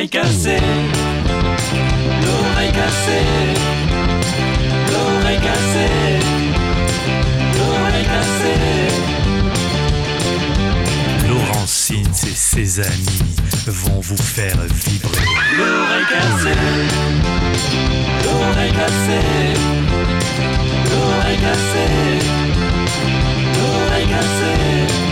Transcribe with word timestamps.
L'oreille 0.00 0.08
cassée, 0.08 0.56
l'oreille 2.24 2.72
cassée, 2.72 3.26
l'oreille 4.90 5.40
cassée, 5.40 6.20
l'oreille 7.58 8.06
cassée. 8.06 8.88
Laurentine 11.28 12.14
et 12.30 12.34
ses 12.34 12.80
amis 12.80 13.20
vont 13.66 14.00
vous 14.00 14.16
faire 14.16 14.56
vibrer. 14.74 15.26
L'oreille 15.58 16.06
cassée, 16.08 16.60
l'oreille 18.24 18.72
cassée, 18.72 19.52
l'oreille 20.90 21.40
cassée, 21.40 22.24
l'oreille 23.58 24.08
cassée. 24.08 25.09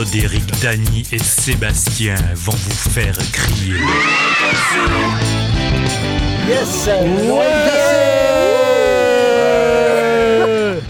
Claude, 0.00 0.14
Eric, 0.14 0.60
Dany 0.62 1.02
et 1.12 1.18
Sébastien 1.18 2.14
vont 2.34 2.52
vous 2.52 2.90
faire 2.90 3.14
crier. 3.32 3.74
Yes 6.48 6.88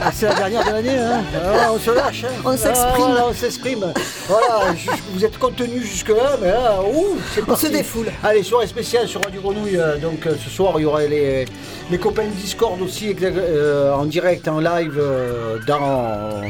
Ah, 0.00 0.10
c'est 0.14 0.27
la 0.27 0.34
dernière 0.34 0.64
de 0.64 0.70
l'année, 0.70 0.96
hein 0.98 1.23
Ah, 1.45 1.70
On 1.74 1.78
se 1.80 1.91
lâche, 1.91 2.24
hein 2.24 2.41
On 2.45 2.56
s'exprime. 2.56 3.14
Ah, 3.19 3.24
on 3.28 3.34
s'exprime. 3.34 3.92
Voilà, 4.28 4.74
vous 5.12 5.24
êtes 5.24 5.38
contenu 5.38 5.80
jusque-là, 5.83 6.36
mais 6.41 6.48
là, 6.52 6.80
ouh, 6.80 7.19
c'est 7.34 7.42
On 7.42 7.47
parti. 7.47 7.66
se 7.66 7.72
défoule. 7.72 8.06
Allez, 8.22 8.45
soirée 8.45 8.69
spéciale 8.69 9.08
sur 9.08 9.20
Radio 9.24 9.41
Grenouille. 9.41 9.77
euh, 9.77 9.98
Donc 9.98 10.24
euh, 10.27 10.34
ce 10.42 10.48
soir, 10.50 10.74
il 10.77 10.83
y 10.83 10.84
aura 10.84 11.02
les, 11.02 11.47
les 11.91 11.98
copains 11.98 12.27
de 12.27 12.30
Discord 12.41 12.80
aussi 12.80 13.14
euh, 13.22 13.92
en 13.92 14.05
direct, 14.05 14.47
en 14.47 14.61
live, 14.61 14.95
euh, 14.98 15.58
dans... 15.66 16.42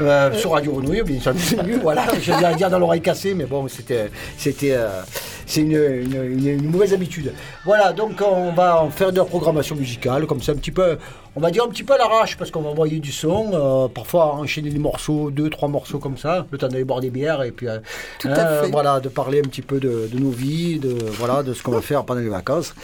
euh, 0.00 0.32
sur 0.34 0.52
Radio 0.52 0.72
Grenouille, 0.72 1.02
bien 1.02 1.20
sûr, 1.20 1.34
voilà, 1.82 2.06
je 2.20 2.32
viens 2.32 2.54
dire 2.54 2.70
dans 2.70 2.78
l'oreille 2.78 3.00
cassée, 3.00 3.34
mais 3.34 3.44
bon, 3.44 3.66
c'était, 3.68 4.10
c'était, 4.36 4.72
euh, 4.72 5.02
c'est 5.48 5.62
une, 5.62 5.72
une- 5.72 6.38
une- 6.38 6.46
une 6.60 6.70
mauvaise 6.70 6.92
habitude. 6.94 7.32
Voilà, 7.64 7.92
donc 7.92 8.22
on 8.24 8.52
va 8.52 8.82
en 8.82 8.90
faire 8.90 9.10
de 9.12 9.16
la 9.18 9.24
programmation 9.24 9.74
musicale, 9.74 10.26
comme 10.26 10.42
ça 10.42 10.52
un 10.52 10.56
petit 10.56 10.70
peu, 10.70 10.98
on 11.36 11.40
va 11.40 11.50
dire 11.50 11.64
un 11.64 11.68
petit 11.68 11.82
peu 11.84 11.94
à 11.94 11.98
l'arrache, 11.98 12.36
parce 12.36 12.50
qu'on 12.50 12.60
va 12.60 12.68
envoyer 12.70 12.98
du 13.00 13.12
son, 13.12 13.50
euh, 13.54 13.88
parfois 13.88 14.34
enchaîner 14.34 14.70
des 14.70 14.78
morceaux, 14.78 15.30
deux, 15.30 15.48
trois 15.48 15.68
morceaux 15.68 15.98
comme 15.98 16.16
ça, 16.18 16.46
le 16.50 16.58
temps 16.58 16.68
d'aller 16.68 16.84
boire 16.84 17.00
des 17.00 17.10
bières, 17.10 17.42
et 17.42 17.50
puis, 17.50 17.66
euh, 17.66 17.78
Tout 18.18 18.28
à 18.28 18.62
fait. 18.62 18.70
voilà, 18.70 19.00
de 19.00 19.08
parler 19.08 19.38
un 19.40 19.48
petit 19.48 19.62
peu 19.62 19.80
de, 19.80 20.08
de 20.12 20.18
nos 20.18 20.30
vies, 20.30 20.78
de, 20.78 20.94
voilà, 21.12 21.42
de 21.42 21.54
ce 21.54 21.62
qu'on 21.62 21.72
va 21.72 21.80
faire 21.80 22.04
pendant 22.04 22.20
les 22.20 22.28
vacances. 22.28 22.74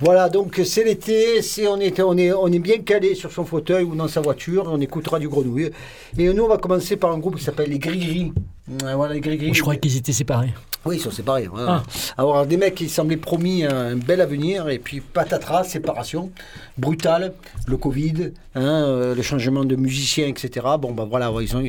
Voilà, 0.00 0.28
donc 0.28 0.60
c'est 0.64 0.84
l'été, 0.84 1.40
c'est, 1.42 1.66
on, 1.66 1.78
est, 1.78 1.98
on, 2.00 2.16
est, 2.18 2.32
on 2.32 2.48
est 2.48 2.58
bien 2.58 2.78
calé 2.78 3.14
sur 3.14 3.32
son 3.32 3.44
fauteuil 3.44 3.84
ou 3.84 3.94
dans 3.94 4.08
sa 4.08 4.20
voiture, 4.20 4.68
on 4.70 4.80
écoutera 4.80 5.18
du 5.18 5.28
grenouille. 5.28 5.70
Et 6.18 6.32
nous, 6.32 6.42
on 6.44 6.48
va 6.48 6.58
commencer 6.58 6.96
par 6.96 7.10
un 7.12 7.18
groupe 7.18 7.36
qui 7.38 7.44
s'appelle 7.44 7.70
les 7.70 7.78
Gris-Gris. 7.78 8.32
Ouais, 8.84 8.94
Voilà, 8.94 9.14
les 9.14 9.20
Gris-Gris. 9.20 9.54
Je 9.54 9.62
croyais 9.62 9.80
qu'ils 9.80 9.96
étaient 9.96 10.12
séparés. 10.12 10.52
Oui, 10.84 10.96
ils 10.96 11.00
sont 11.00 11.10
séparés. 11.10 11.46
voilà. 11.46 11.82
Alors, 12.18 12.44
des 12.46 12.56
mecs 12.56 12.74
qui 12.74 12.88
semblaient 12.88 13.16
promis 13.16 13.64
un 13.64 13.96
bel 13.96 14.20
avenir, 14.20 14.68
et 14.68 14.78
puis 14.78 15.00
patatras, 15.00 15.64
séparation, 15.64 16.30
brutale, 16.76 17.34
le 17.66 17.76
Covid, 17.76 18.32
hein, 18.56 18.60
euh, 18.62 19.14
le 19.14 19.22
changement 19.22 19.64
de 19.64 19.76
musiciens, 19.76 20.26
etc. 20.26 20.66
Bon, 20.80 20.92
ben 20.92 21.04
voilà, 21.04 21.30
ouais, 21.30 21.44
ils, 21.44 21.56
ont, 21.56 21.62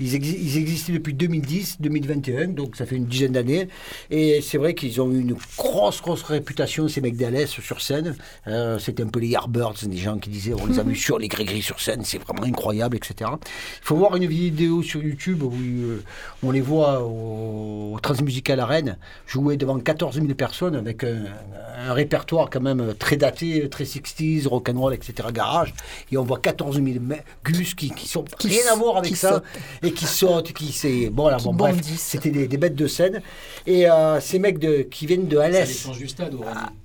ils, 0.00 0.14
exi- 0.16 0.38
ils 0.40 0.58
existaient 0.58 0.92
depuis 0.92 1.12
2010, 1.14 1.78
2021, 1.80 2.48
donc 2.48 2.76
ça 2.76 2.86
fait 2.86 2.96
une 2.96 3.06
dizaine 3.06 3.32
d'années. 3.32 3.68
Et 4.10 4.40
c'est 4.42 4.58
vrai 4.58 4.74
qu'ils 4.74 5.00
ont 5.00 5.10
eu 5.10 5.20
une 5.20 5.34
grosse, 5.58 6.00
grosse 6.00 6.22
réputation, 6.22 6.86
ces 6.88 7.00
mecs 7.00 7.16
d'Alès, 7.16 7.50
sur 7.50 7.80
scène. 7.80 8.14
Euh, 8.46 8.78
C'était 8.78 9.02
un 9.02 9.08
peu 9.08 9.18
les 9.20 9.28
Yardbirds, 9.28 9.74
des 9.86 9.96
gens 9.96 10.18
qui 10.18 10.30
disaient 10.30 10.54
on 10.54 10.66
les 10.66 10.78
a 10.78 10.82
vus 10.84 10.96
sur 10.96 11.18
les 11.18 11.28
gris-gris 11.28 11.62
sur 11.62 11.80
scène, 11.80 12.02
c'est 12.04 12.18
vraiment 12.18 12.44
incroyable, 12.44 12.96
etc. 12.96 13.30
Il 13.40 13.84
faut 13.86 13.96
voir 13.96 14.14
une 14.16 14.26
vidéo 14.26 14.82
sur 14.82 15.02
YouTube 15.02 15.42
où 15.42 15.52
euh, 15.52 16.02
on 16.44 16.50
les 16.52 16.60
voit 16.60 17.00
au, 17.02 17.94
au 17.94 18.00
Transmusical 18.00 18.51
à 18.60 18.66
Rennes 18.66 18.96
jouer 19.26 19.56
devant 19.56 19.78
14 19.78 20.16
000 20.16 20.26
personnes 20.34 20.76
avec 20.76 21.04
un, 21.04 21.24
un 21.88 21.92
répertoire 21.92 22.48
quand 22.50 22.60
même 22.60 22.94
très 22.98 23.16
daté, 23.16 23.68
très 23.68 23.84
60s, 23.84 24.46
rock'n'roll, 24.48 24.94
etc. 24.94 25.28
Garage. 25.32 25.74
Et 26.10 26.16
on 26.16 26.24
voit 26.24 26.38
14 26.38 26.76
000 26.76 26.86
me- 27.00 27.16
gus 27.44 27.74
qui, 27.74 27.90
qui 27.90 28.08
sont 28.08 28.24
Qui 28.38 28.48
rien 28.48 28.72
à 28.72 28.76
voir 28.76 28.98
avec 28.98 29.16
ça 29.16 29.30
sautent. 29.34 29.42
et 29.82 29.92
qui 29.92 30.04
sautent, 30.06 30.52
qui 30.52 30.72
c'est 30.72 31.10
bon 31.10 31.28
là, 31.28 31.36
Qui 31.36 31.44
bon 31.44 31.54
bref, 31.54 31.76
c'était 31.96 32.30
des, 32.30 32.48
des 32.48 32.56
bêtes 32.56 32.74
de 32.76 32.86
scène. 32.86 33.20
Et 33.66 33.88
euh, 33.90 34.20
ces 34.20 34.38
mecs 34.38 34.58
de, 34.58 34.82
qui 34.82 35.06
viennent 35.06 35.28
de 35.28 35.38
Alès. 35.38 35.88
du 35.90 36.08
stade, 36.08 36.34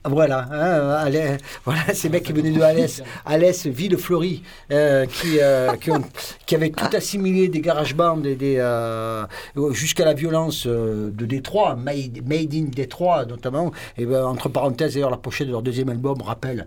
Voilà, 0.06 0.48
hein, 0.52 1.06
Alès- 1.06 1.38
voilà, 1.66 1.94
ces 1.94 2.10
mecs 2.10 2.24
qui 2.24 2.34
venaient 2.34 2.52
de 2.52 2.62
Alès, 2.68 3.02
Alès, 3.26 3.66
ville 3.68 3.98
fleurie, 3.98 4.44
euh, 4.72 5.06
qui, 5.06 5.40
euh, 5.40 5.76
qui, 5.76 5.92
ont- 5.92 6.04
qui 6.46 6.56
avaient 6.56 6.70
tout 6.70 6.96
assimilé 6.96 7.48
des 7.50 7.62
garage 7.62 7.96
bands 7.96 8.24
et 8.24 8.36
des, 8.36 8.56
euh, 8.58 9.26
jusqu'à 9.72 10.06
la 10.06 10.14
violence 10.14 10.66
euh, 10.68 11.10
de 11.12 11.26
Détroit, 11.26 11.57
made, 11.76 12.28
made 12.28 12.54
in 12.54 12.66
Détroit 12.66 13.26
notamment. 13.26 13.72
Et 13.98 14.06
ben, 14.06 14.26
entre 14.26 14.50
parenthèses, 14.50 14.94
d'ailleurs, 14.94 15.12
la 15.12 15.18
pochette 15.18 15.48
de 15.48 15.52
leur 15.52 15.62
deuxième 15.62 15.90
album 15.90 16.22
rappelle 16.22 16.66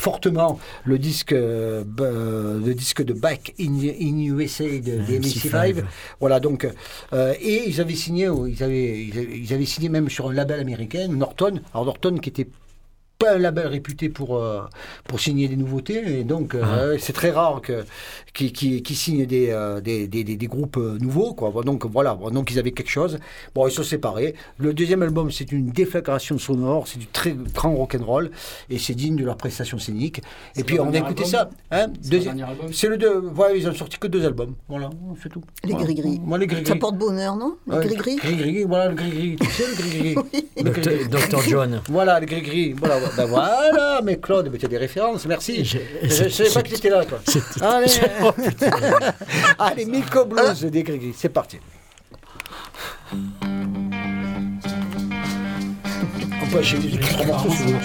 fortement 0.00 0.58
le 0.84 0.98
disque, 0.98 1.32
euh, 1.32 1.84
euh, 2.00 2.58
le 2.64 2.74
disque 2.74 3.02
de 3.02 3.12
Back 3.12 3.54
in, 3.60 3.76
in 3.78 4.18
USA 4.18 4.64
de, 4.64 5.04
des 5.04 5.20
MC5. 5.20 5.84
Voilà, 6.20 6.40
donc, 6.40 6.66
euh, 7.12 7.34
et 7.40 7.68
ils 7.68 7.80
avaient 7.80 7.94
signé, 7.94 8.28
oh, 8.28 8.46
ils 8.46 8.62
avaient, 8.62 9.04
ils 9.04 9.18
avaient, 9.18 9.38
ils 9.38 9.52
avaient 9.52 9.66
signé 9.66 9.90
même 9.90 10.08
sur 10.08 10.30
un 10.30 10.32
label 10.32 10.58
américain, 10.58 11.06
Norton. 11.08 11.60
Alors 11.74 11.84
Norton 11.84 12.16
qui 12.16 12.30
était 12.30 12.46
pas 13.20 13.34
un 13.34 13.38
label 13.38 13.66
réputé 13.68 14.08
pour, 14.08 14.36
euh, 14.38 14.62
pour 15.06 15.20
signer 15.20 15.46
des 15.46 15.56
nouveautés, 15.56 16.20
et 16.20 16.24
donc 16.24 16.54
euh, 16.54 16.96
c'est 16.98 17.12
très 17.12 17.30
rare 17.30 17.60
que 17.60 17.84
qui, 18.32 18.50
qui, 18.52 18.82
qui 18.82 18.94
signent 18.94 19.26
des, 19.26 19.50
euh, 19.50 19.80
des, 19.80 20.08
des, 20.08 20.24
des- 20.24 20.36
des 20.36 20.46
groupes 20.46 20.76
nouveaux, 20.78 21.34
quoi. 21.34 21.52
Donc 21.64 21.84
voilà, 21.84 22.18
donc 22.32 22.50
ils 22.50 22.58
avaient 22.58 22.72
quelque 22.72 22.90
chose. 22.90 23.18
Bon, 23.54 23.66
ils 23.68 23.72
sont 23.72 23.82
séparés. 23.82 24.34
Le 24.58 24.72
deuxième 24.72 25.02
album, 25.02 25.30
c'est 25.30 25.52
une 25.52 25.66
déflagration 25.70 26.38
sonore, 26.38 26.88
c'est 26.88 26.98
du 26.98 27.06
très 27.06 27.32
grand 27.54 27.74
rock'n'roll, 27.74 28.30
et 28.70 28.78
c'est 28.78 28.94
digne 28.94 29.16
de 29.16 29.24
leur 29.24 29.36
prestation 29.36 29.78
scénique. 29.78 30.22
Et 30.56 30.64
puis 30.64 30.80
on 30.80 30.92
a 30.92 30.98
écouté 30.98 31.24
album 31.24 31.26
ça. 31.26 31.50
Hein, 31.70 31.86
C'est 32.72 32.88
le 32.88 32.96
deux. 32.96 33.18
Voilà, 33.34 33.54
ils 33.54 33.68
ont 33.68 33.74
sorti 33.74 33.98
que 33.98 34.06
deux 34.06 34.24
albums. 34.24 34.54
Voilà, 34.68 34.88
c'est 35.22 35.28
tout. 35.28 35.42
Les 35.64 35.72
Voilà. 35.72 35.84
gris-gris. 35.84 36.20
Moi, 36.24 36.38
les 36.38 36.46
gris-gris. 36.46 36.66
Ça 36.68 36.76
porte 36.76 36.96
bonheur, 36.96 37.36
non? 37.36 37.56
Les 37.66 37.76
Ouais, 37.76 37.84
gris-gris 37.86 38.16
Gris-gris, 38.16 38.64
voilà 38.64 38.88
le 38.88 38.94
gris-gris. 38.94 39.36
Tu 39.40 39.46
sais 39.50 39.64
le 39.66 39.74
gris-gris. 39.76 40.14
Docteur 41.10 41.42
John. 41.42 41.82
Voilà, 41.88 42.18
le 42.20 42.26
gris-gris. 42.26 42.72
Voilà, 42.72 42.98
ben 43.16 43.24
voilà, 43.26 44.00
mais 44.04 44.18
Claude, 44.18 44.48
mais 44.52 44.58
tu 44.58 44.66
as 44.66 44.68
des 44.68 44.78
références, 44.78 45.26
merci. 45.26 45.64
Je- 45.64 45.78
ne 46.24 46.28
savais 46.28 46.50
pas 46.50 46.62
que 46.62 46.68
tu 46.68 46.74
étais 46.74 46.90
là, 46.90 47.04
toi. 47.04 47.18
c'est- 47.26 47.62
Allez, 47.62 47.86
Allez 49.58 49.84
Milko 49.84 50.24
Blues 50.26 50.62
des 50.64 50.82
gris-gris, 50.82 51.14
c'est 51.16 51.28
parti. 51.28 51.58
On 56.42 56.46
peut 56.50 56.58
les 56.88 56.98
trois 57.00 57.26
morceaux, 57.26 57.50
si 57.50 57.62
vous 57.64 57.68
voulez. 57.70 57.78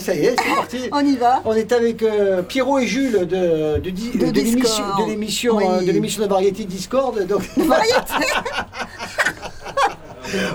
Ah, 0.00 0.02
ça 0.02 0.14
y 0.14 0.24
est, 0.24 0.34
c'est 0.40 0.54
parti. 0.54 0.78
On 0.92 1.04
y 1.04 1.16
va. 1.16 1.42
On 1.44 1.52
est 1.54 1.70
avec 1.72 2.02
euh, 2.02 2.40
Pierrot 2.42 2.78
et 2.78 2.86
Jules 2.86 3.26
de, 3.26 3.78
de, 3.78 3.90
di- 3.90 4.10
De 4.12 4.26
de 4.30 4.32
l'émission 4.40 4.84
de 4.98 5.10
l'émission 5.10 5.56
Oui. 5.56 5.64
euh, 5.68 5.80
de 5.84 5.92
l'émission 5.92 6.22
de 6.22 6.28
variété 6.28 6.64
Discord. 6.64 7.18
Donc, 7.26 7.42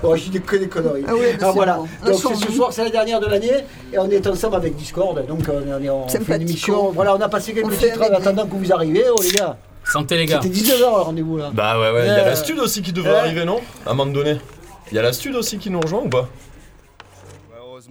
oh, 0.04 0.16
je 0.16 0.30
dis 0.30 0.42
que 0.42 0.56
des 0.56 0.68
conneries. 0.68 1.04
Ah 1.08 1.12
c'est 1.40 1.46
voilà. 1.54 1.76
bon. 1.76 1.88
Donc 2.12 2.20
c'est 2.20 2.36
ce 2.48 2.52
soir, 2.52 2.74
c'est 2.74 2.84
la 2.84 2.90
dernière 2.90 3.20
de 3.20 3.28
l'année 3.28 3.52
et 3.94 4.00
on 4.00 4.10
est 4.10 4.26
ensemble 4.28 4.56
avec 4.56 4.76
Discord. 4.76 5.26
Donc 5.28 5.42
on, 5.48 5.82
est- 5.84 5.90
on 5.90 6.08
fait 6.08 6.18
une 6.18 6.24
Sympathico. 6.26 6.42
émission. 6.50 6.92
Voilà, 6.92 7.16
on 7.16 7.22
a 7.22 7.30
passé 7.30 7.54
quelques 7.54 7.78
titres 7.78 8.02
en 8.02 8.14
attendant 8.16 8.46
que 8.48 8.56
vous 8.56 8.74
arriviez. 8.74 9.06
Oh 9.16 9.22
les 9.22 9.30
gars, 9.32 9.58
Santé 9.84 10.18
les 10.18 10.26
gars. 10.26 10.40
c'était 10.42 10.56
19h 10.56 10.80
le 10.80 10.86
rendez-vous 11.02 11.38
là. 11.38 11.52
Bah 11.54 11.80
ouais, 11.80 11.92
ouais, 11.92 12.02
il 12.06 12.08
y 12.08 12.10
a 12.10 12.24
Euh, 12.24 12.30
la 12.30 12.36
stud 12.36 12.58
aussi 12.60 12.82
qui 12.82 12.92
devrait 12.94 13.12
euh. 13.12 13.20
arriver, 13.20 13.46
non? 13.46 13.60
À 13.86 13.92
un 13.92 13.94
moment 13.94 14.12
donné. 14.12 14.38
Il 14.92 14.96
y 14.96 15.00
a 15.00 15.02
la 15.04 15.14
stud 15.14 15.36
aussi 15.36 15.58
qui 15.58 15.70
nous 15.70 15.80
rejoint 15.82 16.02
ou 16.04 16.10
pas? 16.10 16.28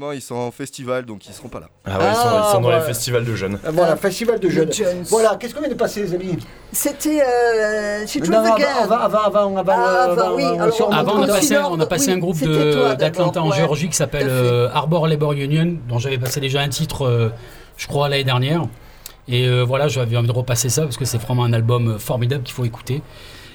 Malheureusement, 0.04 0.12
ils 0.12 0.20
sont 0.22 0.34
en 0.34 0.50
festival, 0.50 1.04
donc 1.06 1.26
ils 1.26 1.32
seront 1.32 1.48
pas 1.48 1.60
là. 1.60 1.68
Ah 1.86 1.98
ouais, 1.98 2.04
ils 2.10 2.14
sont, 2.14 2.28
ils 2.48 2.52
sont 2.52 2.60
dans 2.60 2.68
Ah, 2.70 2.78
les 2.78 2.84
festivals 2.84 3.24
de 3.24 3.34
jeunes. 3.34 3.58
Euh, 3.64 3.70
Voilà, 3.72 3.96
festival 3.96 4.38
de 4.38 4.48
jeunes. 4.48 4.72
Jeunes. 4.72 5.02
Voilà, 5.08 5.36
qu'est-ce 5.38 5.54
qu'on 5.54 5.60
vient 5.60 5.68
de 5.70 5.74
passer 5.74 6.02
les 6.02 6.14
amis? 6.14 6.36
C'était 6.72 7.22
euh, 7.22 8.06
She 8.06 8.16
Non, 8.16 8.24
Drove 8.26 8.34
avant, 8.46 8.54
Again. 8.54 8.66
avant, 8.82 8.96
avant, 8.96 9.18
avant, 9.24 9.56
avant, 9.56 9.72
Ah, 9.76 10.06
euh, 10.08 10.12
avant, 10.12 10.34
oui, 10.36 10.44
on- 10.44 10.90
Avant, 10.92 11.12
on 11.16 11.22
a 11.22 11.26
passé, 11.26 11.56
on 11.58 11.80
a 11.80 11.86
passé 11.86 12.08
oui, 12.08 12.12
un 12.14 12.18
groupe 12.18 12.38
d'Atlanta 12.98 13.42
en. 13.42 13.50
Géorgie 13.52 13.88
qui 13.88 13.96
s'appelle 13.96 14.28
euh, 14.28 14.68
Arbor 14.74 15.06
Labor 15.06 15.32
Union, 15.32 15.76
dont 15.88 15.98
j'avais 15.98 16.18
passé 16.18 16.40
déjà 16.40 16.60
un 16.60 16.68
titre, 16.68 17.06
euh, 17.06 17.28
je 17.76 17.86
crois, 17.86 18.08
l'année 18.08 18.24
dernière. 18.24 18.62
Et 19.28 19.46
euh, 19.48 19.62
voilà, 19.62 19.88
j'avais 19.88 20.16
envie 20.18 20.26
de 20.28 20.32
repasser 20.32 20.68
ça 20.68 20.82
parce 20.82 20.96
que 20.98 21.04
c'est 21.06 21.18
vraiment 21.18 21.44
un 21.44 21.52
album 21.54 21.92
euh, 21.92 21.98
formidable 21.98 22.42
qu'il 22.42 22.54
faut 22.54 22.64
écouter. 22.66 23.00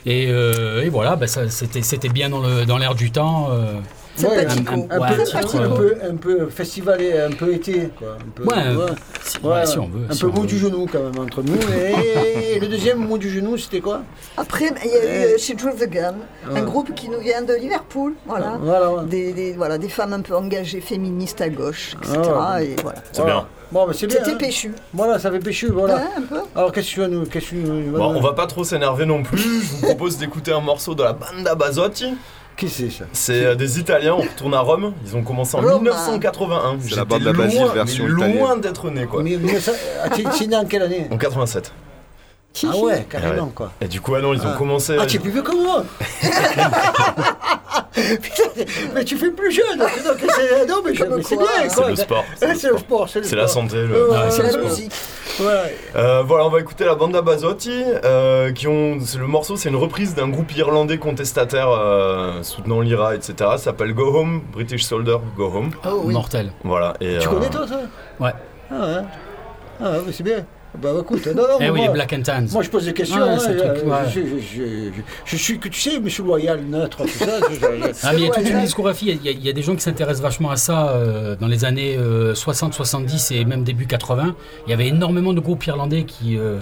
Et, 0.06 0.28
euh, 0.30 0.84
et 0.84 0.90
voilà, 0.90 1.16
bah, 1.16 1.28
c'était, 1.28 2.10
bien 2.10 2.30
dans, 2.30 2.40
le, 2.40 2.66
dans 2.66 2.78
l'air 2.78 2.96
du 2.96 3.12
temps. 3.12 3.50
euh, 3.52 3.74
Sympathico. 4.16 4.74
un- 4.74 4.76
Un, 4.76 5.00
Ouais, 5.00 5.16
peu, 5.16 5.58
un 5.58 5.64
euh, 5.64 5.70
peu, 5.78 5.98
un 6.12 6.16
peu 6.16 6.50
festival 6.50 7.02
et 7.02 7.20
un 7.20 7.32
peu 7.32 7.54
été. 7.54 7.90
Quoi. 7.98 8.18
Un 8.20 8.30
peu, 8.36 8.44
Ouais, 8.44 8.76
ouais. 8.76 8.92
si, 9.24 9.38
Ouais, 9.40 9.50
ouais, 9.54 9.66
si 9.66 9.80
on 9.80 9.88
veut. 9.88 10.06
Un 10.10 10.14
si 10.14 10.22
peu 10.22 10.28
veut. 10.40 10.46
du 10.48 10.58
genou 10.58 10.88
quand 10.92 11.00
même 11.02 11.18
entre 11.24 11.42
nous. 11.42 11.56
Et, 11.56 12.60
le 12.60 12.68
deuxième 12.68 12.98
mot 13.00 13.18
du 13.18 13.30
genou, 13.30 13.58
c'était 13.58 13.80
quoi? 13.80 14.02
Après, 14.38 14.66
il 14.84 14.90
y 14.92 14.94
a 14.94 15.04
eu 15.04 15.34
euh, 15.34 15.38
She 15.38 15.56
Drove 15.56 15.82
Again, 15.82 16.16
Ouais. 16.52 16.60
un 16.60 16.64
groupe 16.64 16.94
qui 16.96 17.10
nous 17.10 17.20
vient 17.20 17.42
de 17.42 17.54
Liverpool. 17.54 18.14
Voilà. 18.26 18.58
Voilà, 18.62 18.92
ouais. 18.92 19.06
Des, 19.06 19.32
des- 19.34 19.54
voilà, 19.54 19.78
des 19.78 19.90
femmes 19.90 20.14
un 20.14 20.22
peu 20.22 20.36
engagées, 20.36 20.82
féministes 20.82 21.42
à 21.42 21.50
gauche, 21.50 21.96
etc. 22.02 22.20
Ah 22.36 22.56
ouais. 22.56 22.66
Et 22.68 22.76
voilà. 22.82 23.00
C'est 23.12 23.22
Voilà. 23.22 23.36
bien. 23.38 23.48
Bon, 23.72 23.86
bah, 23.86 23.94
c'est 23.96 24.08
bien. 24.08 24.18
C'était 24.18 24.32
hein. 24.32 24.38
péchu. 24.38 24.74
Voilà, 24.94 25.20
ça 25.20 25.30
fait 25.32 25.38
péchu. 25.40 25.68
Voilà. 25.68 25.96
Ouais, 25.96 26.02
un 26.18 26.22
peu. 26.24 26.40
Alors, 26.56 26.72
qu'est-ce 26.72 26.88
que 26.90 26.94
tu 26.96 27.00
vas 27.02 27.08
nous. 27.08 27.26
Qu'est-ce 27.28 27.46
que 27.46 27.50
tu 27.52 27.56
nous- 27.58 27.92
Bon, 27.98 28.16
on 28.16 28.20
va 28.20 28.34
pas 28.34 28.48
trop 28.48 28.64
s'énerver 28.64 29.06
non 29.06 29.22
plus. 29.22 29.38
Je 29.38 29.76
vous 29.76 29.82
propose 29.86 30.18
d'écouter 30.18 30.52
un 30.52 30.60
morceau 30.60 30.96
de 30.96 31.04
la 31.04 31.14
Banda 31.14 31.54
Basotti. 31.56 32.16
Qui 32.60 32.68
c'est 32.70 32.90
ça 32.90 33.06
C'est 33.14 33.46
euh, 33.46 33.56
des 33.56 33.80
Italiens, 33.80 34.16
on 34.16 34.22
retourne 34.22 34.54
à 34.54 34.60
Rome. 34.60 34.94
Ils 35.06 35.16
ont 35.16 35.24
commencé 35.24 35.56
en 35.56 35.62
Roma. 35.62 35.76
1981. 35.80 36.78
C'est 36.82 36.90
J'étais 36.90 37.20
la 37.20 37.32
Basile 37.34 37.66
version 37.74 38.04
mais 38.06 38.12
italienne. 38.12 38.38
loin 38.38 38.58
d'être 38.58 38.90
né 38.90 39.06
quoi. 39.06 39.24
Mais, 39.24 39.38
mais 39.42 39.60
ça, 39.62 39.72
ah, 40.04 40.10
né 40.46 40.56
en 40.58 40.66
quelle 40.66 40.82
année 40.84 41.08
En 41.10 41.18
87. 41.18 41.72
Ah 42.66 42.76
ouais, 42.78 43.06
carrément 43.10 43.44
Ouais. 43.46 43.50
quoi. 43.56 43.72
Et 43.80 43.88
du 43.88 44.02
coup, 44.02 44.14
ah 44.16 44.22
non, 44.22 44.34
ils 44.34 44.42
ont 44.42 44.50
Ah. 44.54 44.58
commencé. 44.58 44.98
Ah, 45.00 45.06
tu 45.06 45.16
es 45.18 45.20
plus 45.20 45.32
vieux 45.32 45.44
que 45.44 45.56
moi 45.56 45.86
Putain, 47.94 48.44
mais 48.94 49.04
tu 49.04 49.18
fais 49.18 49.30
plus 49.32 49.52
jeune 49.52 49.78
donc 49.78 49.90
c'est- 50.36 50.66
Non, 50.68 50.76
mais, 50.84 50.94
je- 50.94 51.04
mais 51.04 51.24
c'est 51.24 51.36
bien 51.38 51.46
quoi. 51.74 51.84
C'est 51.86 51.90
le 51.90 51.96
sport, 51.96 52.26
c'est 52.38 52.48
le 52.48 52.56
C'est 52.56 52.70
le 52.72 52.78
sport. 52.78 53.10
c'est 53.10 53.36
la 53.36 53.48
santé. 53.48 53.76
le- 53.78 54.10
Ouais, 54.10 54.18
C'est 54.32 54.44
la 54.44 54.58
musique. 54.58 54.92
Ouais. 55.40 55.76
Euh, 55.96 56.22
voilà, 56.24 56.46
on 56.46 56.50
va 56.50 56.60
écouter 56.60 56.86
la 56.86 56.96
Banda 56.96 57.22
Basotti. 57.22 57.84
euh, 58.04 58.52
qui 58.52 58.68
ont, 58.68 58.98
c'est 59.02 59.18
le 59.18 59.28
morceau, 59.28 59.56
c'est 59.56 59.70
une 59.70 59.76
reprise 59.76 60.16
d'un 60.16 60.28
groupe 60.30 60.56
irlandais 60.56 60.98
contestataire 60.98 61.70
euh, 61.70 62.44
soutenant 62.44 62.82
l'IRA, 62.82 63.16
etc. 63.16 63.34
Ça 63.38 63.58
s'appelle 63.58 63.94
Go 63.94 64.14
Home, 64.16 64.42
British 64.52 64.84
Soldier 64.84 65.18
Go 65.38 65.52
Home. 65.56 65.72
Oh 65.86 66.02
oui. 66.04 66.14
Mortel. 66.14 66.52
Voilà. 66.64 66.94
Et, 67.00 67.18
Tu 67.20 67.28
euh, 67.28 67.32
connais 67.32 67.50
toi? 67.50 67.66
Ça 67.68 67.80
Ouais. 68.20 68.34
Ah 68.72 68.76
ouais. 68.86 69.04
Ah 69.82 69.92
ouais, 69.92 70.12
c'est 70.12 70.24
bien. 70.24 70.46
Bah 70.78 70.90
écoute, 71.02 71.26
non, 71.28 71.34
non, 71.42 71.58
Eh 71.60 71.70
oui, 71.72 71.80
moi, 71.82 71.90
Black 71.90 72.14
and 72.14 72.22
Tans. 72.22 72.46
moi 72.52 72.62
je 72.62 72.70
pose 72.70 72.86
des 72.86 72.94
questions. 72.94 73.18
Ouais, 73.24 73.30
hein, 73.30 73.38
truc, 73.38 73.60
euh, 73.60 73.84
ouais. 73.86 73.98
je, 74.14 74.20
je- 74.22 74.92
je- 75.26 75.36
suis, 75.36 75.58
que 75.60 75.68
tu 75.68 75.80
sais, 75.80 76.00
monsieur 76.00 76.24
loyal, 76.24 76.62
neutre, 76.62 76.98
tout 77.04 77.08
ça. 77.08 77.26
Ah, 78.04 78.12
mais 78.14 78.20
il 78.22 78.26
y 78.28 78.30
a 78.30 78.34
toute 78.34 78.48
une 78.48 78.62
discographie, 78.62 79.08
il 79.10 79.26
y, 79.26 79.30
a- 79.30 79.32
il 79.32 79.44
y 79.44 79.50
a 79.50 79.54
des 79.54 79.64
gens 79.64 79.74
qui 79.76 79.82
s'intéressent 79.82 80.22
vachement 80.22 80.52
à 80.52 80.58
ça 80.58 80.90
euh, 80.90 81.36
dans 81.40 81.48
les 81.48 81.66
années 81.66 81.98
60, 82.36 82.74
70 82.76 83.32
et 83.32 83.46
même 83.46 83.64
début 83.64 83.88
80. 83.88 84.36
Il 84.68 84.70
y 84.70 84.74
avait 84.74 84.88
énormément 84.88 85.34
de 85.34 85.40
groupes 85.40 85.66
irlandais 85.66 86.04
qui, 86.04 86.38
euh, 86.38 86.60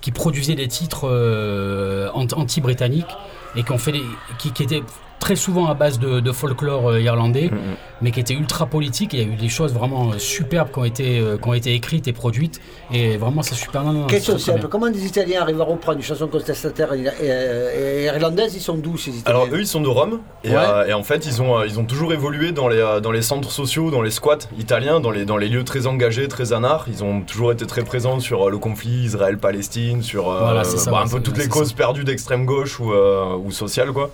qui 0.00 0.10
produisaient 0.10 0.54
des 0.54 0.68
titres 0.68 1.06
euh, 1.10 2.08
ant- 2.14 2.26
anti-britanniques 2.34 3.14
et 3.56 3.62
qui, 3.62 3.72
ont 3.72 3.78
fait 3.78 3.92
qui 4.38 4.62
étaient 4.62 4.82
très 5.20 5.36
souvent 5.36 5.66
à 5.68 5.74
base 5.74 5.98
de, 6.00 6.18
de 6.18 6.32
folklore 6.32 6.88
euh, 6.90 7.00
irlandais, 7.00 7.50
Mhm. 7.52 7.58
mais 8.02 8.10
qui 8.10 8.18
étaient 8.20 8.34
ultra 8.34 8.66
politiques. 8.66 9.14
Et 9.14 9.18
il 9.18 9.28
y 9.28 9.30
a 9.30 9.32
eu 9.34 9.36
des 9.36 9.48
choses 9.48 9.72
vraiment 9.72 10.10
euh, 10.10 10.18
superbes 10.18 10.72
qui 10.72 10.78
ont 10.80 10.84
été, 10.84 11.20
euh, 11.20 11.36
qui 11.36 11.48
ont 11.48 11.54
été 11.54 11.74
écrites 11.74 12.08
et 12.08 12.12
produites. 12.12 12.60
Et 12.92 13.16
vraiment, 13.18 13.42
c'est 13.42 13.54
super. 13.54 13.84
Non, 13.84 13.92
non, 13.92 14.00
non, 14.00 14.06
Question 14.08 14.38
simple, 14.38 14.60
bien. 14.60 14.68
comment 14.68 14.90
des 14.90 15.04
Italiens 15.06 15.42
arrivent 15.42 15.60
à 15.60 15.64
reprendre 15.64 15.98
une 15.98 16.04
chanson 16.04 16.26
contestataire 16.26 16.92
et, 16.94 17.04
et- 17.22 18.00
et 18.00 18.04
irlandaise? 18.06 18.54
Ils 18.56 18.60
sont 18.60 18.74
d'où 18.76 18.96
ces 18.96 19.10
Italiens? 19.10 19.40
Alors 19.42 19.54
eux 19.54 19.60
ils 19.60 19.66
sont 19.66 19.80
de 19.82 19.88
Rome 19.88 20.20
et, 20.42 20.48
Ouais. 20.50 20.56
euh, 20.56 20.86
et 20.88 20.92
en 20.94 21.02
fait 21.02 21.26
ils 21.26 21.40
ont, 21.42 21.62
ils 21.62 21.78
ont 21.78 21.84
toujours 21.84 22.12
évolué 22.12 22.50
dans 22.52 22.66
les, 22.68 22.98
dans 23.02 23.12
les 23.12 23.22
centres 23.22 23.50
sociaux, 23.52 23.90
dans 23.90 24.02
les 24.02 24.10
squats 24.10 24.38
italiens, 24.58 24.98
dans 25.00 25.10
les, 25.10 25.24
dans 25.26 25.36
les 25.36 25.48
lieux 25.48 25.64
très 25.64 25.86
engagés, 25.86 26.26
très 26.28 26.52
anards. 26.54 26.86
Ils 26.88 27.04
ont 27.04 27.20
toujours 27.20 27.52
été 27.52 27.66
très 27.66 27.82
présents 27.84 28.18
sur 28.20 28.48
euh, 28.48 28.50
le 28.50 28.58
conflit 28.58 29.04
Israël-Palestine, 29.04 30.02
sur 30.02 30.30
euh, 30.30 30.38
Voilà, 30.40 30.64
c'est 30.64 30.78
ça, 30.78 30.90
bah, 30.90 31.02
un 31.04 31.08
peu 31.08 31.20
toutes 31.20 31.36
les 31.38 31.48
causes 31.48 31.68
ça. 31.70 31.74
perdues 31.76 32.04
d'extrême 32.04 32.46
gauche 32.46 32.80
ou, 32.80 32.92
euh, 32.92 33.36
ou 33.36 33.50
sociales 33.52 33.92
quoi. 33.92 34.10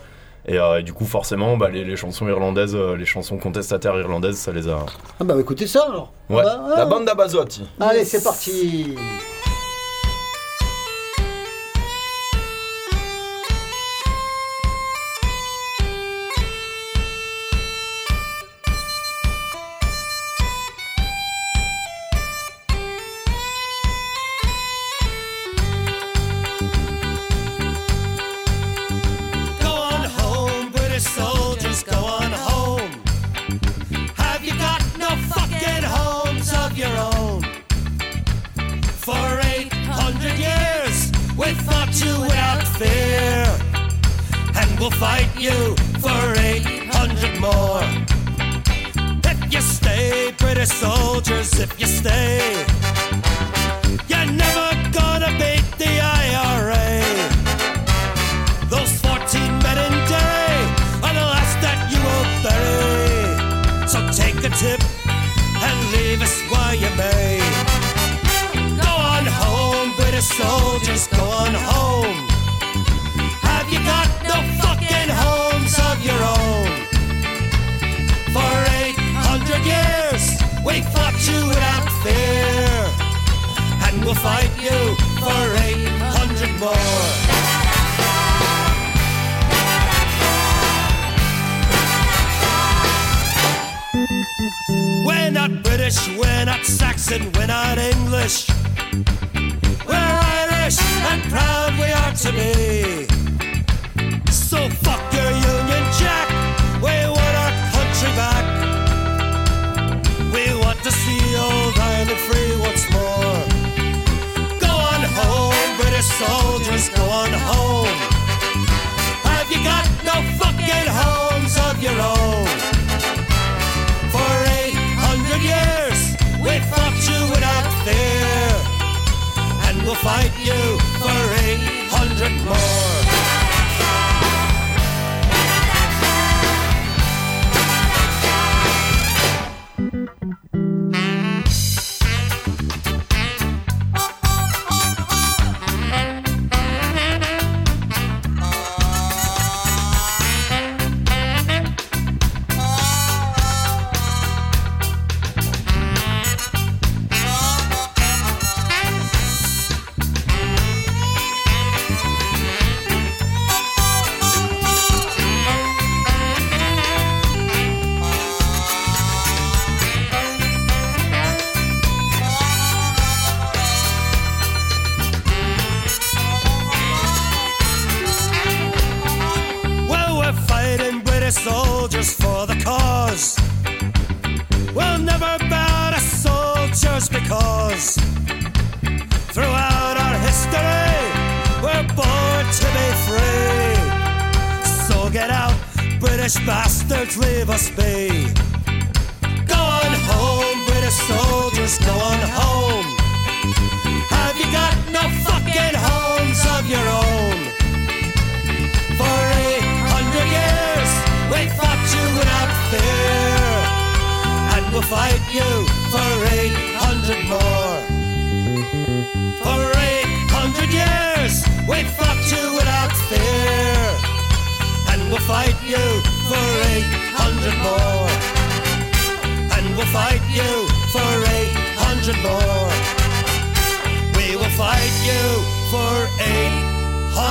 Et, 0.49 0.59
euh, 0.59 0.79
et 0.79 0.83
du 0.83 0.93
coup 0.93 1.05
forcément 1.05 1.57
bah, 1.57 1.69
les, 1.69 1.85
les 1.85 1.97
chansons 1.97 2.29
irlandaises, 2.29 2.77
euh, 2.77 2.97
les 2.97 3.05
chansons 3.05 3.37
contestataires 3.37 3.99
irlandaises 3.99 4.37
ça 4.37 4.53
les 4.53 4.69
a... 4.69 4.79
Ah 5.19 5.25
bah 5.25 5.35
écoutez 5.41 5.67
ça 5.67 5.87
alors. 5.89 6.13
Ouais, 6.31 6.43
Ah 6.47 6.59
bah, 6.69 6.75
la 6.77 6.83
ah. 6.83 6.87
bande 6.87 7.11
Basotti. 7.17 7.69
Allez, 7.81 8.05
c'est 8.05 8.23
parti. 8.23 8.95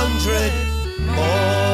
800 0.06 0.52
more. 1.16 1.65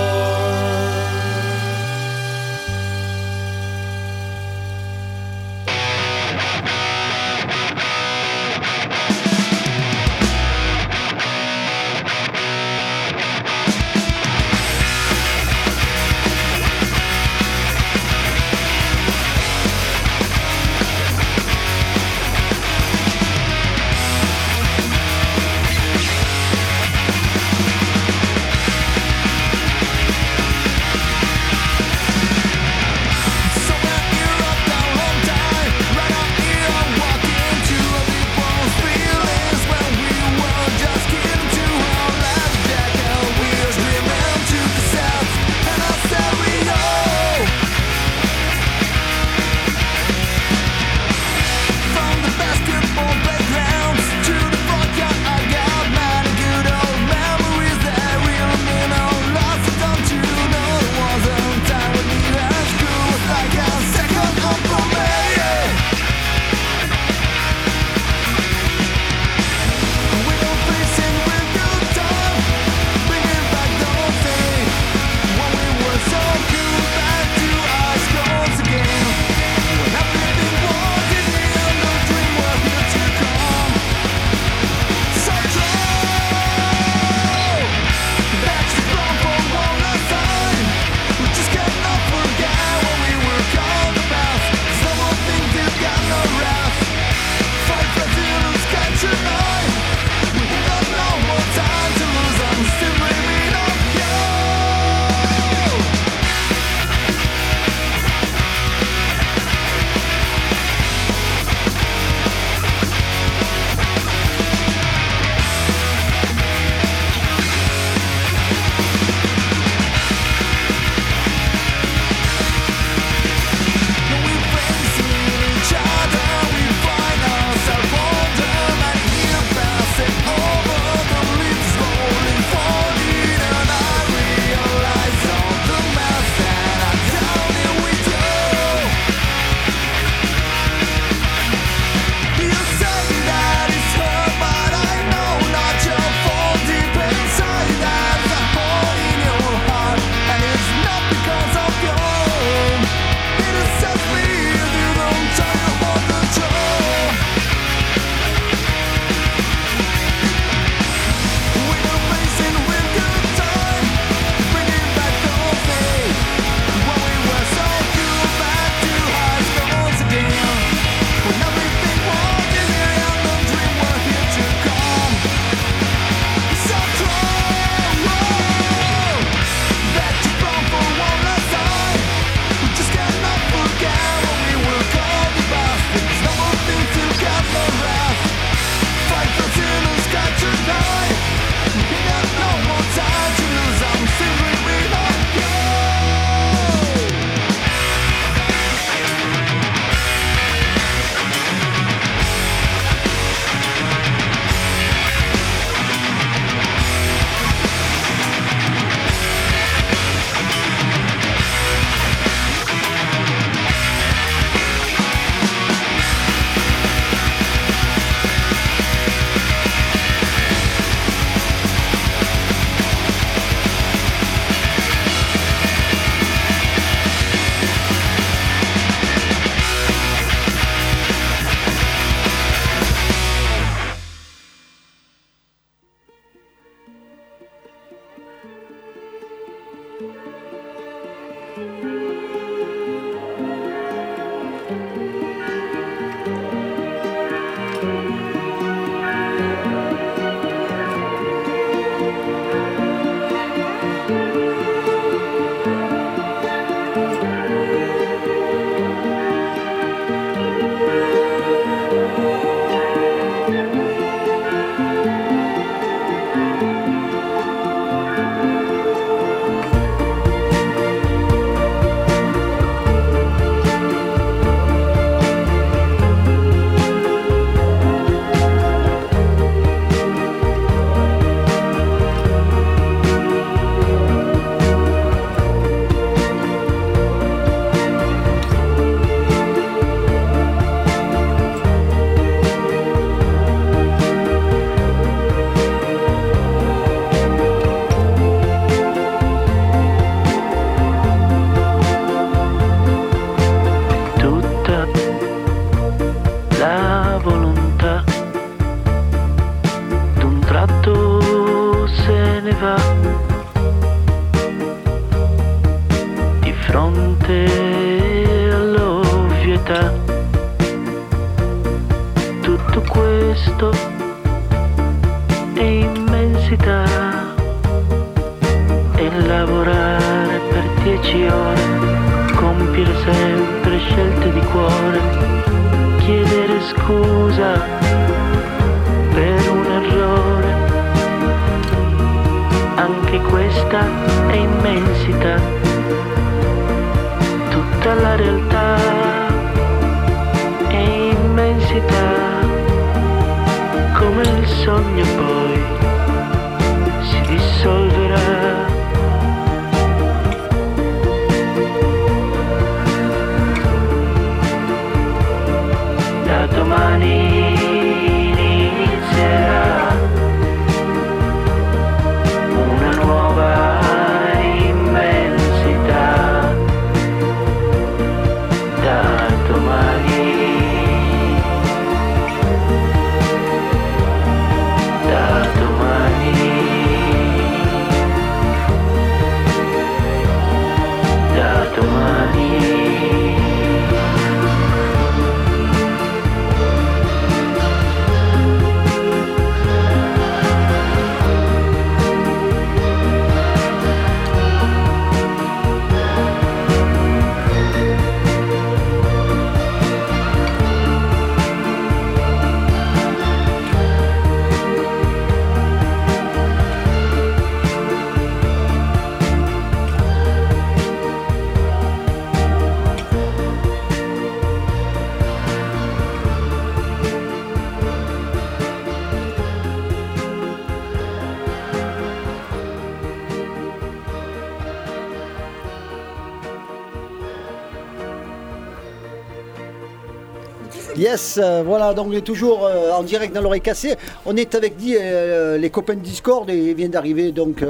Yes, 441.13 441.39
euh, 441.43 441.63
voilà, 441.63 441.93
donc 441.93 442.07
on 442.09 442.13
est 442.13 442.23
toujours 442.23 442.65
euh, 442.65 442.91
en 442.93 443.03
direct 443.03 443.35
dans 443.35 443.43
l'oreille 443.43 443.61
cassée. 443.61 443.97
On 444.25 444.35
est 444.35 444.55
avec 444.55 444.77
dit, 444.77 444.97
euh, 444.99 445.59
les 445.59 445.69
copains 445.69 445.93
de 445.95 446.01
Discord 446.01 446.49
et 446.49 446.57
il 446.57 446.75
vient 446.75 446.89
d'arriver 446.89 447.33
donc 447.33 447.63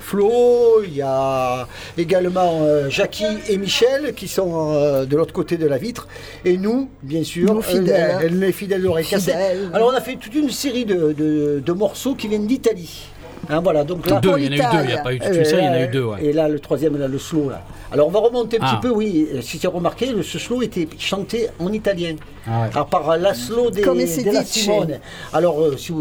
Flo, 0.00 0.82
il 0.84 0.94
y 0.96 1.00
a 1.02 1.66
également 1.96 2.60
Jackie 2.90 3.24
et 3.48 3.56
Michel 3.56 4.12
qui 4.14 4.28
sont 4.28 4.74
de 5.06 5.16
l'autre 5.16 5.32
côté 5.32 5.56
de 5.56 5.66
la 5.66 5.78
vitre. 5.78 6.06
Et 6.44 6.58
nous, 6.58 6.90
bien 7.02 7.24
sûr, 7.24 7.54
Nous, 7.54 7.62
fidèles. 7.62 8.38
les 8.38 8.52
fidèles 8.52 8.80
de 8.82 8.86
l'oreille 8.86 9.06
cassée. 9.06 9.32
Alors 9.72 9.88
on 9.90 9.96
a 9.96 10.00
fait 10.02 10.16
toute 10.16 10.34
une 10.34 10.50
série 10.50 10.84
de, 10.84 11.12
de- 11.12 11.62
de 11.64 11.72
morceaux 11.72 12.14
qui 12.14 12.28
viennent 12.28 12.46
d'Italie. 12.46 13.06
Hein, 13.48 13.60
voilà, 13.60 13.82
donc 13.84 14.08
là, 14.08 14.20
Deux, 14.20 14.34
il 14.38 14.44
y 14.44 14.48
en 14.48 14.52
a 14.52 14.54
eu 14.54 14.72
deux, 14.76 14.82
il 14.84 14.86
n'y 14.86 14.92
a 14.92 15.02
pas 15.02 15.12
eu 15.14 15.18
toute 15.18 15.34
une 15.34 15.44
série, 15.44 15.62
il 15.62 15.66
y 15.66 15.68
en 15.68 15.72
a 15.72 15.82
eu 15.82 15.88
deux. 15.88 16.04
ouais. 16.04 16.24
et 16.24 16.32
là, 16.32 16.48
le 16.48 16.60
troisième, 16.60 16.96
là, 16.96 17.08
le 17.08 17.18
slow. 17.18 17.50
Là. 17.50 17.62
Alors, 17.90 18.06
on 18.06 18.10
va 18.10 18.20
remonter 18.20 18.56
un 18.58 18.64
Ah. 18.64 18.76
petit 18.80 18.88
peu, 18.88 18.94
oui. 18.94 19.28
euh, 19.34 19.40
Si 19.42 19.58
tu 19.58 19.66
as 19.66 19.70
remarqué, 19.70 20.06
le, 20.06 20.22
ce 20.22 20.38
slow 20.38 20.62
était 20.62 20.88
chanté 20.98 21.48
en 21.58 21.70
italien. 21.72 22.14
Ah 22.46 22.62
ouais. 22.62 22.68
Alors, 22.72 22.86
par 22.86 23.16
Laszlo 23.18 23.70
de, 23.70 23.82
Come 23.82 24.06
si 24.06 24.22
della 24.24 24.40
dice. 24.40 24.52
Simone. 24.52 24.98
Alors, 25.32 25.60
euh, 25.60 25.76
c'est 25.76 25.92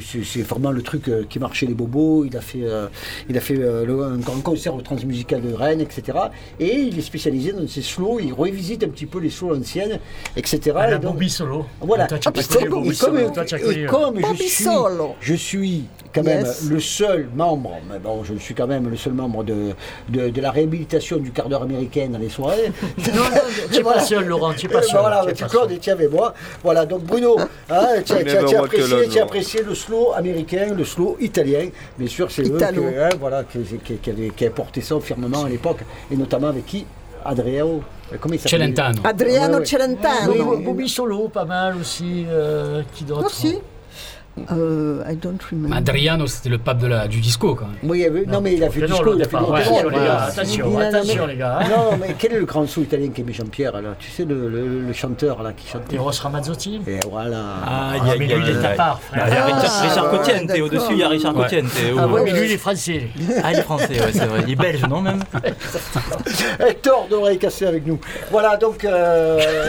c'est- 0.00 0.24
c'est 0.24 0.42
vraiment 0.42 0.70
le 0.70 0.82
truc 0.82 1.08
euh, 1.08 1.24
qui 1.28 1.38
marchait 1.38 1.66
les 1.66 1.74
bobos. 1.74 2.24
Il 2.24 2.36
a 2.36 2.40
fait, 2.40 2.60
euh, 2.62 2.88
il 3.28 3.36
a 3.36 3.40
fait 3.40 3.58
euh, 3.58 3.86
le- 3.86 4.02
un 4.02 4.16
grand 4.18 4.40
concert 4.42 4.74
au 4.74 4.80
Transmusical 4.82 5.40
de 5.40 5.54
Rennes, 5.54 5.80
etc. 5.80 6.18
Et 6.60 6.74
il 6.74 6.98
est 6.98 7.02
spécialisé 7.02 7.52
dans 7.52 7.66
ces 7.66 7.82
slows. 7.82 8.18
Il 8.20 8.32
revisite 8.32 8.82
un 8.84 8.88
petit 8.88 9.06
peu 9.06 9.18
les 9.20 9.30
slows 9.30 9.56
anciennes, 9.56 9.98
etc. 10.36 10.60
La 10.74 10.88
Et 10.96 10.98
donc- 10.98 11.12
Bobby 11.12 11.30
Solo. 11.30 11.64
voilà. 11.80 12.06
Toi, 12.06 12.18
tu 12.18 12.28
comme- 12.68 12.84
et 12.84 12.94
comme, 12.96 13.16
euh, 13.16 14.20
comme 14.20 14.36
je 14.36 14.42
suis, 14.42 14.64
Solo. 14.64 15.14
je 15.20 15.34
suis 15.34 15.84
quand 16.18 16.24
même 16.24 16.44
Yes. 16.46 16.68
le 16.70 16.80
seul 16.80 17.28
membre, 17.34 17.72
mais 17.90 17.98
bon, 17.98 18.22
je 18.24 18.34
suis 18.34 18.54
quand 18.54 18.66
même 18.66 18.88
le 18.88 18.96
seul 18.96 19.12
membre 19.12 19.44
de, 19.44 19.72
de, 20.08 20.28
de 20.28 20.40
la 20.40 20.50
réhabilitation 20.50 21.16
du 21.18 21.30
quart 21.32 21.48
d'heure 21.48 21.62
américain 21.62 22.08
dans 22.10 22.18
les 22.18 22.28
soirées. 22.28 22.72
Tu 23.70 23.76
n'es 23.78 23.82
pas 23.82 24.00
seul, 24.00 24.26
Laurent, 24.26 24.52
tu 24.54 24.66
n'es 24.66 24.72
pas 24.72 24.78
Euh, 24.78 24.82
seul. 24.82 25.00
Voilà, 25.00 25.24
tu 25.34 25.44
es 25.44 25.46
Claude 25.48 25.70
et 25.72 25.78
tu 25.78 25.90
avec 25.90 26.10
moi. 26.10 26.34
Voilà, 26.62 26.86
donc 26.86 27.02
Bruno, 27.04 27.36
hein, 27.70 27.86
tu 28.04 28.12
as- 28.12 29.22
apprécié, 29.22 29.62
le 29.62 29.74
slow 29.74 30.12
américain, 30.14 30.74
le 30.76 30.84
slow 30.84 31.16
italien. 31.20 31.68
Bien 31.98 32.08
sûr, 32.08 32.30
c'est 32.30 32.42
eux 32.42 32.58
que, 32.58 33.00
hein, 33.00 33.08
voilà, 33.20 33.44
qui, 33.44 33.58
qui, 33.84 33.94
qui 33.96 34.10
avaient, 34.10 34.30
qui 34.30 34.44
avaient 34.44 34.54
porté 34.54 34.80
ça 34.80 34.96
au 34.96 35.00
firmement 35.00 35.44
à 35.44 35.48
l'époque, 35.48 35.78
et 36.10 36.16
notamment 36.16 36.48
avec 36.48 36.66
qui? 36.66 36.86
Adriano. 37.24 37.82
euh, 38.12 38.16
Comment 38.20 38.34
il 38.34 38.40
s'appelle? 38.40 38.60
Celentano. 38.60 39.00
Adriano 39.04 39.54
Ouais, 39.54 39.58
ouais. 39.60 39.66
Celentano. 39.66 40.56
Bobby 40.58 40.88
Solo, 40.88 41.28
pas 41.28 41.44
mal 41.44 41.76
aussi. 41.80 42.24
euh, 42.28 42.82
qui 42.94 43.04
d'autre? 43.04 43.22
Merci. 43.22 43.58
Euh, 44.52 45.02
I 45.10 45.16
don't 45.16 45.38
remember. 45.50 45.76
Adriano, 45.76 46.26
c'était 46.26 46.48
le 46.48 46.58
pape 46.58 46.78
de 46.78 46.86
la, 46.86 47.08
du 47.08 47.20
disco 47.20 47.54
quand 47.54 47.66
même. 47.66 47.76
Oui, 47.82 47.98
il 47.98 48.02
y 48.02 48.06
avait- 48.06 48.24
non, 48.26 48.40
mais 48.40 48.54
il 48.54 48.64
a 48.64 48.70
fait 48.70 48.80
non, 48.80 48.86
disco, 48.86 49.04
le 49.12 49.16
il 49.18 49.22
a 49.22 49.28
fait 49.28 49.36
ouais, 49.36 49.60
attention, 49.60 49.76
les 49.76 49.82
voilà. 49.96 50.06
gars, 50.06 50.22
attention, 50.24 50.70
Il 50.76 50.82
a- 50.82 50.86
attention, 50.88 51.26
mais- 51.26 51.32
les 51.32 51.38
gars, 51.38 51.58
hein. 51.60 51.68
Non, 51.68 51.98
mais 52.00 52.14
quel 52.18 52.32
est 52.32 52.38
le 52.38 52.44
grand 52.44 52.66
sou 52.66 52.82
italien 52.82 53.08
qui 53.08 53.20
aimait 53.20 53.32
Jean-Pierre 53.32 53.72
là? 53.80 53.90
Tu 53.98 54.10
sais, 54.10 54.24
le, 54.24 54.48
le- 54.48 54.80
le 54.86 54.92
chanteur 54.92 55.42
là 55.42 55.52
qui 55.52 55.68
chantait. 55.68 55.96
Eros 55.96 56.10
Ramazzotti 56.22 56.80
Et 56.86 57.00
voilà. 57.10 57.36
Ah, 57.64 57.90
Ah, 57.92 57.96
il 57.96 58.06
y 58.06 58.10
a, 58.10 58.14
il 58.16 58.30
y 58.30 58.32
a- 58.32 58.36
lui, 58.36 58.44
il 58.50 58.56
est 58.56 58.64
à 58.66 58.68
part, 58.70 59.00
frère. 59.00 59.24
il 59.28 59.34
y 59.34 59.36
a 59.36 59.44
Richard, 59.44 59.64
Ah, 59.64 60.46
d'accord. 60.46 60.66
au-dessus, 60.66 60.92
il 60.92 60.98
y 60.98 61.02
a 61.02 61.08
Richard 61.08 61.36
Ouais. 61.36 61.42
Cotiente. 61.44 61.64
Ah 61.98 62.06
ou- 62.06 62.10
ouais, 62.12 62.22
mais 62.24 62.32
lui, 62.32 62.46
il 62.46 62.52
est 62.52 62.58
français. 62.58 63.08
Ah, 63.44 63.52
il 63.52 63.58
est 63.58 63.62
français, 63.62 63.88
ouais, 64.00 64.12
c'est 64.12 64.26
vrai. 64.26 64.40
Il 64.46 64.52
est 64.52 64.56
belge, 64.56 64.82
non, 64.88 65.00
même 65.00 65.20
Hector 66.60 67.06
d'oreille 67.10 67.38
cassée 67.38 67.66
avec 67.66 67.86
nous. 67.86 67.98
Voilà, 68.30 68.56
donc. 68.56 68.84
euh, 68.84 69.40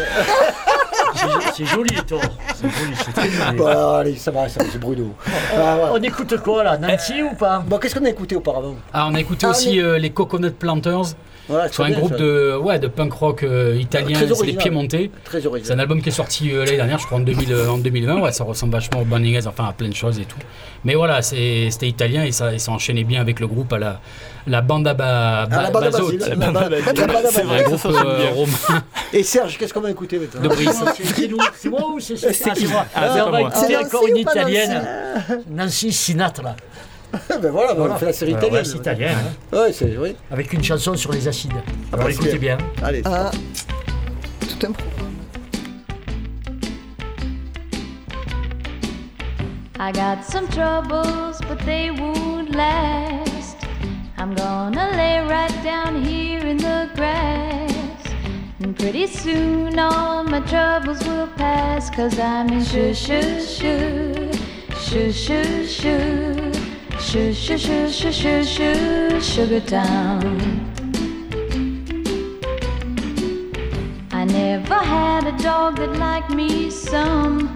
C'est- 1.55 1.65
joli, 1.65 1.93
toi. 2.07 2.19
C'est 2.55 2.69
joli, 2.69 2.95
c'est 2.95 3.11
très 3.13 3.29
joli. 3.29 3.57
Bon, 3.57 3.65
allez, 3.95 4.15
ça 4.15 4.31
va, 4.31 4.47
ça 4.47 4.58
va, 4.58 4.58
c'est 4.71 4.79
Bruno. 4.79 5.13
Ah, 5.55 5.75
ouais. 5.77 5.81
On 5.93 6.03
écoute 6.03 6.37
quoi 6.43 6.63
là 6.63 6.77
Nancy 6.77 7.21
ou 7.23 7.33
pas? 7.35 7.59
Bon, 7.65 7.77
qu'est-ce 7.77 7.95
qu'on 7.95 8.05
a 8.05 8.09
écouté 8.09 8.35
auparavant? 8.35 8.75
Ah, 8.93 9.07
on 9.09 9.15
a 9.15 9.19
écouté 9.19 9.45
Ah, 9.47 9.51
aussi 9.51 9.77
mais- 9.77 9.83
euh, 9.83 9.97
les 9.97 10.11
Coconut 10.11 10.51
Planters. 10.51 11.15
Voilà, 11.49 11.67
Sur 11.67 11.83
un 11.83 11.87
bien, 11.89 11.97
groupe 11.97 12.11
ça. 12.11 12.17
de, 12.17 12.55
ouais, 12.61 12.77
de 12.77 12.87
punk 12.87 13.11
rock 13.11 13.41
euh, 13.43 13.75
italien, 13.79 14.19
c'est 14.33 14.45
les. 14.45 14.53
Piémontais. 14.53 15.09
Très 15.23 15.41
C'est 15.41 15.71
un 15.71 15.79
album 15.79 15.99
qui 16.01 16.09
est 16.09 16.11
sorti 16.11 16.51
euh, 16.51 16.63
l'année 16.63 16.77
dernière, 16.77 16.99
je 16.99 17.05
crois 17.07 17.17
en, 17.17 17.21
2000, 17.21 17.51
euh, 17.51 17.69
en 17.69 17.77
2020. 17.79 18.21
Ouais, 18.21 18.31
ça 18.31 18.43
ressemble 18.43 18.73
vachement 18.73 19.01
au 19.01 19.05
Burning 19.05 19.35
Heads, 19.35 19.47
enfin 19.47 19.65
à 19.69 19.73
plein 19.73 19.89
de 19.89 19.95
choses 19.95 20.19
et 20.19 20.25
tout. 20.25 20.37
Mais 20.85 20.93
voilà, 20.93 21.23
c'était 21.23 21.87
italien 21.87 22.23
et 22.23 22.31
ça, 22.31 22.53
et 22.53 22.59
ça 22.59 22.71
enchaînait 22.71 23.03
bien 23.03 23.19
avec 23.19 23.39
le 23.39 23.47
groupe 23.47 23.73
à 23.73 23.79
la, 23.79 23.99
la 24.45 24.61
banda 24.61 24.93
ba, 24.93 25.47
Ah, 25.51 25.61
la 25.63 25.71
Bazote. 25.71 26.21
C'est 26.21 27.43
vrai 27.43 27.77
sonne 27.77 27.95
Euh, 28.05 28.29
romain. 28.35 28.83
Et 29.11 29.23
Serge, 29.23 29.57
qu'est-ce 29.57 29.73
qu'on 29.73 29.81
va 29.81 29.89
écouter 29.91 30.19
maintenant? 30.19 30.41
De 30.41 30.47
Brice. 30.49 30.83
C'est 31.55 31.69
moi 31.69 31.89
ou 31.93 31.99
c'est 31.99 32.15
C'est 32.15 32.33
c'est 32.33 32.53
qui 32.53 32.67
moi 32.67 32.85
Ah, 32.93 33.51
c'est 33.53 33.75
encore 33.75 34.07
une 34.07 34.17
italienne. 34.17 34.81
Nancy 35.49 35.91
Sinatra. 35.91 36.55
Ben 37.41 37.51
voilà, 37.51 37.73
on 37.75 37.95
fait 37.97 38.05
la 38.07 38.13
série 38.13 38.33
Ouais, 38.33 38.39
italienne. 38.39 38.65
c'est 38.65 38.77
italien, 38.77 39.11
hein, 39.11 39.57
Ouais, 39.57 39.73
c'est 39.73 39.97
oui. 39.97 40.15
avec 40.31 40.51
une 40.53 40.63
chanson 40.63 40.95
sur 40.95 41.11
les 41.11 41.27
acides. 41.27 41.53
Alors 41.91 42.05
bah, 42.05 42.11
écoutez 42.11 42.31
c'est- 42.31 42.37
bien. 42.37 42.57
Allez. 42.83 43.01
Ah, 43.05 43.31
tout 44.41 44.67
un 44.67 44.71
pro. 44.71 44.85
I 49.81 49.91
got 49.93 50.23
some 50.25 50.47
troubles, 50.49 51.39
but 51.47 51.57
they 51.65 51.89
won't 51.89 52.53
last. 52.53 53.55
I'm 54.17 54.35
gonna 54.35 54.89
lay 54.97 55.19
right 55.21 55.63
down 55.63 56.03
here 56.03 56.45
in 56.45 56.57
the 56.57 56.89
grass. 56.95 57.71
And 58.61 58.75
pretty 58.77 59.07
soon 59.07 59.79
all 59.79 60.23
my 60.25 60.41
troubles 60.41 61.01
will 61.07 61.27
pass. 61.37 61.89
Cause 61.89 62.19
I'm 62.19 62.49
in 62.49 62.61
shoo 62.63 62.93
shoo 62.93 63.39
shoo, 63.39 64.29
shoo 64.77 65.11
shoo 65.13 65.65
shoo, 65.65 66.51
shoo 66.99 67.33
shoo 67.33 67.57
shoo 67.57 67.89
shoo 67.89 68.11
shoo 68.11 68.43
shoo, 68.43 69.21
Sugar 69.21 69.61
Town. 69.61 70.21
I 74.11 74.25
never 74.25 74.75
had 74.75 75.25
a 75.25 75.31
dog 75.41 75.77
that 75.77 75.93
liked 75.97 76.31
me 76.31 76.69
some. 76.69 77.55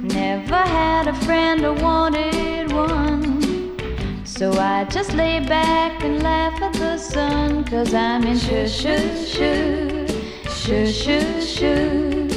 Never 0.00 0.56
had 0.56 1.06
a 1.06 1.14
friend 1.26 1.64
or 1.64 1.74
wanted 1.74 2.72
one. 2.72 4.24
So 4.24 4.52
I 4.58 4.84
just 4.84 5.12
lay 5.12 5.40
back 5.40 6.02
and 6.02 6.22
laugh 6.22 6.60
at 6.62 6.72
the 6.72 6.96
sun. 6.96 7.64
Cause 7.64 7.92
I'm 7.92 8.24
in 8.24 8.38
shoo 8.38 8.66
shoo 8.66 9.26
shoo, 9.26 10.06
shoo 10.48 10.86
shoo 10.86 11.40
shoo, 11.42 12.28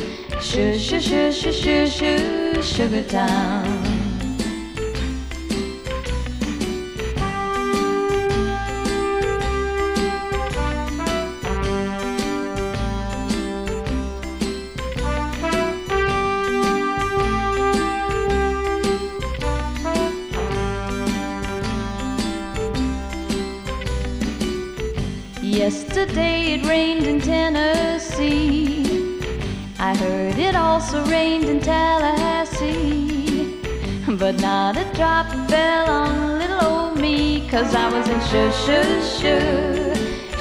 shoo 0.41 0.77
shoo 0.77 0.99
shoo 0.99 1.31
shoo 1.31 1.51
shoo 1.53 1.87
shoo, 1.87 2.61
Sugar 2.61 3.03
Town. 3.03 3.92
Yesterday 25.63 26.55
it 26.55 26.65
rained 26.65 27.07
in 27.07 27.21
Tennessee. 27.21 28.83
I 29.79 29.95
heard 29.95 30.37
it 30.37 30.57
also 30.57 31.05
rained 31.05 31.45
in 31.45 31.61
Tallahassee. 31.61 33.61
But 34.05 34.41
not 34.41 34.75
a 34.75 34.83
drop 34.93 35.27
fell 35.49 35.89
on 35.89 36.39
little 36.39 36.65
old 36.65 36.99
me. 36.99 37.47
Cause 37.49 37.73
I 37.73 37.89
was 37.89 38.09
in 38.09 38.19
shoo 38.29 38.51
shoo 38.63 39.01
shoo, 39.17 39.93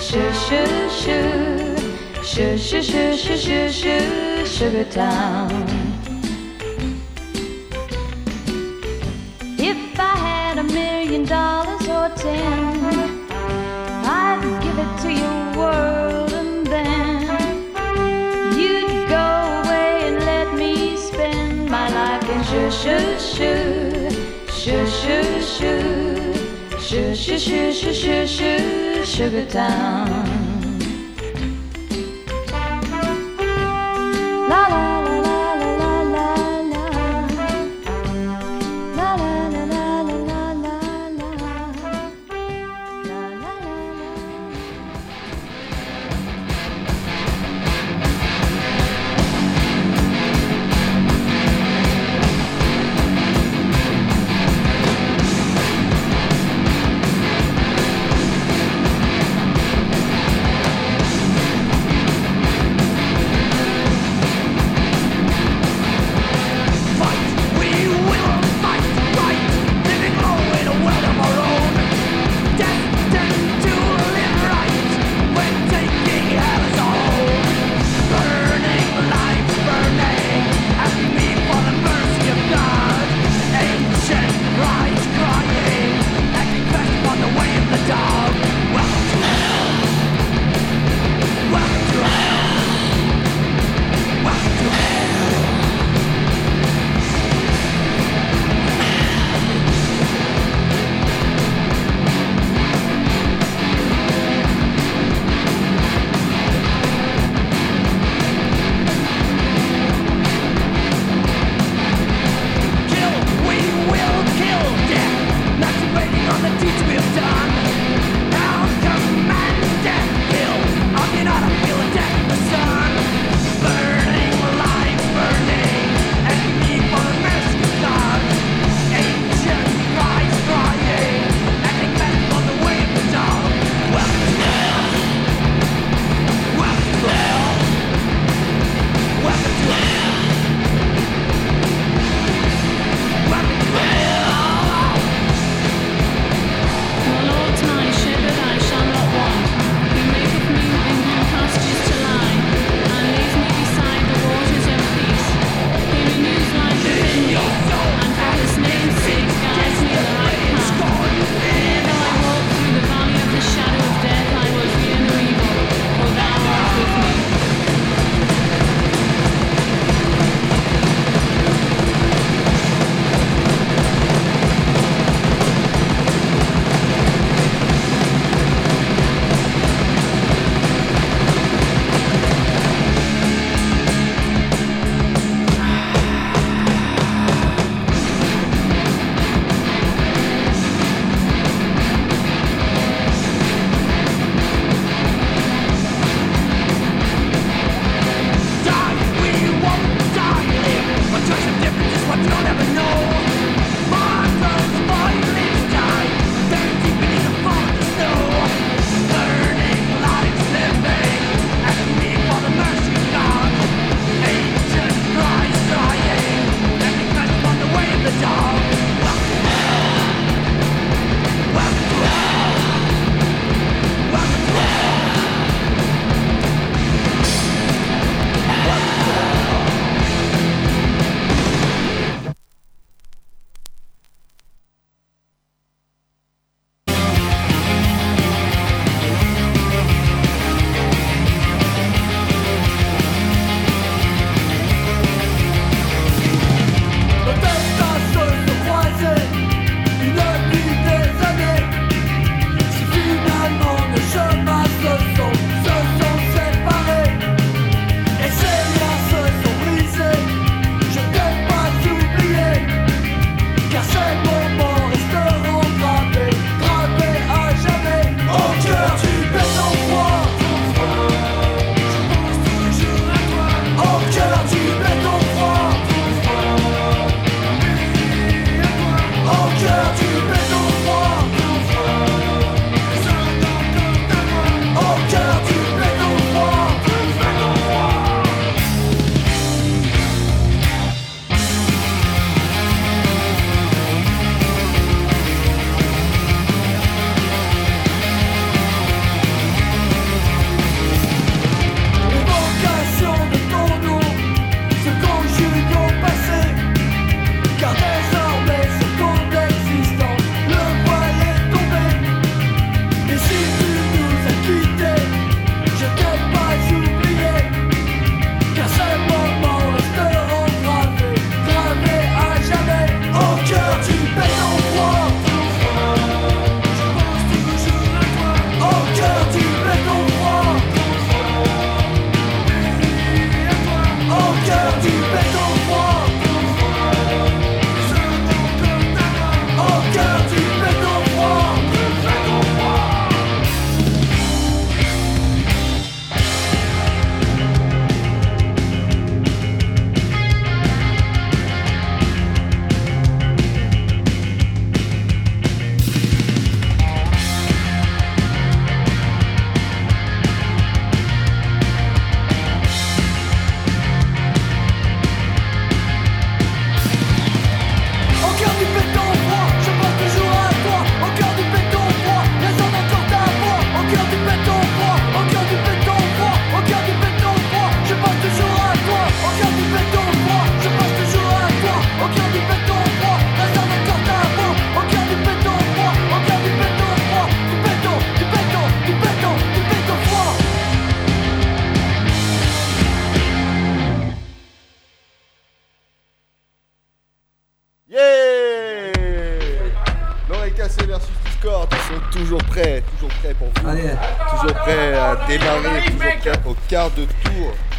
shoo 0.07 0.33
shoo 0.45 0.91
shoo, 1.01 1.77
shoo 2.25 2.59
shoo 2.59 2.83
shoo 2.83 3.17
shoo 3.17 3.37
shoo 3.37 3.71
shoo, 3.71 4.45
Sugar 4.45 4.85
Town. 4.91 5.62
Shoo 27.23 27.39
shoo 27.39 27.73
shoo 27.73 27.95
shoo 27.95 28.27
shoo 28.27 28.27
shoo, 28.27 29.05
Sugar 29.05 29.47
Town. 29.47 30.42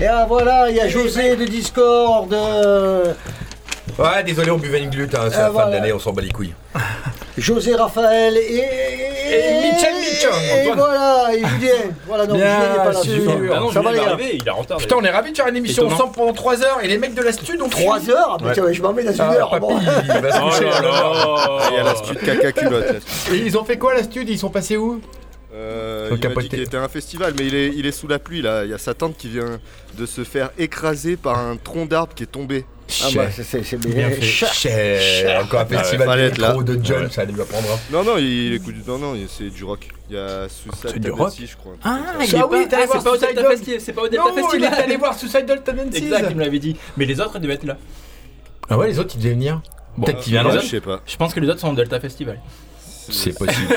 Et 0.03 0.07
ah, 0.07 0.25
voilà, 0.27 0.69
il 0.69 0.75
y 0.75 0.81
a 0.81 0.87
José 0.89 1.37
de 1.37 1.45
Discord. 1.45 2.33
euh, 2.33 3.13
Ouais, 3.97 4.21
désolé, 4.25 4.51
on 4.51 4.57
buvait 4.57 4.81
une 4.81 4.89
glute, 4.89 5.15
hein, 5.15 5.27
c'est 5.29 5.37
la 5.37 5.45
fin 5.45 5.49
voilà. 5.51 5.67
de 5.69 5.73
l'année, 5.75 5.93
on 5.93 5.99
s'en 5.99 6.11
bat 6.11 6.21
les 6.21 6.31
couilles. 6.31 6.53
José 7.37 7.73
Raphaël 7.75 8.35
et. 8.35 8.63
Et 9.25 9.61
Mitchell 9.71 9.95
Mitchell, 9.95 10.65
Et 10.67 10.71
voilà, 10.75 11.27
et 11.33 11.39
Julien. 11.39 11.71
Voilà, 12.05 12.27
non, 12.27 12.33
Julien 12.35 12.59
n'est 12.69 12.75
pas 12.83 12.91
là. 12.91 13.01
sûr. 13.01 13.31
Ah 13.55 13.59
non, 13.59 13.71
Ça 13.71 13.81
va, 13.81 13.91
les 13.93 13.97
gars 13.99 14.17
il 14.19 14.45
est 14.45 14.49
en 14.49 14.55
retard. 14.57 14.77
Putain, 14.77 14.95
on 14.99 15.03
est 15.03 15.09
ravis 15.09 15.31
de 15.31 15.37
faire 15.37 15.47
une 15.47 15.55
émission 15.55 15.87
ensemble 15.87 16.11
pendant 16.13 16.33
3 16.33 16.61
heures 16.63 16.79
et 16.83 16.87
les 16.89 16.97
mecs 16.97 17.13
de 17.15 17.21
la 17.21 17.31
stud 17.31 17.61
ont 17.61 17.69
3 17.69 18.09
heures 18.09 18.37
Ah, 18.39 18.43
mais 18.43 18.53
tiens, 18.53 18.65
Je 18.71 18.81
m'en 18.81 18.91
mets 18.93 19.03
dans 19.03 19.11
une 19.13 19.21
Ah, 19.21 19.33
heure. 19.33 19.49
papy, 19.51 19.61
bon. 19.61 19.79
il 19.79 20.21
va 20.21 20.31
se 20.31 20.37
Oh 20.41 20.49
coucher. 20.49 20.65
là 20.65 20.81
là. 20.81 21.59
Il 21.71 21.75
y 21.75 21.79
a 21.79 21.83
la 21.83 21.95
stud 21.95 22.17
caca 22.19 22.51
culotte. 22.51 22.95
Et 23.31 23.35
ils 23.37 23.57
ont 23.57 23.63
fait 23.63 23.77
quoi 23.77 23.93
la 23.93 24.03
stud 24.03 24.27
Ils 24.27 24.37
sont 24.39 24.49
passés 24.49 24.75
où? 24.77 24.99
Il 26.21 26.29
m'a 26.29 26.41
dit 26.41 26.49
qu'il 26.49 26.59
était 26.61 26.77
à 26.77 26.83
un 26.83 26.87
festival, 26.87 27.33
mais 27.37 27.47
il 27.47 27.55
est, 27.55 27.67
il 27.75 27.85
est 27.85 27.91
sous 27.91 28.07
la 28.07 28.19
pluie 28.19 28.41
là. 28.41 28.63
Il 28.65 28.71
y 28.71 28.73
a 28.73 28.77
sa 28.77 28.93
tante 28.93 29.17
qui 29.17 29.29
vient 29.29 29.59
de 29.97 30.05
se 30.05 30.23
faire 30.23 30.51
écraser 30.57 31.17
par 31.17 31.37
un 31.39 31.57
tronc 31.57 31.85
d'arbre 31.85 32.13
qui 32.15 32.23
est 32.23 32.27
tombé. 32.27 32.65
Ah 33.01 33.07
bah, 33.15 33.31
c'est- 33.31 33.77
bien. 33.77 34.09
fait. 34.09 34.21
Chat. 34.21 34.47
Cher, 34.47 35.43
encore 35.43 35.61
un 35.61 35.65
festival 35.65 36.07
fallait 36.07 36.23
de 36.23 36.27
être 36.27 36.37
là. 36.37 36.49
micro 36.49 36.63
de 36.63 36.79
John, 36.83 37.09
ça 37.09 37.23
lui 37.25 37.41
apprendre. 37.41 37.79
Non, 37.91 38.03
non, 38.03 38.17
il 38.17 38.53
écoute. 38.53 38.75
Non, 38.85 38.97
non, 38.97 39.15
c'est 39.27 39.49
du 39.49 39.63
rock. 39.63 39.87
Il 40.09 40.15
y 40.15 40.19
a 40.19 40.47
Suicide 40.49 40.89
C'est 40.93 40.99
du 40.99 41.09
rock 41.11 41.33
je 41.39 41.55
crois. 41.55 41.73
Ah, 41.83 41.99
il 42.21 42.35
est 42.35 42.37
Ah 42.37 42.47
oui, 42.47 42.63
pas, 42.63 42.67
t'es 42.67 42.75
allé 42.75 42.83
ah, 42.83 42.85
voir 42.87 42.97
c'est 43.01 43.03
pas 43.03 43.11
au 43.15 43.17
Delta. 43.17 43.49
Festival. 43.49 43.81
C'est 43.81 43.93
pas 43.93 44.01
au 44.01 44.07
Delta 44.09 44.23
Non, 44.25 44.31
il 44.35 44.41
Festival. 44.41 44.73
est 44.73 44.83
allé 44.83 44.97
voir 44.97 45.17
Suicidal 45.17 45.63
Tendencies. 45.63 45.97
Exact, 46.03 46.27
il 46.29 46.35
me 46.35 46.41
l'avait 46.43 46.59
dit. 46.59 46.75
Mais 46.97 47.05
les 47.05 47.19
autres, 47.21 47.31
ils 47.35 47.41
devaient 47.41 47.53
être 47.53 47.63
là. 47.63 47.77
Ah 48.69 48.77
ouais, 48.77 48.87
les 48.87 48.99
autres 48.99 49.13
ils 49.15 49.19
devaient 49.21 49.33
venir. 49.33 49.61
Peut-être 50.03 50.19
qu'ils 50.19 50.33
viendront. 50.33 50.59
je 50.59 50.67
sais 50.67 50.81
pas. 50.81 51.01
Je 51.05 51.15
pense 51.15 51.33
que 51.33 51.39
les 51.39 51.47
autres 51.49 51.59
sont 51.61 51.71
au 51.71 51.75
Delta 51.75 51.99
Festival. 51.99 52.39
C'est 53.09 53.37
possible. 53.37 53.75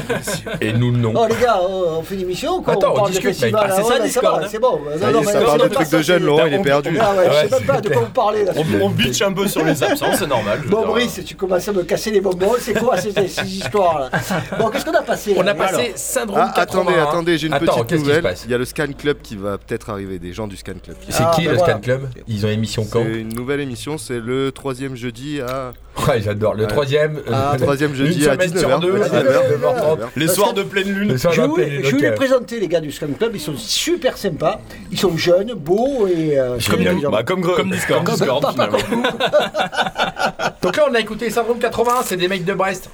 Et 0.60 0.72
nous 0.72 0.92
non. 0.92 1.12
Oh 1.16 1.26
les 1.28 1.36
gars, 1.36 1.58
on 1.60 2.02
fait 2.02 2.14
une 2.14 2.22
émission 2.22 2.62
quoi 2.62 2.74
Attends, 2.74 2.92
on 2.92 2.96
parle 2.96 3.08
de 3.08 3.12
discute, 3.12 3.28
festival, 3.30 3.52
mec. 3.52 3.62
Ah, 3.70 3.74
c'est 3.76 3.82
ouais, 3.82 3.88
ça, 3.88 3.98
bah, 3.98 4.04
Discord, 4.04 4.42
hein. 4.42 4.48
C'est 4.50 4.58
bon. 4.58 4.80
Ça 5.00 5.10
est, 5.10 5.24
ça 5.24 5.40
parle 5.42 5.62
de 5.62 5.68
trucs 5.68 5.90
de 5.90 6.02
jeunes, 6.02 6.22
Laurent, 6.24 6.46
il 6.46 6.54
est 6.54 6.62
perdu. 6.62 6.98
Ah 7.00 7.14
je 7.26 7.48
sais 7.48 7.58
même 7.58 7.66
pas 7.66 7.80
de 7.80 7.88
quoi 7.88 8.02
vous 8.02 8.10
parlez. 8.12 8.44
On, 8.82 8.90
bitch 8.90 9.22
un 9.22 9.32
peu 9.32 9.48
sur 9.48 9.64
les 9.64 9.82
absents, 9.82 10.12
c'est 10.14 10.26
normal. 10.26 10.60
Bon. 10.68 10.86
Brice, 10.86 11.20
tu 11.24 11.34
commences 11.34 11.68
à 11.68 11.72
me 11.72 11.82
casser 11.82 12.10
les 12.10 12.20
bonbons, 12.20 12.54
c'est 12.58 12.74
quoi 12.74 12.96
ces, 12.98 13.12
ces 13.28 13.46
histoires 13.46 13.98
là 13.98 14.10
Bon, 14.58 14.68
qu'est-ce 14.70 14.84
qu'on 14.84 14.92
a 14.94 15.02
passé 15.02 15.34
On 15.36 15.46
a 15.46 15.54
passé 15.54 15.92
syndrome 15.96 16.38
Ah, 16.40 16.52
attendez, 16.60 16.92
81. 16.94 17.02
attendez, 17.08 17.38
j'ai 17.38 17.46
une 17.48 17.52
Attends, 17.54 17.66
petite 17.66 17.86
qu'est-ce 17.88 18.00
qui 18.00 18.04
se 18.04 18.08
nouvelle. 18.08 18.22
passe 18.22 18.42
Il 18.44 18.50
y 18.50 18.54
a 18.54 18.58
le 18.58 18.64
Scan 18.64 18.86
Club 18.96 19.18
qui 19.22 19.36
va 19.36 19.58
peut-être 19.58 19.90
arriver, 19.90 20.18
des 20.18 20.32
gens 20.32 20.46
du 20.46 20.56
Scan 20.56 20.74
Club. 20.82 20.96
C'est 21.08 21.22
Ah, 21.24 21.32
qui 21.34 21.46
bah 21.46 21.52
le. 21.52 21.58
Scan 21.58 21.80
Club? 21.80 22.08
Ils 22.28 22.46
ont 22.46 22.48
émission 22.48 22.86
quand? 22.90 23.02
C'est 23.02 23.20
une 23.20 23.34
nouvelle 23.34 23.60
émission, 23.60 23.98
c'est 23.98 24.20
le 24.20 24.52
troisième 24.52 24.96
jeudi 24.96 25.40
à. 25.40 25.72
Ouais, 26.08 26.20
j'adore. 26.22 26.54
Le 26.54 26.64
Ouais. 26.64 26.68
troisième. 26.68 27.20
Ah, 27.32 27.52
euh, 27.54 27.58
Troisième 27.58 27.94
jeudi 27.96 28.28
à 28.28 28.34
semaine 28.34 28.50
19h. 28.50 28.58
sur 28.58 28.78
deux, 28.80 29.00
à 29.02 29.08
19h30. 29.08 29.98
Les 30.16 30.28
soirs 30.28 30.52
de 30.52 30.62
pleine 30.62 30.88
lune. 30.92 31.16
Je 31.16 31.40
voulais 31.40 31.66
lune, 31.68 31.96
les 32.00 32.10
présenter 32.12 32.60
les 32.60 32.68
gars 32.68 32.80
du 32.80 32.92
Scrum 32.92 33.14
Club, 33.14 33.32
ils 33.34 33.40
sont 33.40 33.56
super 33.56 34.16
sympas, 34.18 34.60
ils 34.90 34.98
sont 34.98 35.16
jeunes, 35.16 35.54
beaux 35.54 36.06
et... 36.06 36.38
euh, 36.38 36.58
Comme 36.70 36.82
nous. 36.82 37.10
Bah, 37.10 37.22
comme, 37.22 37.40
comme 37.40 37.70
Discord. 37.70 38.04
Comme- 38.04 38.14
Discord, 38.16 38.42
pas- 38.42 38.52
pas 38.66 38.78
finalement. 38.78 39.08
Donc 40.62 40.76
là, 40.76 40.84
on 40.90 40.94
a 40.94 41.00
écouté 41.00 41.30
Syndrome 41.30 41.58
81, 41.58 42.02
c'est 42.04 42.16
des 42.16 42.28
mecs 42.28 42.44
de 42.44 42.54
Brest. 42.54 42.90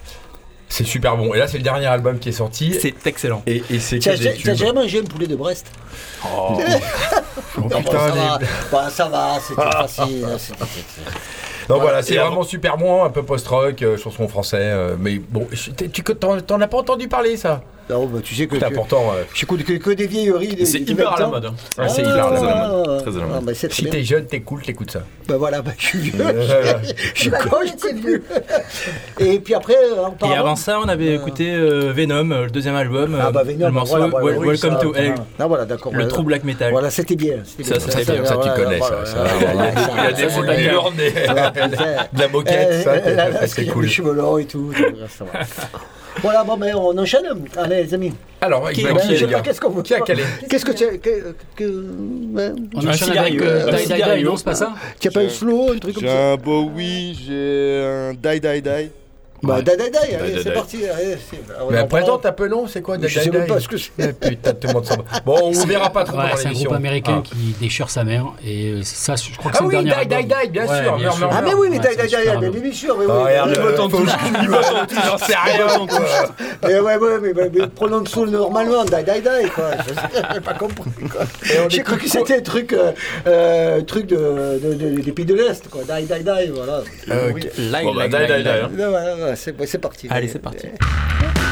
C'est 0.68 0.84
super 0.84 1.16
bon. 1.18 1.34
Et 1.34 1.38
là, 1.38 1.46
c'est 1.48 1.59
le 1.59 1.64
dernier 1.64 1.86
album 1.86 2.18
qui 2.18 2.30
est 2.30 2.32
sorti. 2.32 2.74
C'est 2.80 2.94
excellent. 3.07 3.42
Et, 3.46 3.62
et 3.70 3.78
c'est 3.78 3.98
T'as 3.98 4.14
jamais 4.55 4.72
mangé 4.72 5.00
un 5.00 5.05
poulet 5.05 5.26
de 5.26 5.36
Brest? 5.36 5.66
Oh, 6.24 6.59
Non, 7.59 7.66
bon, 7.68 7.82
putain, 7.82 7.98
ça, 7.98 8.07
les- 8.14 8.20
va, 8.20 8.38
Bah, 8.70 8.88
ça 8.90 9.09
va, 9.09 9.38
c'était 9.40 9.61
facile. 9.70 10.26
Donc 11.69 11.79
Voilà. 11.79 11.83
voilà, 11.83 12.03
c'est 12.03 12.15
vraiment 12.17 12.33
avant- 12.33 12.43
super 12.43 12.77
bon, 12.77 13.05
un 13.05 13.11
peu 13.11 13.23
post-rock, 13.23 13.81
euh, 13.83 13.97
chanson 13.97 14.27
français. 14.29 14.59
euh, 14.61 14.97
mais 14.99 15.19
bon, 15.19 15.47
tu 15.93 16.03
t'en 16.15 16.61
as 16.61 16.67
pas 16.67 16.79
entendu 16.79 17.09
parler, 17.09 17.37
ça? 17.37 17.63
Non, 17.93 18.07
bah, 18.07 18.20
tu 18.22 18.34
sais 18.34 18.47
que 18.47 18.55
C'est 18.59 18.66
tu- 18.66 18.72
important. 18.72 19.12
euh, 19.14 19.22
j'écoute 19.34 19.64
que, 19.64 19.74
que 19.74 19.90
des 19.90 20.07
vieilleries. 20.07 20.55
de- 20.57 20.64
C'est 20.64 20.78
de 20.80 20.90
hyper 20.90 21.09
à 21.12 21.16
20 21.16 21.20
la 21.20 21.26
ans. 21.26 21.30
mode. 21.30 21.45
hein. 21.47 21.55
Ouais, 21.78 21.88
c'est 21.90 22.01
hyper 22.03 22.26
à 22.26 22.30
la 22.30 22.38
Ah, 22.40 22.68
mode. 22.72 22.86
ah, 22.88 23.03
Très 23.03 23.11
à 23.11 23.18
la 23.18 23.24
ah, 23.24 23.34
mode. 23.34 23.45
bah, 23.45 23.53
c'est 23.55 23.68
très 23.68 23.76
Si 23.76 23.82
bien. 23.82 23.93
t'es 23.93 24.03
jeune, 24.05 24.26
t'écoutes, 24.26 24.62
t'écoutes 24.64 24.90
ça. 24.93 25.03
Bah 25.28 25.36
voilà, 25.36 25.61
bah, 25.62 25.72
je 25.76 25.86
suis 25.86 25.99
vieux. 25.99 26.14
Euh, 26.20 26.72
Je 27.14 27.20
suis 27.20 27.30
con, 27.30 27.57
j'écoute 27.64 28.01
vieux. 28.05 28.22
Et 29.18 29.38
puis 29.40 29.55
après, 29.55 29.76
euh, 29.76 30.05
en 30.07 30.30
Et 30.30 30.34
avant 30.36 30.57
ça, 30.57 30.78
on 30.82 30.88
avait 30.88 31.14
écouté 31.14 31.53
euh, 31.53 31.93
Venom, 31.95 32.30
euh, 32.30 32.45
le 32.45 32.51
deuxième 32.51 32.74
album. 32.76 33.16
Ah 33.20 33.26
euh, 33.26 33.30
bah 33.30 33.43
Venom, 33.45 33.66
le 33.66 33.72
morceau 33.72 33.99
Welcome 33.99 34.78
to 34.80 34.95
Hell. 34.95 35.14
Ah 35.38 35.47
voilà, 35.47 35.64
d'accord. 35.66 35.93
Le 35.95 36.09
true 36.09 36.24
black 36.24 36.45
metal. 36.45 36.70
Voilà, 36.72 36.90
c'était 36.90 37.16
bien. 37.16 37.36
c'était 37.45 37.78
Ça, 37.78 37.80
c'était 37.80 38.12
bien, 38.12 38.24
ça, 38.24 38.36
tu 38.38 38.49
connais, 38.62 38.80
ça. 38.80 39.05
Il 39.99 40.03
y 40.03 40.07
a- 40.07 40.12
des 40.12 40.22
des- 41.76 41.76
de 42.12 42.18
la 42.20 42.28
moquette, 42.28 42.82
ça, 42.84 42.93
Euh, 42.93 43.32
c'est 43.47 43.66
cool. 43.66 43.84
Les 43.84 43.90
cheveux 43.90 44.14
longs 44.14 44.38
et 44.38 44.45
tout. 44.47 44.72
Voilà, 46.21 46.45
bon, 46.45 46.57
mais 46.57 46.73
on 46.75 46.97
enchaîne. 46.99 47.25
Allez, 47.57 47.85
les 47.85 47.95
amis. 47.95 48.13
Alors, 48.41 48.71
Qui, 48.71 48.83
ben, 48.83 48.95
ben, 48.95 49.01
qui, 49.01 49.17
je 49.17 49.25
sais 49.25 49.33
pas, 49.33 49.41
qu'est-ce 49.41 49.61
qu'on 49.61 49.71
veut 49.71 49.83
Qui 49.83 49.95
a 49.95 50.01
calé 50.01 50.25
Qu'est-ce 50.49 50.65
que 50.65 50.73
tu 50.73 50.85
as. 50.85 50.99
Que, 50.99 51.35
que, 51.57 51.65
ben, 51.65 52.57
On 52.75 52.93
cigario, 52.93 53.21
avec 53.21 53.43
euh, 53.43 53.69
un 53.69 53.77
Die 53.77 53.87
Die 53.87 54.19
Die, 54.19 54.25
non, 54.25 54.37
c'est 54.37 54.45
pas 54.45 54.55
ça 54.55 54.73
tu 55.01 55.09
as 55.09 55.11
pas 55.11 55.21
un 55.21 55.29
slow, 55.29 55.73
un 55.73 55.79
truc 55.79 55.95
comme 55.95 56.03
J'ai 56.03 56.09
ça 56.09 56.33
un 56.33 56.37
Bowie, 56.37 57.19
j'ai 57.27 57.83
un 57.85 58.13
Die 58.15 58.41
Die 58.41 58.63
Die. 58.63 58.91
Bah, 59.43 59.61
die, 59.61 59.72
die, 59.76 59.90
die, 59.90 60.14
allez, 60.14 60.40
c'est 60.43 60.53
parti. 60.53 60.76
allez, 60.86 61.16
c'est- 61.28 61.38
on 61.61 61.70
Mais 61.72 61.80
en 61.80 61.86
présente 61.88 62.24
un 62.26 62.32
peu, 62.32 62.47
non 62.49 62.66
C'est 62.68 62.80
quoi 62.80 62.97
Je 63.03 63.09
sais 63.18 63.30
même 63.30 63.47
pas 63.47 63.59
ce 63.59 63.66
que 63.68 63.76
c'est. 63.76 63.90
Putain, 64.20 64.53
tout 64.55 64.68
le 64.68 64.72
monde 64.74 64.86
s'en 64.86 64.97
va. 64.97 65.03
Bon, 65.26 65.36
on 65.43 65.51
vous 65.51 65.66
verra 65.66 65.90
pas 65.90 66.05
trop 66.05 66.16
Ouais, 66.18 66.30
dans 66.30 66.36
c'est 66.36 66.43
un 66.47 66.49
l'émission. 66.51 66.70
groupe 66.70 66.76
américain 66.76 67.22
Ah. 67.24 67.28
qui 67.28 67.36
déchire 67.61 67.90
sa 67.90 68.05
mère. 68.05 68.26
Et 68.47 68.68
euh, 68.70 68.80
ça, 68.84 69.14
je 69.16 69.36
crois 69.36 69.51
que 69.51 69.57
Ah 69.57 69.61
c'est 69.62 69.66
oui, 69.66 69.76
le 69.76 69.82
dernier 69.84 70.05
Die, 70.05 70.09
Die, 70.09 70.14
album. 70.14 70.38
Die, 70.45 70.49
bien 70.51 70.66
Ouais, 70.66 70.82
sûr, 70.84 70.97
bien 70.97 71.11
sûr. 71.11 71.28
Ah, 71.32 71.43
mais 71.43 71.55
oui, 71.55 71.68
mais 71.70 71.78
Ouais, 71.78 71.90
mais 71.97 72.28
album. 72.30 72.61
bien 72.61 72.72
sûr, 72.72 72.97
mais 72.99 73.05
Ah, 73.09 73.12
oui. 73.12 73.24
regarde, 73.24 73.51
mais- 73.51 73.57
le 73.57 73.62
botton 73.62 73.88
touche. 73.88 74.11
Il 74.43 74.49
me 74.49 74.62
s'en 74.62 74.86
touche, 74.86 74.99
j'en 75.07 75.18
sais 75.18 75.34
rien. 75.34 75.66
Mais 76.62 76.78
ouais, 76.80 76.97
ouais, 76.97 77.18
mais, 77.34 77.66
prononce-le 77.74 78.30
normalement, 78.30 78.84
die, 78.84 78.90
die, 78.93 79.20
die, 79.22 79.51
quoi. 79.51 79.70
Je 79.88 80.34
n'ai 80.34 80.40
pas 80.40 80.55
compris, 80.55 80.90
quoi. 81.11 81.22
J'ai 81.68 81.82
cru 81.82 81.99
que 81.99 82.09
c'était 82.09 82.36
un 82.36 82.43
truc, 82.43 82.72
euh, 82.72 82.93
euh, 83.26 83.80
truc 83.82 84.07
de, 84.07 84.16
de, 84.62 84.74
de- 84.74 85.01
des 85.01 85.12
pays 85.12 85.24
de 85.26 85.34
l'Est, 85.34 85.68
quoi. 85.68 85.82
Die, 85.82 86.05
die, 86.07 86.22
die, 86.22 86.51
voilà. 86.55 86.82
Euh, 87.11 87.32
Oui. 87.34 87.43
C'est 89.37 89.78
parti. 89.78 90.07
Allez, 90.11 90.28
c'est 90.28 90.39
parti. 90.39 90.66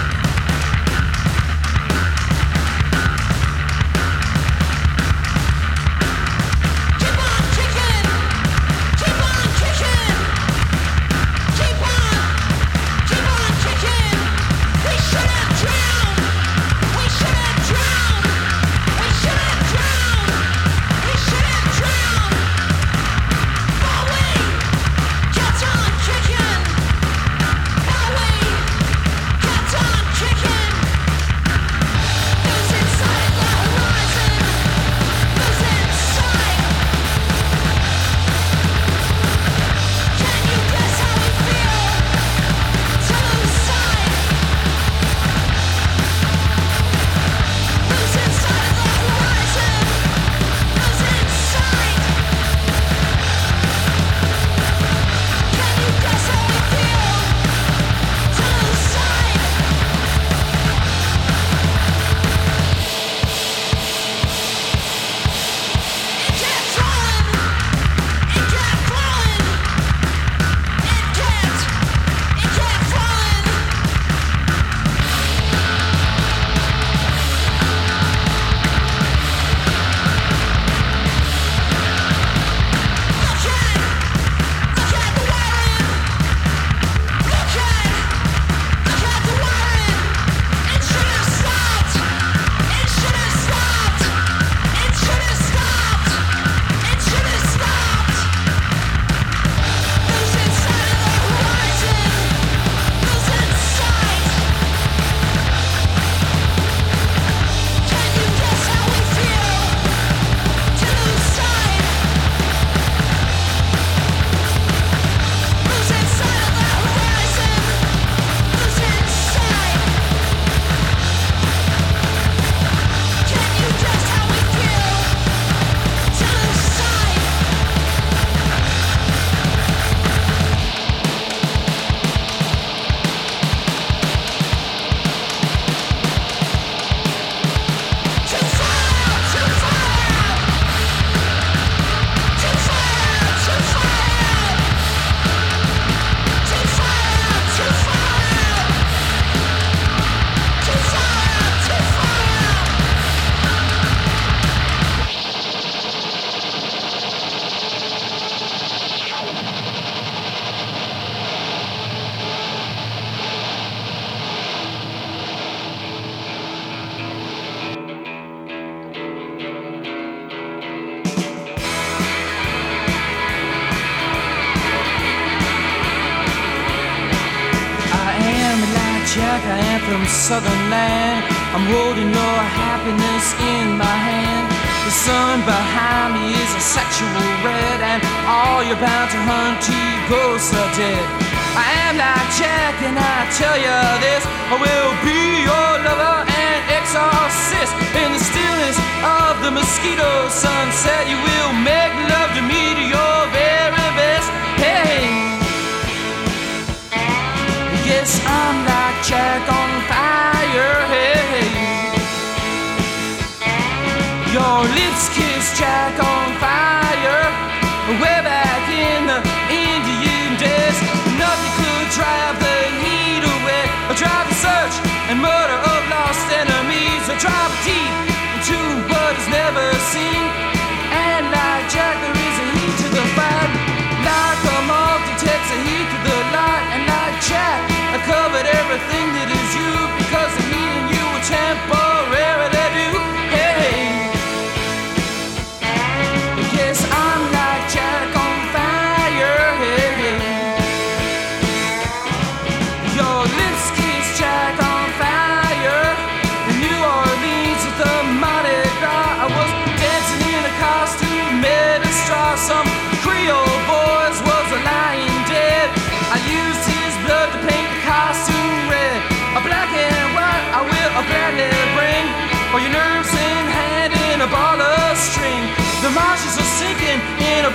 I 190.53 191.69
am 191.87 191.97
not 191.97 192.19
Jack, 192.39 192.83
and 192.83 192.99
I 192.99 193.19
tell 193.39 193.57
you 193.57 193.79
this 194.03 194.23
I 194.51 194.57
will 194.59 194.93
be 195.07 195.47
your 195.47 195.71
lover 195.87 196.27
and 196.27 196.61
exorcist 196.75 197.75
in 197.95 198.13
the 198.13 198.19
stillness 198.19 198.77
of 199.03 199.43
the 199.45 199.51
mosquito 199.51 200.29
sunset. 200.29 201.09
You 201.09 201.17
will. 201.23 201.40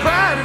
pride 0.02 0.45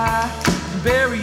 I 0.00 0.30
bury 0.84 1.17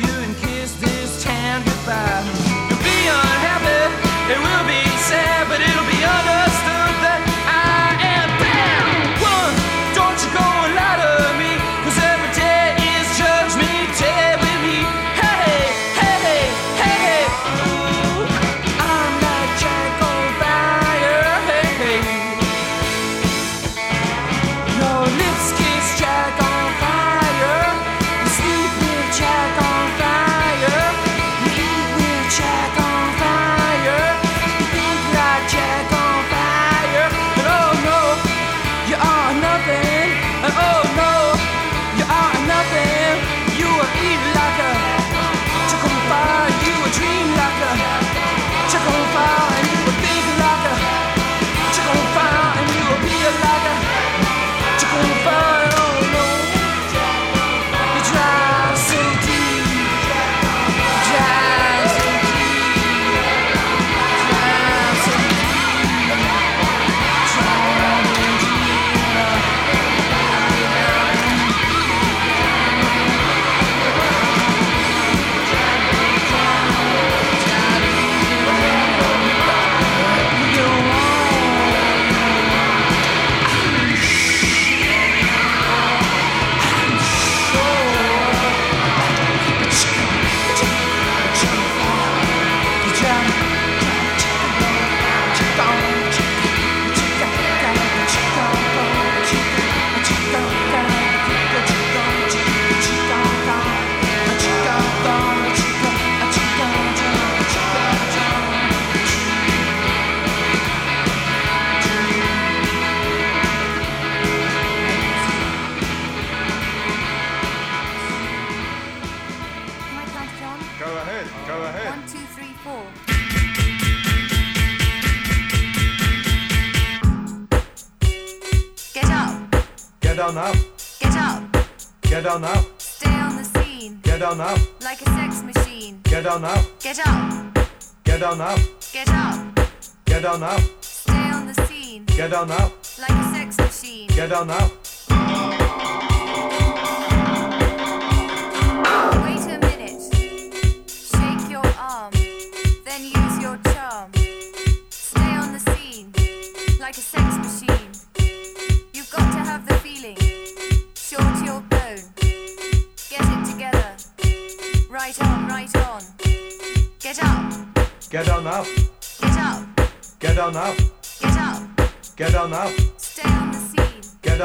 down 144.35 144.47
now. 144.47 144.84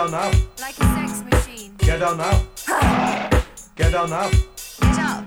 On 0.00 0.14
up. 0.14 0.34
Like 0.58 0.78
a 0.78 0.84
sex 0.94 1.22
machine. 1.30 1.74
Get 1.76 2.00
on 2.02 2.20
up. 2.20 2.42
Get 3.76 3.94
on 3.94 4.10
up. 4.10 4.32
Get 4.80 4.98
up. 4.98 5.24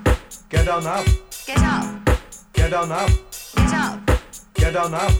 Get 0.49 0.67
on 0.67 0.87
up. 0.87 1.05
Get 1.45 1.59
up. 1.59 1.85
Get 2.53 2.73
on 2.73 2.91
up. 2.91 3.09
Get 3.55 3.73
up. 3.73 4.11
Get 4.55 4.75
on 4.75 4.93
up. 4.95 5.11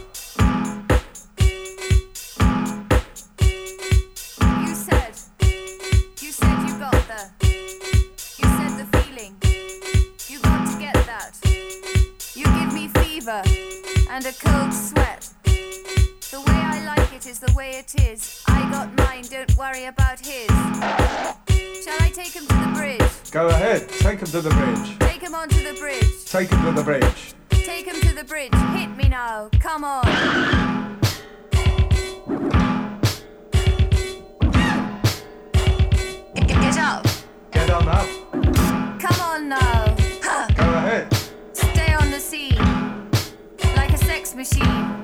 You 4.60 4.74
said. 4.74 5.14
You 6.20 6.32
said 6.32 6.58
you 6.66 6.78
got 6.80 7.00
the. 7.06 7.20
You 8.40 8.48
said 8.58 8.72
the 8.80 8.86
feeling. 8.98 9.36
You 10.28 10.40
got 10.40 10.66
to 10.66 10.78
get 10.80 10.94
that. 11.06 11.38
You 12.34 12.44
give 12.44 12.72
me 12.74 12.88
fever 12.88 13.42
and 14.10 14.26
a 14.26 14.32
cold 14.32 14.74
sweat. 14.74 15.30
The 16.34 16.40
way 16.40 16.46
I 16.48 16.84
like 16.84 17.12
it 17.12 17.28
is 17.28 17.38
the 17.38 17.52
way 17.54 17.76
it 17.76 17.94
is. 18.00 18.42
I 18.48 18.68
got 18.68 18.92
mine, 18.96 19.22
don't 19.30 19.56
worry 19.56 19.84
about 19.84 20.18
his. 20.18 20.48
Shall 20.48 21.96
I 22.00 22.10
take 22.12 22.32
him 22.32 22.44
to 22.48 22.54
the 22.54 22.72
bridge? 22.74 23.30
Go 23.30 23.46
ahead. 23.46 23.88
Take 23.88 24.18
him 24.18 24.26
to 24.26 24.40
the 24.40 24.50
bridge. 24.50 24.98
Take 24.98 25.20
him 25.20 25.32
onto 25.32 25.62
the 25.62 25.78
bridge. 25.78 26.24
Take 26.24 26.50
him 26.50 26.60
to 26.64 26.72
the 26.72 26.82
bridge. 26.82 27.34
Take 27.50 27.86
him 27.86 28.00
to 28.00 28.14
the 28.16 28.24
bridge. 28.24 28.52
Hit 28.74 28.96
me 28.96 29.08
now. 29.08 29.48
Come 29.60 29.84
on. 29.84 30.02
Get 36.34 36.78
up. 36.78 37.06
Get 37.52 37.70
on 37.70 37.86
up. 37.86 38.08
Come 38.98 39.20
on 39.20 39.48
now. 39.50 39.96
Ha. 40.24 40.48
Go 40.56 40.64
ahead. 40.64 41.14
Stay 41.52 41.94
on 41.94 42.10
the 42.10 42.18
scene. 42.18 42.58
Like 43.76 43.92
a 43.92 43.98
sex 43.98 44.34
machine. 44.34 45.03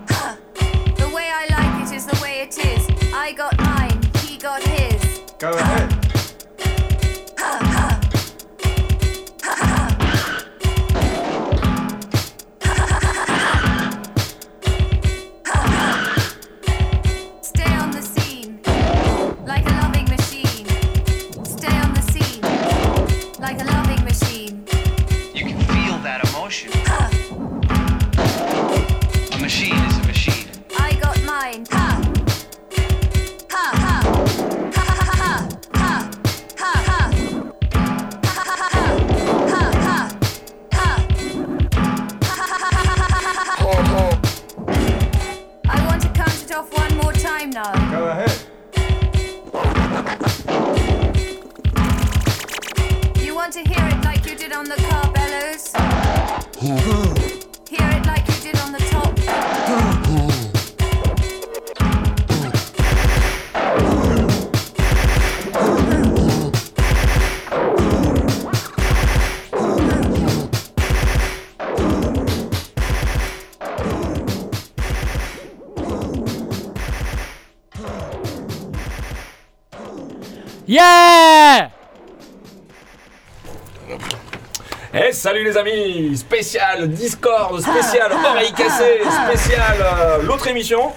Salut 85.20 85.44
les 85.44 85.56
amis 85.58 86.16
Spécial 86.16 86.88
Discord, 86.88 87.60
spécial 87.60 88.10
oreille 88.10 88.52
cassée, 88.52 89.00
spécial 89.28 89.76
euh, 89.78 90.22
l'autre 90.22 90.48
émission. 90.48 90.92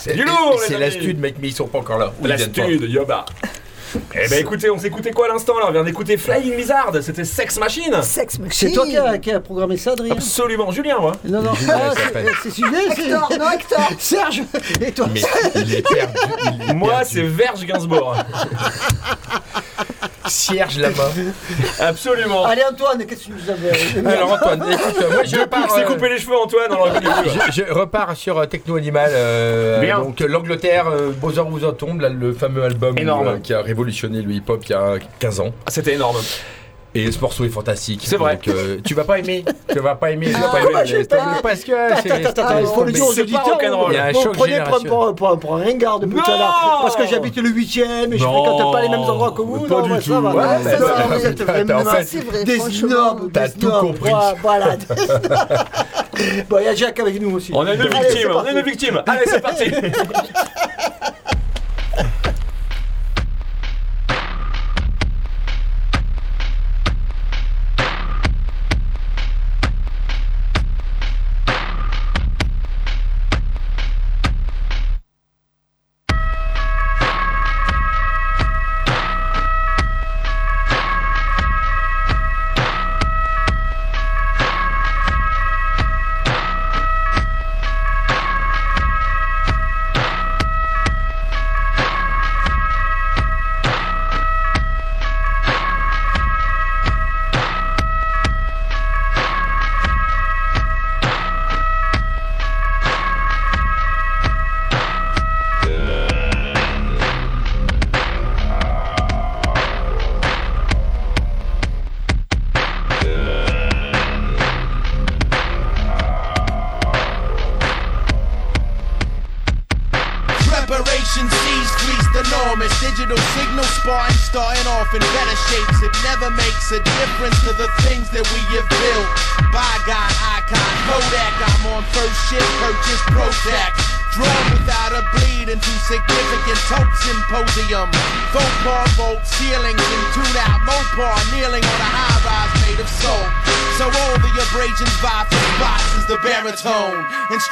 C'est 0.00 0.14
du 0.14 0.24
lourd 0.24 0.58
les 0.60 0.66
C'est 0.66 0.78
l'astude, 0.78 1.20
mec, 1.20 1.36
mais 1.40 1.48
ils 1.48 1.54
sont 1.54 1.68
pas 1.68 1.78
encore 1.78 1.98
là. 1.98 2.12
L'astude, 2.24 2.82
Yoba. 2.90 3.24
Eh 4.14 4.28
ben 4.28 4.40
écoutez, 4.40 4.68
on 4.68 4.78
s'écoutait 4.78 5.12
quoi 5.12 5.26
à 5.26 5.28
l'instant 5.28 5.56
là? 5.60 5.66
On 5.68 5.72
vient 5.72 5.84
d'écouter 5.84 6.16
Flying 6.16 6.56
Lizard, 6.56 6.90
c'était 7.02 7.24
Sex 7.24 7.56
Machine. 7.58 8.02
Sex 8.02 8.36
C'est 8.50 8.72
toi 8.72 8.84
qui 9.20 9.30
as 9.30 9.40
programmé 9.40 9.76
ça, 9.76 9.92
Adrien? 9.92 10.12
Absolument, 10.12 10.72
Julien, 10.72 10.98
moi. 10.98 11.12
Non, 11.24 11.40
non, 11.40 11.54
Julien, 11.54 11.74
ah, 11.76 11.92
c'est- 12.42 12.50
c'est- 12.50 12.62
Hector, 12.62 13.32
non, 13.38 13.50
Hector. 13.52 13.90
Serge, 14.00 14.42
et 14.80 14.90
toi? 14.90 15.06
Mais 15.14 15.20
il 15.62 15.74
est 15.76 15.82
perdu. 15.88 16.12
il 16.64 16.70
est 16.70 16.74
Moi, 16.74 17.04
c'est 17.04 17.22
Verge 17.22 17.64
Gainsbourg. 17.64 18.16
Cierge 20.28 20.78
là-bas. 20.78 21.10
Absolument. 21.80 22.44
Allez, 22.44 22.62
Antoine, 22.70 23.04
qu'est-ce 23.06 23.20
que 23.20 23.24
tu 23.26 23.32
nous 23.32 23.50
avais 23.50 24.10
Alors 24.16 24.32
Antoine, 24.32 24.62
écoute, 24.72 25.04
moi 25.12 25.24
je 25.24 25.30
Depuis 25.36 25.46
pars. 25.48 25.66
que 25.66 25.72
c'est 25.74 25.80
euh, 25.84 25.86
coupé 25.86 26.08
les 26.08 26.18
cheveux, 26.18 26.36
Antoine, 26.36 26.70
je, 27.50 27.62
je 27.62 27.72
repars 27.72 28.16
sur 28.16 28.38
euh, 28.38 28.46
Techno 28.46 28.76
Animal. 28.76 29.10
euh, 29.12 29.80
Bien. 29.80 29.98
donc 30.00 30.20
euh, 30.20 30.26
l'Angleterre, 30.28 30.86
euh, 30.88 31.10
Bowser 31.12 31.42
vous 31.48 31.64
en 31.64 31.72
tombe, 31.72 32.00
là, 32.00 32.08
le 32.08 32.32
fameux 32.32 32.62
album 32.64 32.96
Énorme. 32.98 33.28
euh, 33.28 33.38
qui 33.38 33.52
a 33.54 33.60
révolutionné 33.62 34.22
le 34.22 34.30
hip-hop 34.32 34.62
il 34.68 34.72
y 34.72 34.74
a 34.74 34.94
15 35.18 35.40
ans. 35.40 35.50
Ah, 35.66 35.70
C'était 35.70 35.94
énorme. 35.94 36.16
Et 36.96 37.12
ce 37.12 37.20
morceau 37.20 37.44
est 37.44 37.48
fantastique. 37.50 38.00
C'est 38.04 38.16
vrai. 38.16 38.34
Donc, 38.36 38.48
euh, 38.48 38.78
tu 38.84 38.94
vas 38.94 39.04
pas 39.04 39.18
aimer. 39.18 39.44
Tu 39.70 39.78
vas 39.80 39.94
pas 39.94 40.10
aimer. 40.10 40.26
Tu 40.26 40.32
vas 40.32 40.38
Ah, 40.48 40.52
pas 40.52 40.60
aimer. 40.60 41.04
pas- 41.04 41.16
tomber, 41.16 41.42
Parce 41.42 41.62
que 41.62 41.72
il 42.60 42.66
faut 42.66 42.84
le 42.84 42.92
dire 42.92 43.04
aux 43.06 43.18
auditeurs. 43.18 43.42
prenez 44.32 44.36
pour, 44.36 44.46
générationnel. 44.46 44.88
pour, 44.88 45.14
pour, 45.14 45.38
pour 45.38 45.56
un 45.56 45.64
ringard 45.64 46.00
Non 46.00 46.06
l'heure. 46.16 46.78
Parce 46.82 46.96
que 46.96 47.06
j'habite 47.06 47.36
le 47.36 47.50
8ème 47.50 48.12
et 48.12 48.18
je 48.18 48.24
Non. 48.24 48.44
fréquente 48.44 48.72
pas 48.72 48.82
les 48.82 48.88
mêmes 48.88 49.00
endroits 49.00 49.32
que 49.32 49.42
vous. 49.42 49.60
Pas 49.60 49.74
non, 49.82 49.96
du 49.96 50.02
tout. 50.04 50.14
vous 50.20 51.26
êtes 51.26 51.42
vraiment 51.42 51.84
des 52.44 52.58
snobs. 52.60 53.32
T'as 53.32 53.48
tout 53.48 53.70
compris. 53.70 54.12
Voilà. 54.42 54.66
Bon, 56.48 56.56
il 56.60 56.64
y 56.64 56.68
a 56.68 56.74
Jacques 56.74 56.98
avec 56.98 57.20
nous 57.20 57.36
aussi. 57.36 57.52
On 57.54 57.66
a 57.66 57.74
une 57.74 57.82
victime, 57.82 58.30
on 58.34 58.38
a 58.38 58.50
une 58.50 58.62
victime. 58.62 59.02
Allez, 59.06 59.24
c'est 59.26 59.40
parti. 59.40 59.64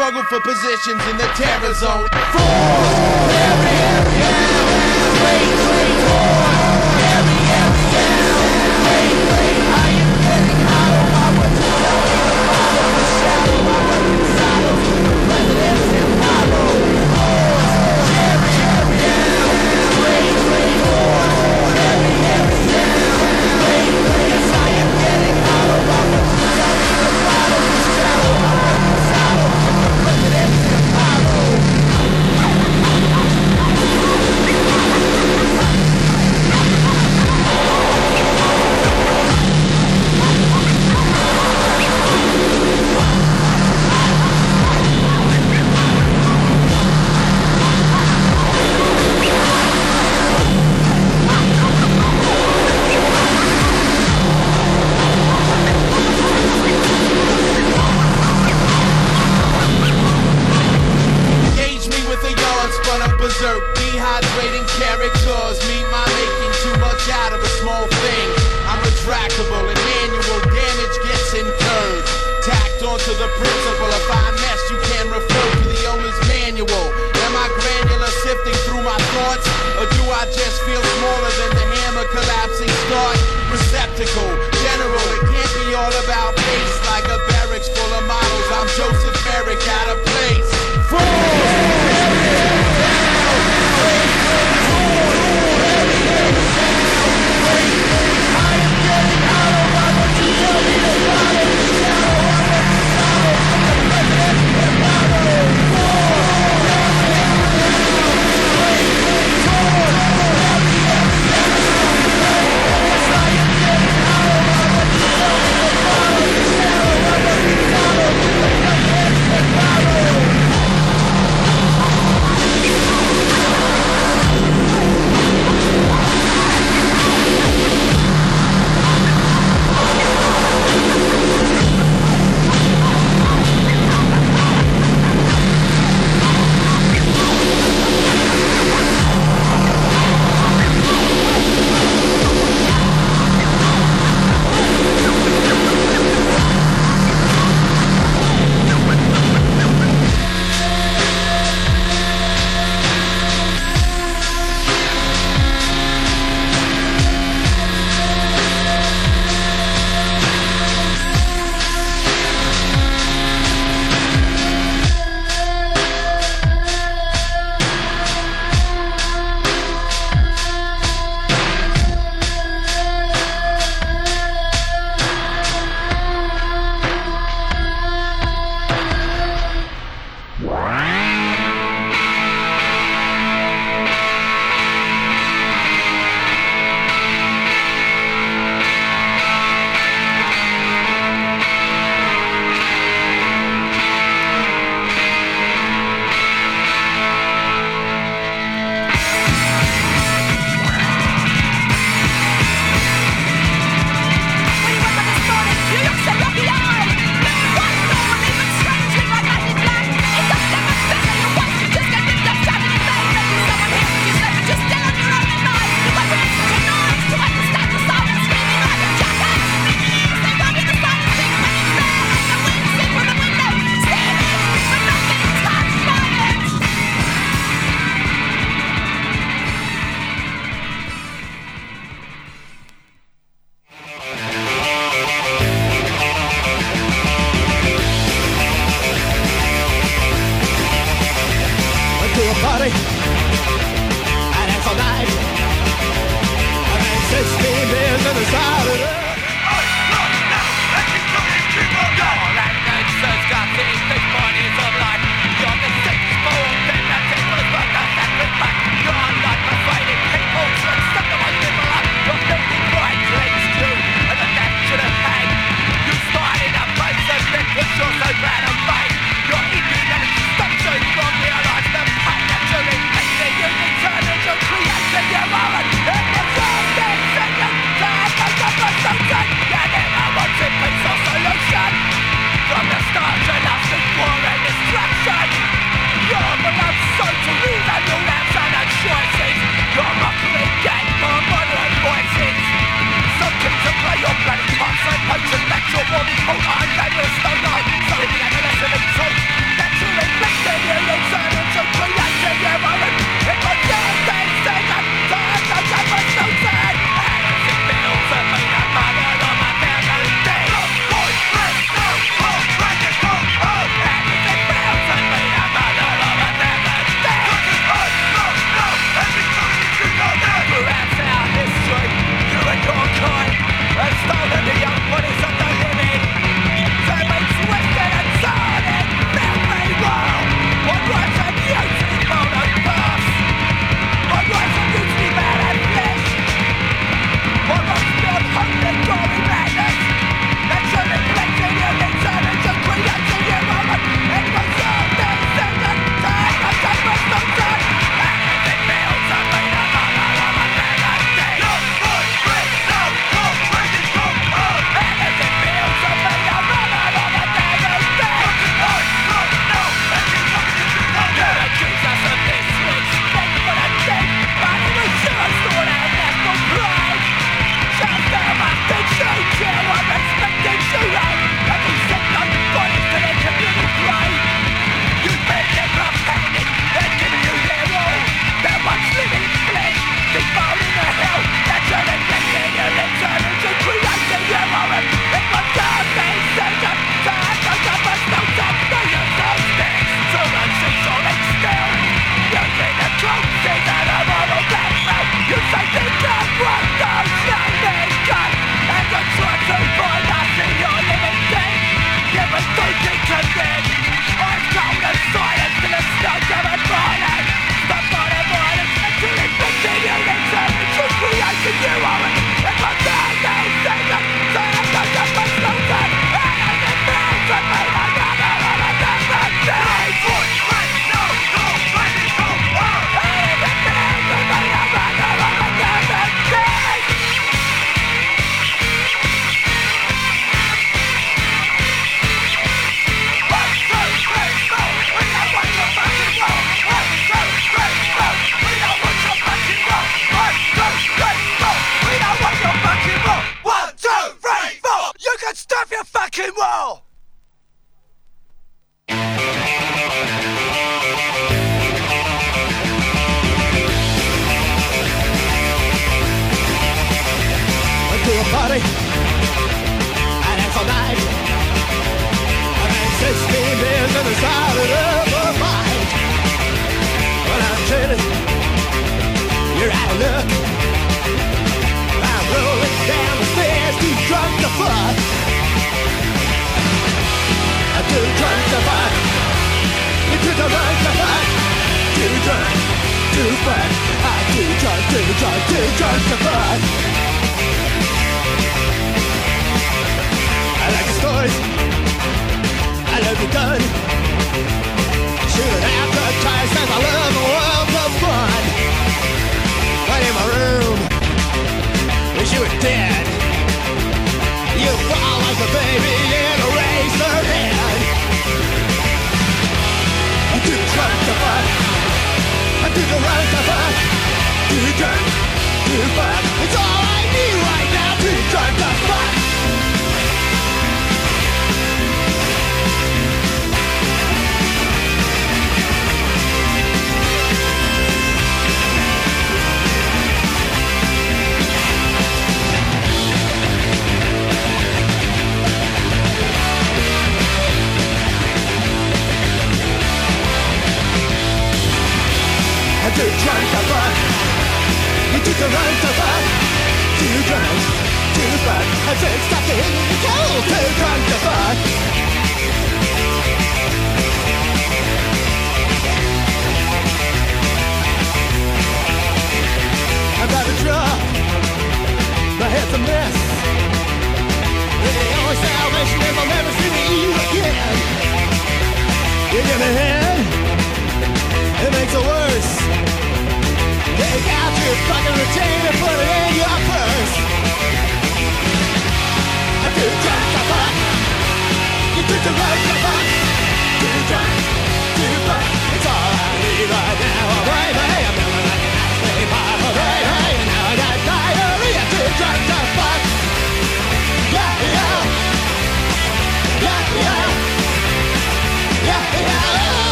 struggle 0.00 0.22
for 0.22 0.40
positions 0.40 1.02
in 1.10 1.16
the 1.18 1.26
terror 1.36 1.74
zone. 1.74 2.08
Four, 2.32 3.20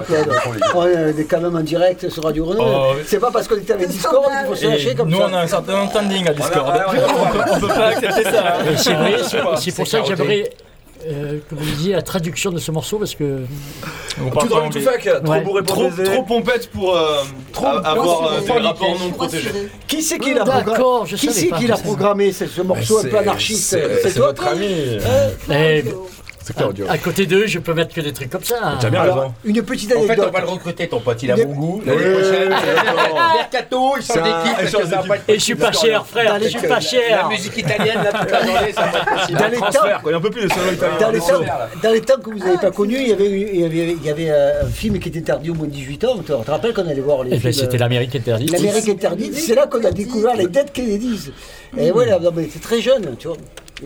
pas, 0.00 0.02
Claude. 0.02 0.32
On 0.74 0.86
est 1.18 1.24
quand 1.24 1.40
même 1.40 1.56
en 1.56 1.60
direct 1.60 2.08
sur 2.08 2.22
Radio 2.24 2.44
Renault. 2.46 2.64
Oh. 2.64 2.92
C'est 3.06 3.18
pas 3.20 3.30
parce 3.30 3.48
qu'on 3.48 3.56
était 3.56 3.72
avec 3.72 3.88
Discord 3.88 4.24
qu'il 4.26 4.46
faut 4.48 4.54
se 4.56 4.66
lâcher 4.66 4.94
comme 4.94 5.08
nous, 5.08 5.18
ça. 5.18 5.28
on 5.30 5.34
a 5.34 5.40
un 5.40 5.46
certain 5.46 5.86
standing 5.88 6.28
à 6.28 6.32
Discord. 6.34 6.66
Ouais, 6.68 6.98
ouais, 6.98 7.04
ouais. 7.04 7.10
on, 7.10 7.32
peut, 7.32 7.44
on 7.52 7.60
peut 7.60 7.68
pas 7.68 7.86
accepter 7.88 8.22
ça. 8.24 8.56
hein. 8.58 9.56
C'est 9.58 9.74
pour 9.74 9.86
ça 9.86 10.00
que 10.00 10.06
j'aimerais 10.06 10.50
euh, 11.06 11.38
que 11.50 11.54
vous 11.54 11.60
me 11.64 11.70
disiez 11.76 11.92
la 11.92 12.00
traduction 12.02 12.50
de 12.50 12.58
ce 12.58 12.70
morceau 12.70 12.98
parce 12.98 13.14
que. 13.14 13.40
Tout 14.16 14.46
drôle, 14.48 14.70
tout 14.70 14.80
fac, 14.80 15.02
trop 15.22 15.32
Ouais. 15.32 15.40
bourré 15.42 15.62
pour 15.62 15.74
Trop, 15.74 15.90
trop 15.90 16.22
pompette 16.22 16.70
pour 16.70 16.96
euh, 16.96 17.22
a- 17.62 17.90
avoir 17.90 18.32
euh, 18.32 18.40
Trop 18.46 18.58
des 18.58 18.64
rapports 18.66 18.96
non 18.98 19.10
protégés. 19.10 19.50
Qui 19.86 20.00
c'est 20.02 20.18
qui 20.18 20.32
l'a 20.32 20.44
programmé 20.44 21.04
Qui 21.16 21.30
c'est 21.32 21.48
qui 21.50 21.66
l'a 21.66 21.76
programmé 21.76 22.32
ce, 22.32 22.46
ce 22.46 22.62
morceau 22.62 22.98
un 23.00 23.04
peu 23.08 23.18
anarchiste 23.18 23.76
c'est- 24.02 24.14
toi, 24.14 24.28
notre 24.28 24.42
toi 24.44 24.52
ami. 24.52 24.98
C'est 26.46 26.54
Claudio. 26.54 26.84
à 26.90 26.98
côté 26.98 27.24
d'eux, 27.24 27.46
je 27.46 27.58
peux 27.58 27.72
mettre 27.72 27.94
que 27.94 28.02
des 28.02 28.12
trucs 28.12 28.28
comme 28.28 28.44
ça. 28.44 28.76
T'as 28.78 28.90
bien 28.90 29.00
Alors, 29.00 29.16
raison. 29.18 29.34
une 29.44 29.62
petite 29.62 29.96
En 29.96 30.02
fait, 30.02 30.20
on 30.20 30.30
va 30.30 30.40
le 30.40 30.46
recruter, 30.46 30.86
ton 30.88 31.00
pote. 31.00 31.22
Il 31.22 31.30
a 31.30 31.34
a- 31.34 31.36
bon 31.44 31.52
goût. 31.54 31.82
Oui, 31.86 31.86
L'année 31.86 32.12
prochaine. 32.12 32.48
Mercato, 33.36 33.94
il 33.96 34.02
C'est 34.02 34.12
change 34.14 34.22
un- 34.28 34.42
d'équipe. 34.42 34.44
il 34.44 34.54
parce 34.56 34.70
change 34.72 34.82
que 34.82 34.88
ça 34.88 34.96
va 34.96 34.96
d'équipe. 34.96 35.08
pas 35.08 35.16
être 35.16 35.28
Et 35.30 35.34
je 35.34 35.38
suis 35.44 35.54
pas 35.54 35.72
cher, 35.72 36.06
frère, 36.06 36.38
je 36.42 36.48
suis 36.48 36.68
pas 36.68 36.80
cher. 36.80 37.22
La 37.22 37.28
musique 37.28 37.56
italienne, 37.56 37.98
là, 38.04 38.12
toute 38.20 38.30
la 38.30 38.44
journée, 38.46 38.72
ça 38.72 38.80
va 38.82 38.88
pas 38.88 38.98
être 38.98 39.14
possible. 39.20 39.38
Dans 39.38 39.48
les 39.48 39.56
temps- 39.56 39.64
Transfert, 39.70 40.02
quoi. 40.02 40.10
Il 40.10 40.12
y 40.12 40.14
a 40.14 40.18
un 40.18 40.20
peu 40.20 40.30
plus 40.30 40.42
de 40.44 40.48
salon 40.48 40.72
italien. 40.72 40.96
Dans 41.00 41.10
les, 41.10 41.18
temps, 41.20 41.40
là. 41.40 41.68
dans 41.82 41.90
les 41.92 42.00
temps 42.02 42.20
que 42.22 42.30
vous 42.30 42.38
n'avez 42.38 42.58
pas 42.58 42.70
connus, 42.70 42.98
il 43.00 43.08
y 43.08 43.12
avait, 43.12 43.30
il 43.30 43.60
y 43.60 43.64
avait, 43.64 43.92
il 43.92 44.04
y 44.04 44.10
avait 44.10 44.30
euh, 44.30 44.62
un 44.64 44.68
film 44.70 44.98
qui 44.98 45.08
était 45.08 45.20
interdit 45.20 45.50
au 45.50 45.54
moins 45.54 45.66
de 45.66 45.72
18 45.72 46.04
ans. 46.04 46.16
Tu 46.18 46.24
te 46.24 46.50
rappelles 46.50 46.74
qu'on 46.74 46.86
allait 46.88 47.00
voir 47.00 47.22
les 47.24 47.30
Eh 47.30 47.34
ben, 47.34 47.40
films 47.40 47.52
C'était 47.54 47.76
euh, 47.76 47.80
l'Amérique 47.80 48.14
interdite. 48.16 48.50
L'Amérique 48.52 48.88
interdite, 48.88 49.34
c'est 49.34 49.54
là 49.54 49.66
qu'on 49.66 49.82
a 49.82 49.90
découvert 49.90 50.36
les 50.36 50.46
Dead 50.48 50.70
Kennedys. 50.72 51.30
Et 51.78 51.90
voilà, 51.90 52.18
non, 52.18 52.30
mais 52.36 52.48
c'est 52.52 52.60
très 52.60 52.80
jeune, 52.82 53.16
tu 53.18 53.28
vois. 53.28 53.36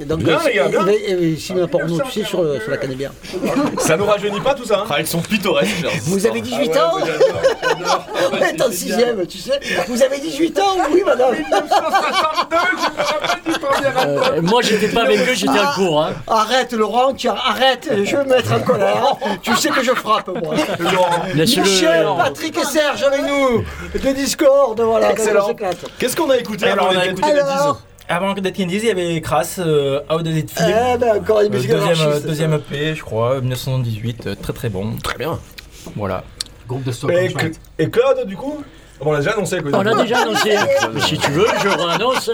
Donc, 0.07 0.21
Bien, 0.21 0.37
euh, 0.39 0.49
les 0.49 0.55
gars, 0.55 0.69
bien. 0.69 0.83
mais, 0.85 0.99
euh, 1.11 1.37
cinéma 1.37 1.67
porno, 1.67 2.01
tu 2.01 2.13
sais, 2.21 2.25
sur, 2.27 2.43
le- 2.43 2.61
sur 2.61 2.71
la 2.71 2.77
canne 2.77 2.95
bière. 2.95 3.13
Ça 3.79 3.97
nous 3.97 4.05
rajeunit 4.07 4.41
pas 4.41 4.55
tout 4.55 4.65
ça. 4.65 4.81
hein 4.81 4.87
Ah, 4.91 5.01
ils 5.01 5.07
sont 5.07 5.21
pittoresques. 5.21 5.85
Vous 6.05 6.27
avez 6.27 6.41
18 6.41 6.77
ans 6.77 6.93
On 8.33 8.37
est 8.37 8.63
en 8.63 8.69
6ème, 8.71 9.27
tu 9.27 9.39
sais. 9.39 9.59
Vous 9.89 10.03
avez 10.03 10.19
18 10.19 10.59
ans 10.59 10.77
Oui, 10.93 11.03
madame. 11.05 11.35
Euh, 14.07 14.43
moi, 14.43 14.61
j'étais 14.63 14.89
pas 14.89 15.03
avec 15.03 15.21
eux, 15.21 15.35
j'étais 15.35 15.59
en 15.59 15.73
cours. 15.75 16.03
Hein. 16.03 16.13
Arrête, 16.27 16.73
Laurent, 16.73 17.13
tiens, 17.15 17.35
arrête, 17.37 17.89
je 18.05 18.17
vais 18.17 18.25
me 18.25 18.31
mettre 18.31 18.53
en 18.53 18.61
colère. 18.61 19.17
Tu 19.43 19.55
sais 19.57 19.71
que 19.71 19.83
je 19.83 19.93
frappe, 19.93 20.29
moi. 20.43 20.55
Laisse-le. 21.35 21.63
Michel, 21.63 22.07
Patrick 22.17 22.57
et 22.59 22.65
Serge 22.65 23.03
avec 23.03 23.23
nous. 23.23 23.65
De 23.99 24.13
Discord, 24.15 24.81
voilà. 24.81 25.13
Excellent. 25.13 25.45
on 25.45 25.49
s'éclate. 25.49 25.77
Qu'est-ce 25.99 26.17
qu'on 26.17 26.31
a 26.31 26.37
écouté 26.37 26.67
Alors, 26.69 26.91
on 26.93 26.99
a 26.99 27.07
écouté 27.07 27.31
Alors 27.31 27.81
Avant 28.11 28.35
que 28.35 28.41
Dead 28.41 28.55
Kennedys, 28.55 28.79
il 28.79 28.85
y 28.87 28.91
avait 28.91 29.21
Crass, 29.21 29.59
euh, 29.59 30.01
How 30.11 30.23
Does 30.23 30.31
It 30.39 30.51
Feel? 30.51 30.99
Ben, 30.99 31.19
encore 31.21 31.41
une 31.43 31.49
Euh, 31.53 31.57
musique 31.57 31.71
deuxième, 31.71 32.01
anarchiste. 32.01 32.27
deuxième 32.27 32.53
EP, 32.55 32.95
je 32.95 33.03
crois, 33.03 33.41
1978, 33.41 34.27
euh, 34.27 34.35
très 34.41 34.53
très 34.55 34.69
bon. 34.71 34.97
Très 35.03 35.19
bien. 35.19 35.39
Voilà. 35.95 36.25
Groupe 36.67 36.85
de 36.85 36.91
Et. 36.91 37.29
Cl- 37.29 37.55
et 37.79 37.91
Claude, 37.91 38.27
du 38.27 38.37
coup? 38.37 38.63
Bon, 39.01 39.11
On 39.11 39.13
l'a 39.13 39.19
déjà 39.19 39.33
annoncé. 39.33 39.61
quoi. 39.61 39.71
On 39.79 39.83
l'a 39.83 39.95
déjà 40.03 40.19
annoncé. 40.23 40.57
Mais 40.93 41.01
si 41.07 41.19
tu 41.19 41.31
veux, 41.31 41.47
je 41.63 41.69
réannonce. 41.69 42.31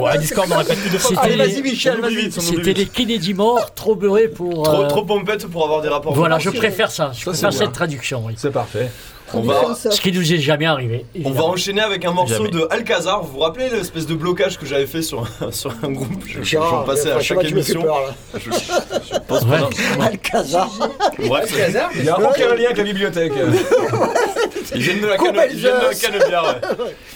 Ouais, 0.00 0.18
Discord 0.18 0.48
me 0.50 0.54
répète 0.56 0.78
plus 0.80 0.90
de 0.90 0.98
fois. 0.98 1.10
C'était 1.10 1.20
Allez, 1.22 1.36
vas-y, 1.36 1.54
les, 1.54 1.62
Michel, 1.62 2.00
vas-y. 2.00 2.16
vite, 2.16 2.34
on 2.36 2.40
oublie 2.46 2.56
c'était 2.58 2.72
les 2.74 2.86
Kennedy 2.86 3.34
morts, 3.34 3.72
trop 3.74 3.94
beurrés 3.94 4.28
pour. 4.28 4.64
Trop, 4.64 4.82
euh, 4.82 4.88
trop 4.88 5.04
pompette 5.04 5.46
pour 5.46 5.64
avoir 5.64 5.80
des 5.80 5.88
rapports. 5.88 6.12
Voilà, 6.12 6.38
je 6.38 6.50
préfère 6.50 6.90
ça. 6.90 7.12
Je 7.14 7.20
c'est 7.20 7.30
préfère 7.30 7.52
cette 7.54 7.72
traduction. 7.72 8.22
Oui. 8.26 8.34
C'est 8.36 8.50
parfait. 8.52 8.90
On 9.32 9.40
va, 9.40 9.74
Ce 9.74 10.00
qui 10.00 10.12
nous 10.12 10.32
est 10.32 10.38
jamais 10.38 10.66
arrivé. 10.66 11.06
on 11.24 11.30
va 11.30 11.44
enchaîner 11.44 11.80
avec 11.80 12.04
un 12.04 12.12
morceau 12.12 12.34
Jamais. 12.46 12.50
de 12.50 12.66
Alcazar. 12.70 13.22
Vous 13.22 13.32
vous 13.32 13.38
rappelez 13.40 13.68
l'espèce 13.70 14.06
de 14.06 14.14
blocage 14.14 14.58
que 14.58 14.66
j'avais 14.66 14.86
fait 14.86 15.02
sur, 15.02 15.26
un- 15.40 15.50
sur 15.50 15.72
un 15.82 15.90
groupe? 15.90 16.22
Je, 16.26 16.34
je, 16.34 16.38
je 16.38 16.42
Gérard, 16.42 16.70
j'en 16.70 16.82
passais 16.84 17.10
à 17.10 17.20
chaque 17.20 17.42
émission. 17.44 17.82
peur. 17.82 18.14
Je, 18.34 18.38
je- 18.38 18.50
je 18.50 19.18
pense 19.26 19.42
Ouais. 19.42 19.58
Alcazar. 20.00 20.70
Bref, 21.26 21.52
Il 21.98 22.04
y 22.04 22.08
a 22.08 22.18
aucun 22.20 22.54
lien 22.54 22.64
avec 22.66 22.76
la 22.76 22.84
bibliothèque. 22.84 23.32
ils 24.74 24.80
viennent 24.82 25.00
de 25.00 25.06
la 25.06 25.16
canne, 25.16 25.32
de 25.34 26.30
la 26.30 26.42
ouais. 26.42 26.60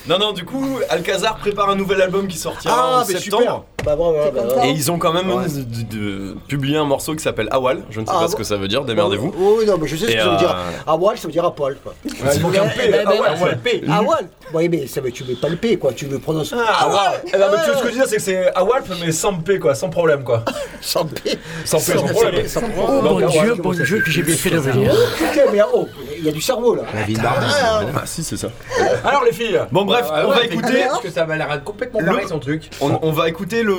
Non, 0.08 0.18
non, 0.18 0.32
du 0.32 0.44
coup, 0.44 0.78
Alcazar 0.88 1.36
prépare 1.38 1.70
un 1.70 1.76
nouvel 1.76 2.00
album 2.02 2.26
qui 2.26 2.38
sortira 2.38 2.74
Ah, 2.76 3.00
en 3.00 3.04
septembre. 3.04 3.42
super. 3.42 3.62
Bah, 3.84 3.94
bravo, 3.96 4.12
bravo, 4.12 4.30
bravo. 4.32 4.64
Et 4.64 4.70
ils 4.70 4.90
ont 4.90 4.98
quand 4.98 5.12
même 5.12 5.30
Ouais. 5.30 5.44
de, 5.46 5.60
de- 5.62 5.96
de- 5.96 6.34
publié 6.48 6.76
un 6.76 6.84
morceau 6.84 7.14
qui 7.14 7.22
s'appelle 7.22 7.48
Awal. 7.52 7.84
Je 7.90 8.00
ne 8.00 8.06
sais 8.06 8.10
Ah, 8.14 8.18
pas 8.18 8.26
bon. 8.26 8.32
ce 8.32 8.36
que 8.36 8.42
ça 8.44 8.56
veut 8.56 8.68
dire, 8.68 8.84
démerdez-vous. 8.84 9.32
Oui, 9.36 9.54
oui, 9.60 9.66
non, 9.66 9.78
mais 9.80 9.86
je 9.86 9.96
sais 9.96 10.06
ce 10.06 10.10
Et, 10.10 10.14
que 10.16 10.20
ça 10.20 10.28
veut 10.30 10.36
dire. 10.36 10.50
euh, 10.88 10.96
voile, 10.96 11.16
ça 11.16 11.28
veut 11.28 11.32
dire 11.32 11.44
à 11.44 11.54
poil, 11.54 11.76
quoi. 11.82 11.94
Ouais, 12.04 12.10
il 12.34 12.42
manque 12.42 12.52
Ah 14.52 14.56
ouais, 14.56 14.62
ouais. 14.62 14.68
Oui, 14.68 14.68
mais 14.80 14.86
ça 14.86 15.00
veut, 15.00 15.10
tu 15.10 15.24
mets 15.24 15.34
pas 15.34 15.48
le 15.48 15.56
P, 15.56 15.76
quoi. 15.78 15.92
Tu 15.92 16.06
le 16.06 16.18
prononces. 16.18 16.54
Ah, 16.56 16.84
Awal. 16.84 17.22
Eh 17.26 17.30
ben, 17.32 17.38
mais 17.50 17.58
tu 17.64 17.70
vois, 17.70 17.78
ce 17.78 17.82
que 17.82 17.88
je 17.88 17.92
veux 17.94 17.98
dire, 18.00 18.04
c'est 18.08 18.16
que 18.16 18.22
c'est 18.22 18.54
Awalp, 18.54 18.86
mais 19.04 19.12
sans 19.12 19.34
P, 19.34 19.58
quoi, 19.58 19.74
sans 19.74 19.88
problème, 19.90 20.24
quoi. 20.24 20.44
Sans 20.80 21.04
P. 21.04 21.36
Sans 21.64 21.78
P, 21.78 21.82
sans 21.98 22.04
problème. 22.06 22.46
Sans 22.46 22.60
Oh 22.60 22.70
problème. 22.82 23.02
mon 23.12 23.20
Donc, 23.20 23.30
Dieu, 23.32 23.54
bon 23.56 23.72
Dieu, 23.72 24.00
que 24.00 24.10
j'ai 24.10 24.22
bien 24.22 24.36
fait 24.36 24.50
de 24.50 24.58
venir. 24.58 24.92
Putain, 25.16 25.50
mais 25.52 25.58
oh, 25.74 25.88
il 26.16 26.24
y 26.24 26.28
a 26.28 26.32
du 26.32 26.40
cerveau, 26.40 26.76
là. 26.76 26.82
La 26.94 27.02
ville 27.02 27.20
d'Arnaud. 27.20 27.46
Ah, 27.96 28.02
si, 28.04 28.22
c'est 28.22 28.36
ça. 28.36 28.48
Alors, 29.04 29.24
les 29.24 29.32
filles 29.32 29.58
Bon, 29.72 29.84
bref, 29.84 30.06
Ah 30.08 30.22
on 30.24 30.30
ouais, 30.30 30.34
va 30.36 30.40
mais 30.42 30.46
écouter. 30.46 30.84
Parce 30.88 31.00
que 31.00 31.10
ça 31.10 31.24
va 31.24 31.36
l'air 31.36 31.62
complètement 31.64 31.98
Le- 32.00 32.06
pareil 32.06 32.28
son 32.28 32.38
truc. 32.38 32.70
On, 32.80 32.96
on 33.02 33.10
va 33.10 33.28
écouter 33.28 33.64
le 33.64 33.74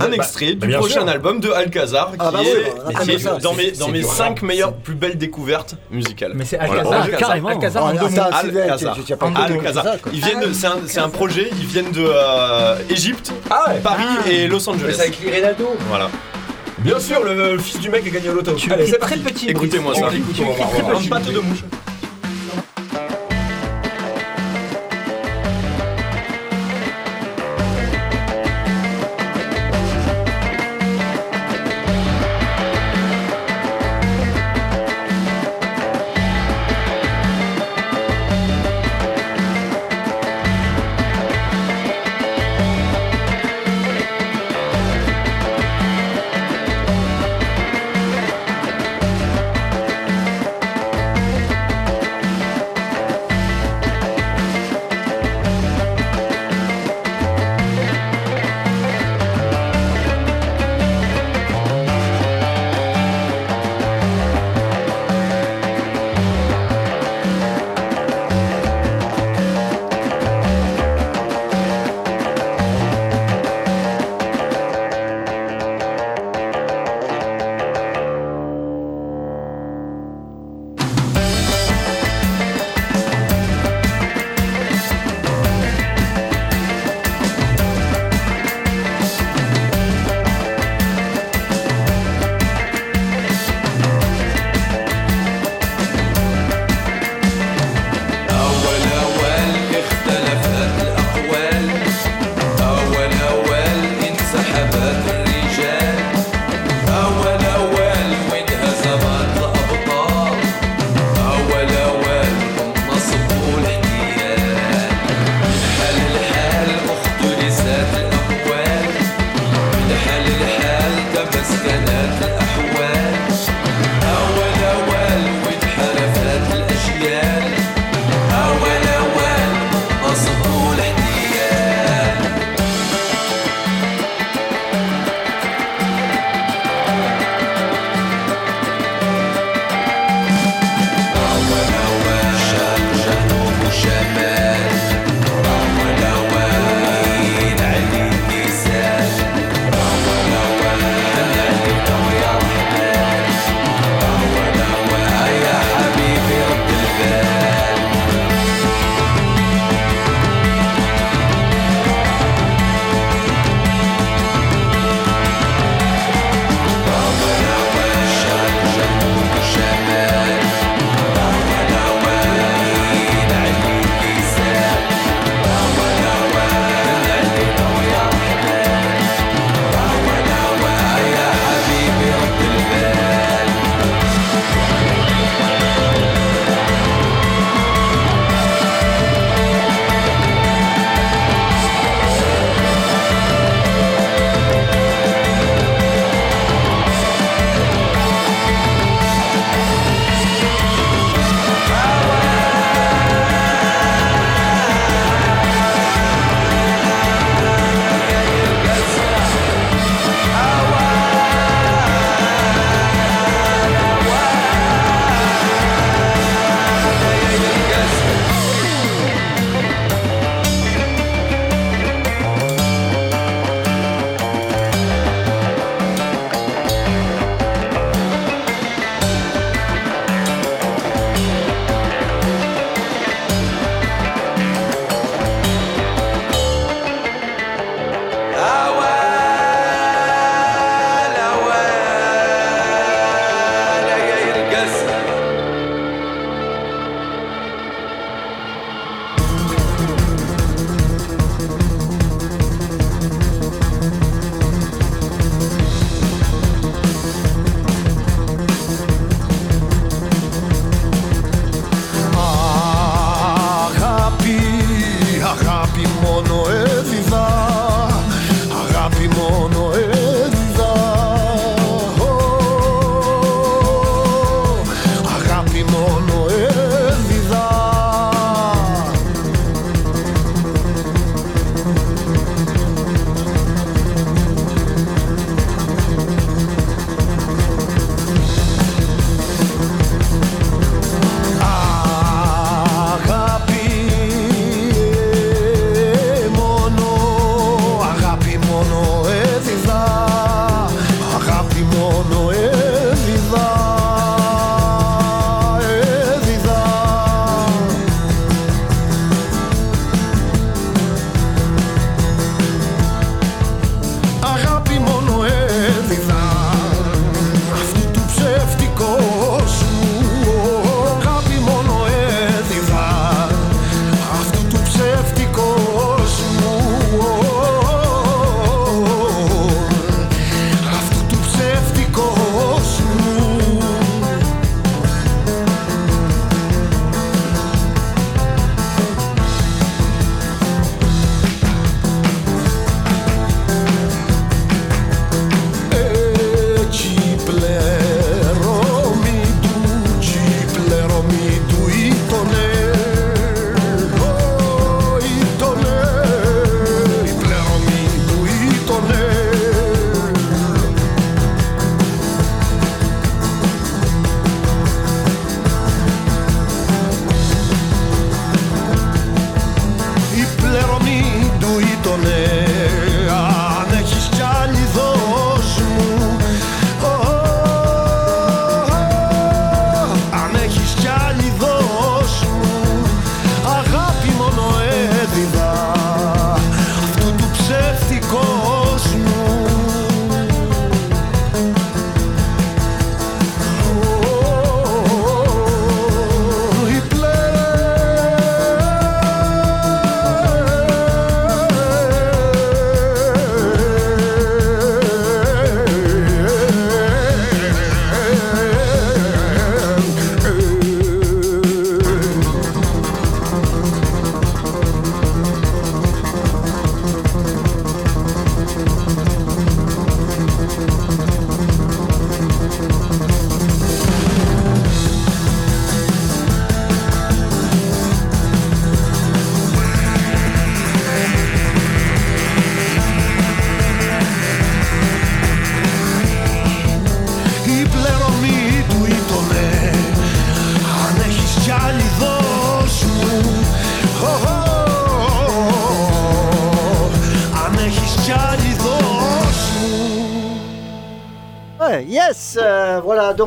un 0.00 0.08
Bah, 0.08 0.14
extrait 0.16 0.54
bah, 0.54 0.66
du 0.66 0.66
bien 0.68 0.78
prochain 0.78 1.00
sûr. 1.02 1.08
album 1.08 1.40
de 1.40 1.50
Alcazar 1.50 2.10
qui 2.10 2.16
Ah, 2.18 2.30
bah 2.32 2.40
est, 2.42 2.44
bah, 2.44 2.90
qui 2.90 2.96
ah, 2.98 3.02
est 3.02 3.06
mais 3.06 3.18
ça, 3.18 3.36
dans 3.36 3.54
mes 3.54 3.62
c'est- 3.72 3.78
dans 3.78 3.86
c'est 3.86 3.92
mes 3.92 3.98
du 4.00 4.04
5 4.04 4.24
rap, 4.24 4.42
meilleures 4.42 4.72
plus 4.74 4.94
belles 4.94 5.16
découvertes 5.16 5.76
musicales. 5.90 6.32
Mais 6.34 6.44
c'est 6.44 6.56
Voilà. 6.56 6.72
Alcazar, 6.82 7.00
Alcazar. 7.02 7.20
carrément. 7.20 7.48
Alcazar 7.48 7.84
Oh, 7.86 7.90
Sylvain, 8.40 8.60
Alcazar. 8.62 8.94
tu- 8.96 9.02
tu 9.04 9.12
as 9.12 9.16
Alcazar. 9.34 9.84
Ils 10.12 10.20
viennent 10.24 10.40
de 10.40 10.52
c'est 10.52 10.66
un, 10.66 10.76
c'est 10.86 11.00
un 11.00 11.08
projet, 11.08 11.50
ils 11.58 11.66
viennent 11.66 11.90
de 11.92 12.04
euh, 12.06 12.76
Égypte, 12.90 13.32
Ah 13.50 13.64
ouais 13.72 13.80
Paris 13.80 14.04
et 14.30 14.46
Los 14.48 14.60
Mais 14.66 14.72
Angeles. 14.72 14.94
ça 14.96 15.02
a 15.02 15.06
écrit 15.06 15.30
Renato. 15.34 15.76
Voilà. 15.88 16.10
Bien 16.78 16.98
sûr, 17.00 17.22
le, 17.24 17.52
le 17.54 17.58
fils 17.58 17.80
du 17.80 17.88
mec 17.88 18.06
a 18.06 18.10
gagné 18.10 18.28
au 18.28 18.34
loto. 18.34 18.54
Allez, 18.70 18.86
c'est 18.86 18.98
très 18.98 19.16
parti. 19.16 19.32
petit, 19.46 19.48
Écoutez-moi 19.50 19.94
ça. 19.94 20.00
On 20.00 20.04
va 20.04 20.52
voir. 20.54 20.70
Très 20.70 20.82
petit. 20.98 21.08
patte 21.08 21.32
de 21.32 21.38
mouche. 21.38 21.64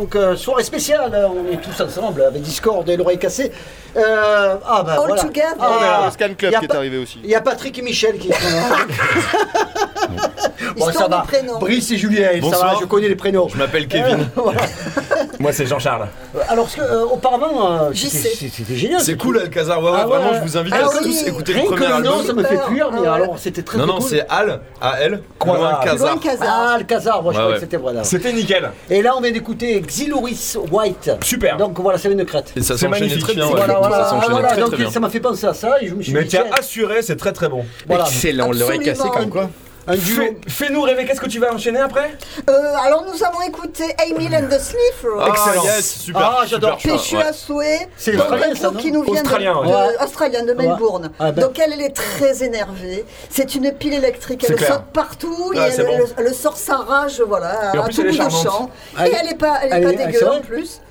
Donc 0.07 0.15
euh, 0.15 0.37
soirée 0.37 0.63
spéciale, 0.63 1.11
euh, 1.13 1.27
on 1.27 1.51
est 1.51 1.57
tous 1.57 1.81
ensemble 1.83 2.21
avec 2.21 2.41
Discord 2.41 2.87
et 2.87 2.95
l'oreille 2.95 3.19
cassée. 3.19 3.51
Euh, 3.97 4.55
ah 4.65 4.81
bah 4.83 4.93
All 4.93 5.07
voilà. 5.07 5.21
together. 5.21 5.55
Ah, 5.59 5.69
On 5.69 6.03
a 6.03 6.05
le 6.05 6.11
Scan 6.11 6.33
Club 6.37 6.53
qui 6.59 6.65
est 6.65 6.75
arrivé 6.75 6.97
aussi. 6.97 7.19
Il 7.25 7.29
y 7.29 7.35
a 7.35 7.41
Patrick 7.41 7.77
et 7.77 7.81
Michel 7.81 8.17
qui 8.17 8.29
sont 8.29 8.33
là. 8.33 8.77
bon, 10.77 10.91
ça 10.93 11.09
va. 11.09 11.25
prénoms. 11.27 11.59
Brice 11.59 11.91
et 11.91 11.97
Julien, 11.97 12.29
ça 12.35 12.39
Bonsoir. 12.39 12.73
va, 12.75 12.79
je 12.79 12.85
connais 12.85 13.09
les 13.09 13.15
prénoms. 13.17 13.49
Je 13.49 13.57
m'appelle 13.57 13.87
Kevin. 13.89 14.29
Moi, 15.39 15.51
c'est 15.53 15.65
Jean-Charles. 15.67 16.07
Alors, 16.49 16.67
ce 16.69 16.77
que, 16.77 16.81
euh, 16.81 17.03
auparavant, 17.05 17.71
euh, 17.71 17.89
J'y 17.93 18.09
c'était 18.09 18.29
sais. 18.35 18.49
c'était 18.51 18.75
génial. 18.75 18.99
C'est 19.01 19.15
cool 19.17 19.39
Alcazar, 19.39 19.81
ouais, 19.83 19.91
ouais, 19.91 19.97
Ah 20.01 20.07
ouais. 20.07 20.17
vraiment 20.17 20.33
je 20.33 20.41
vous 20.49 20.57
invite 20.57 20.73
à 20.73 20.87
oui. 20.87 20.93
tous 21.03 21.27
écouter 21.27 21.53
Rien 21.53 21.63
le 21.63 21.69
que 21.69 21.73
premier 21.75 21.87
le 21.87 22.03
nom, 22.03 22.11
album. 22.11 22.25
ça 22.25 22.33
me 22.33 22.43
fait 22.43 22.59
cuire, 22.67 22.89
mais 22.91 22.99
Ah 23.07 23.13
alors 23.13 23.37
c'était 23.37 23.61
très 23.61 23.77
Non, 23.77 23.83
très 23.85 23.93
non, 23.93 23.99
cool. 23.99 24.09
c'est 24.09 24.25
Al, 24.29 24.61
A-L. 24.81 25.21
Alcazar. 25.39 26.17
Ah, 26.41 26.73
Alcazar, 26.75 27.21
moi 27.23 27.33
je 27.33 27.37
croyais 27.37 27.55
que 27.55 27.61
c'était 27.61 27.77
voilà. 27.77 28.03
C'était 28.03 28.33
nickel. 28.33 28.71
Et 28.89 29.01
là, 29.01 29.13
on 29.15 29.21
vient 29.21 29.31
d'écouter 29.31 29.79
Xylouris 29.81 30.55
White. 30.71 31.11
Super. 31.23 31.57
Donc 31.57 31.79
voilà, 31.79 31.97
ça 31.99 32.09
vient 32.09 32.17
de 32.17 32.23
Crète. 32.23 32.51
Et 32.55 32.61
ça 32.61 32.75
très 32.75 32.89
bien. 33.35 33.45
Voilà, 33.45 34.55
donc 34.57 34.91
ça 34.91 34.99
m'a 34.99 35.09
fait 35.09 35.19
penser 35.19 35.45
à 35.45 35.53
ça 35.53 35.75
et 35.81 35.87
je 35.87 35.93
me 35.95 36.01
suis 36.01 36.13
Mais 36.13 36.25
tiens, 36.25 36.45
assuré, 36.57 37.01
c'est 37.01 37.15
très 37.15 37.31
très 37.33 37.47
bon. 37.49 37.63
Excellent, 37.89 38.51
l'oreille 38.51 38.79
cassée 38.79 39.01
Absolument. 39.01 39.13
comme 39.13 39.29
quoi. 39.29 39.49
un 39.89 39.95
duo. 39.95 40.21
Fais- 40.21 40.37
Fais-nous 40.47 40.81
rêver, 40.81 41.05
qu'est-ce 41.05 41.21
que 41.21 41.29
tu 41.29 41.39
vas 41.39 41.53
enchaîner 41.53 41.79
après? 41.79 42.17
Alors 42.83 43.03
nous 43.05 43.23
avons 43.23 43.41
écouté 43.41 43.83
Emil 44.07 44.33
and 44.35 44.47
the 44.47 44.59
Sniffers. 44.59 45.19
Ah, 45.21 45.27
Excellent. 45.29 45.63
yes, 45.63 45.85
super. 46.01 46.21
Ah, 46.41 46.45
j'adore. 46.45 46.77
Péchu 46.77 47.17
à 47.17 47.33
souhait. 47.33 47.87
C'est 47.97 48.15
australien, 48.15 48.47
un 48.51 48.55
ça, 48.55 48.71
qui 48.77 48.91
nous 48.91 49.03
vient 49.03 49.13
Australien, 49.21 49.53
de, 49.53 49.59
ouais. 49.59 49.65
de- 49.67 49.71
Ouais. 49.71 50.03
australien, 50.03 50.43
de 50.43 50.53
Melbourne. 50.53 51.11
Ah 51.19 51.31
ben. 51.31 51.41
Donc 51.41 51.59
elle, 51.59 51.73
elle 51.73 51.81
est 51.81 51.95
très 51.95 52.43
énervée. 52.43 53.05
C'est 53.29 53.55
une 53.55 53.71
pile 53.71 53.93
électrique. 53.93 54.45
Elle 54.47 54.55
clair. 54.55 54.73
saute 54.73 54.83
partout 54.93 55.51
et 55.53 55.57
Ah, 55.59 55.63
elle, 55.67 55.73
c'est 55.73 55.83
bon. 55.83 55.91
elle- 56.17 56.25
elle 56.27 56.33
sort 56.33 56.57
sa 56.57 56.77
rage, 56.77 57.21
voilà, 57.27 57.71
à 57.71 57.81
plus, 57.83 57.95
tout 57.95 58.03
bout 58.03 58.09
de 58.09 58.29
champ. 58.29 58.69
Elle 58.99 59.07
Et 59.07 59.15
elle 59.21 59.27
est 59.31 59.37
pas, 59.37 59.59
elle 59.63 59.73
est 59.73 59.75
elle 59.89 59.97
pas 59.97 60.05
dégueu 60.05 60.27
en 60.29 60.41
plus. 60.41 60.81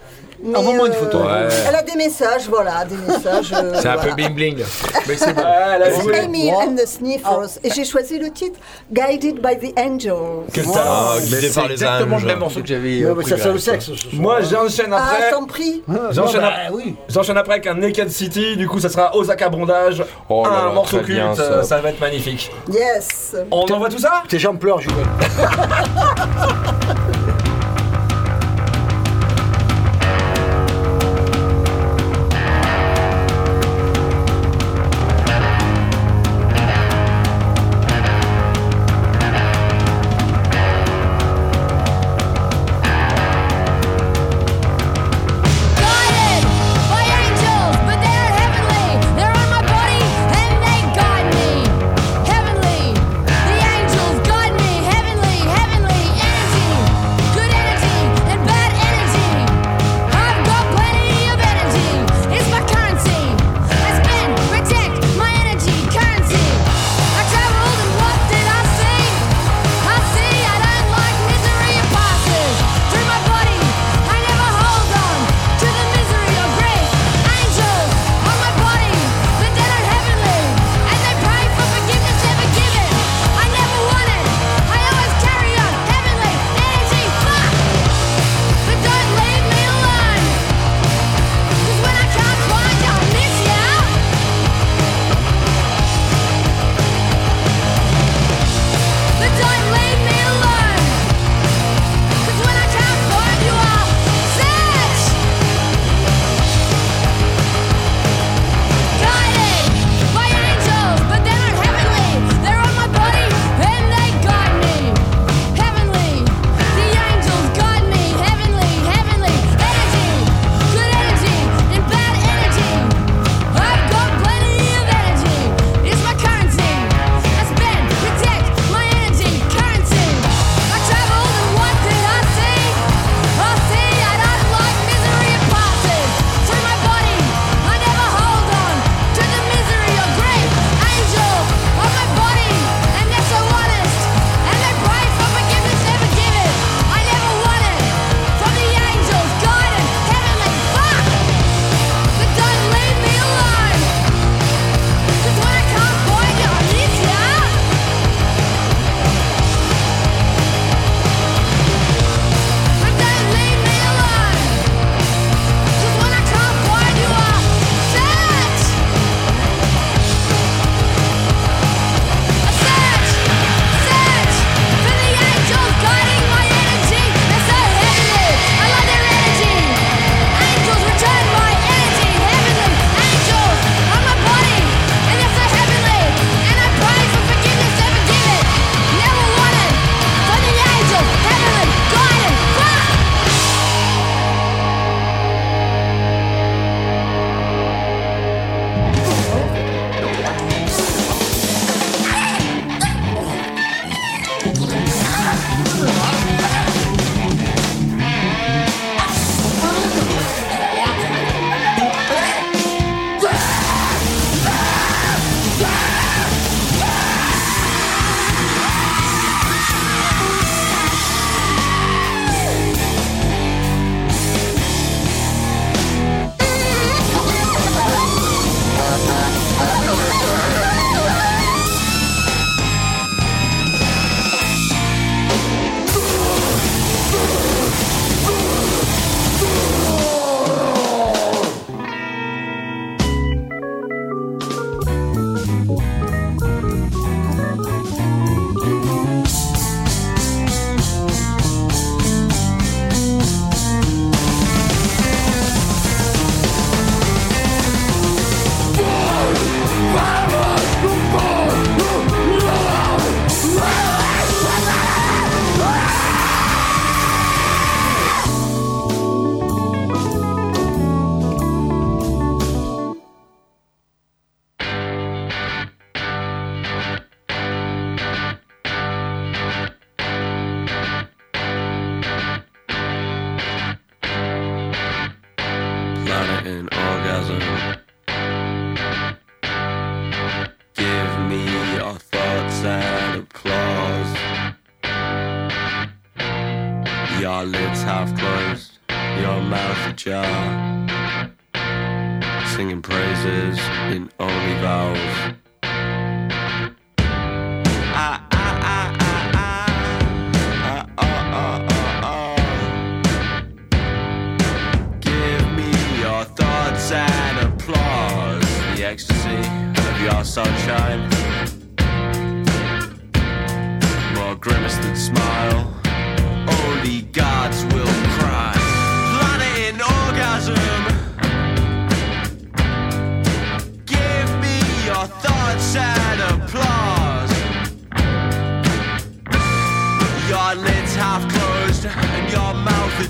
Mais, 0.42 0.58
Envoie-moi 0.58 0.88
une 0.88 0.92
photo. 0.92 1.20
Ouais. 1.20 1.48
Elle 1.66 1.74
a 1.74 1.82
des 1.82 1.96
messages, 1.96 2.46
voilà, 2.48 2.84
des 2.84 2.96
messages. 2.96 3.52
euh, 3.54 3.72
C'est 3.80 3.88
un 3.88 3.94
voilà. 3.94 4.10
peu 4.10 4.14
bling 4.16 4.34
bling. 4.34 4.64
Mais 5.08 5.16
c'est 5.16 5.32
bon. 5.34 5.42
Ah, 5.44 5.76
elle 5.76 5.82
a 5.82 5.90
C'est 5.92 6.02
joué. 6.02 6.18
Amy 6.20 6.50
Wow. 6.50 6.60
and 6.60 6.74
the 6.76 6.86
Sniffers. 6.86 7.58
Et 7.64 7.70
j'ai 7.70 7.84
choisi 7.84 8.18
le 8.18 8.30
titre 8.30 8.58
Guided 8.92 9.40
by 9.40 9.56
the 9.58 9.78
Angels. 9.78 10.44
Quel 10.52 10.64
Ah, 10.68 10.72
talent. 10.74 11.14
Mais 11.16 11.20
guidé 11.26 11.40
c'est 11.48 11.54
par 11.54 11.66
les 11.68 11.72
exactement 11.74 12.16
anges. 12.16 12.22
le 12.22 12.28
même 12.28 12.38
morceau 12.38 12.60
que 12.60 12.66
j'avais. 12.66 13.04
Ouais, 13.04 13.10
euh, 13.10 13.22
ça, 13.22 13.36
c'est 13.38 13.52
le 13.52 13.58
sexe. 13.58 13.90
ce. 13.94 14.16
Moi, 14.16 14.40
j'enchaîne 14.42 14.92
Ah, 14.92 15.04
après. 15.12 15.28
je 15.30 15.34
t'en 15.34 15.44
prie. 15.46 15.82
J'enchaîne 16.10 16.40
Bah, 16.40 16.52
ap- 16.66 16.72
oui. 16.72 16.94
J'enchaîne 17.08 17.36
après 17.36 17.52
avec 17.54 17.66
un 17.66 17.74
Naked 17.74 18.10
City, 18.10 18.56
du 18.56 18.68
coup 18.68 18.80
ça 18.80 18.88
sera 18.88 19.14
Osaka 19.16 19.48
Bondage, 19.48 20.02
Oh 20.28 20.44
là 20.44 20.50
un 20.50 20.66
là, 20.66 20.72
morceau 20.72 20.98
culte, 20.98 21.10
bien, 21.10 21.34
ça. 21.34 21.62
ça 21.62 21.80
va 21.80 21.90
être 21.90 22.00
magnifique. 22.00 22.50
Yes. 22.72 23.36
On 23.50 23.62
envoie 23.64 23.88
tout 23.88 23.98
ça? 23.98 24.22
Tes 24.28 24.38
gens 24.38 24.54
pleurent, 24.56 24.80
Julien. 24.80 24.96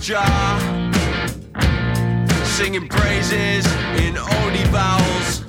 ajar. 0.06 0.92
Singing 2.44 2.88
praises 2.88 3.66
in 3.98 4.16
only 4.16 4.64
vowels. 4.70 5.45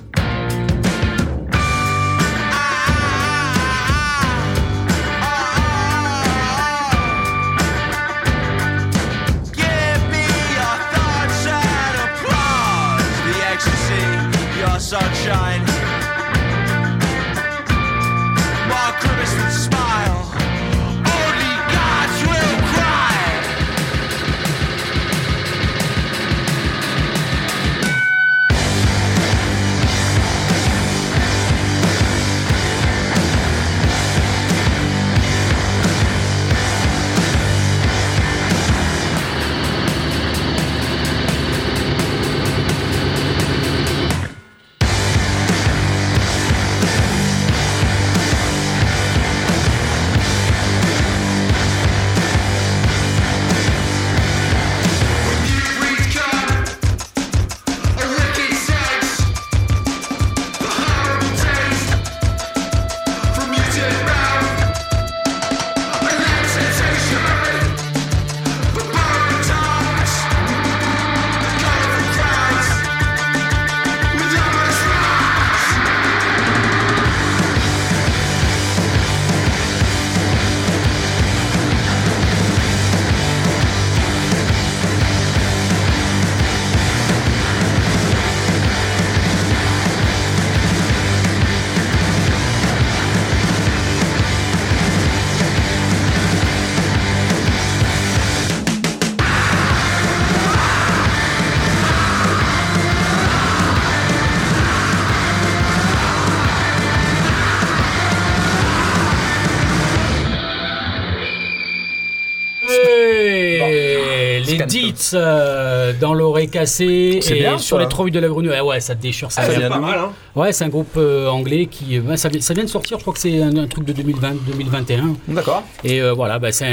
Dits 114.68 115.12
euh, 115.14 115.94
dans 116.00 116.14
l'oreille 116.14 116.50
cassée 116.50 117.20
et 117.30 117.34
bien, 117.34 117.58
sur 117.58 117.78
ça. 117.78 117.84
les 117.84 117.90
trouilles 117.90 118.12
de 118.12 118.20
la 118.20 118.28
grenouille. 118.28 118.52
Ouais, 118.52 118.62
ouais, 118.62 118.80
ça 118.80 118.96
déchire. 118.96 119.32
Ça 119.32 119.42
Ah, 119.44 119.48
c'est 119.50 119.58
vient 119.60 119.70
pas 119.70 119.76
d'où 119.76 119.82
mal, 119.82 120.00
hein. 120.00 120.12
Ouais, 120.36 120.52
c'est 120.52 120.64
un 120.66 120.70
groupe 120.70 120.96
euh, 120.98 121.28
anglais 121.28 121.66
qui. 121.66 122.00
ben, 122.00 122.16
ça, 122.18 122.30
vient, 122.30 122.42
ça 122.42 122.54
vient 122.54 122.64
de 122.64 122.70
sortir, 122.70 122.98
je 122.98 123.04
crois 123.04 123.14
que 123.14 123.20
c'est 123.20 123.42
un, 123.42 123.56
un 123.58 123.68
truc 123.68 123.86
de 123.86 123.94
2020, 123.94 124.34
2021. 124.48 125.16
D'accord. 125.30 125.64
Et 125.84 126.02
euh, 126.02 126.14
voilà, 126.14 126.38
bah, 126.40 126.52
c'est 126.52 126.66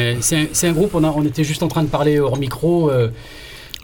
un, 0.62 0.72
groupe, 0.72 0.90
on, 0.94 1.04
a- 1.04 1.14
on 1.16 1.24
était 1.24 1.44
juste 1.44 1.62
en 1.62 1.68
train 1.68 1.82
de 1.82 1.88
parler 1.88 2.20
hors 2.20 2.36
micro. 2.38 2.90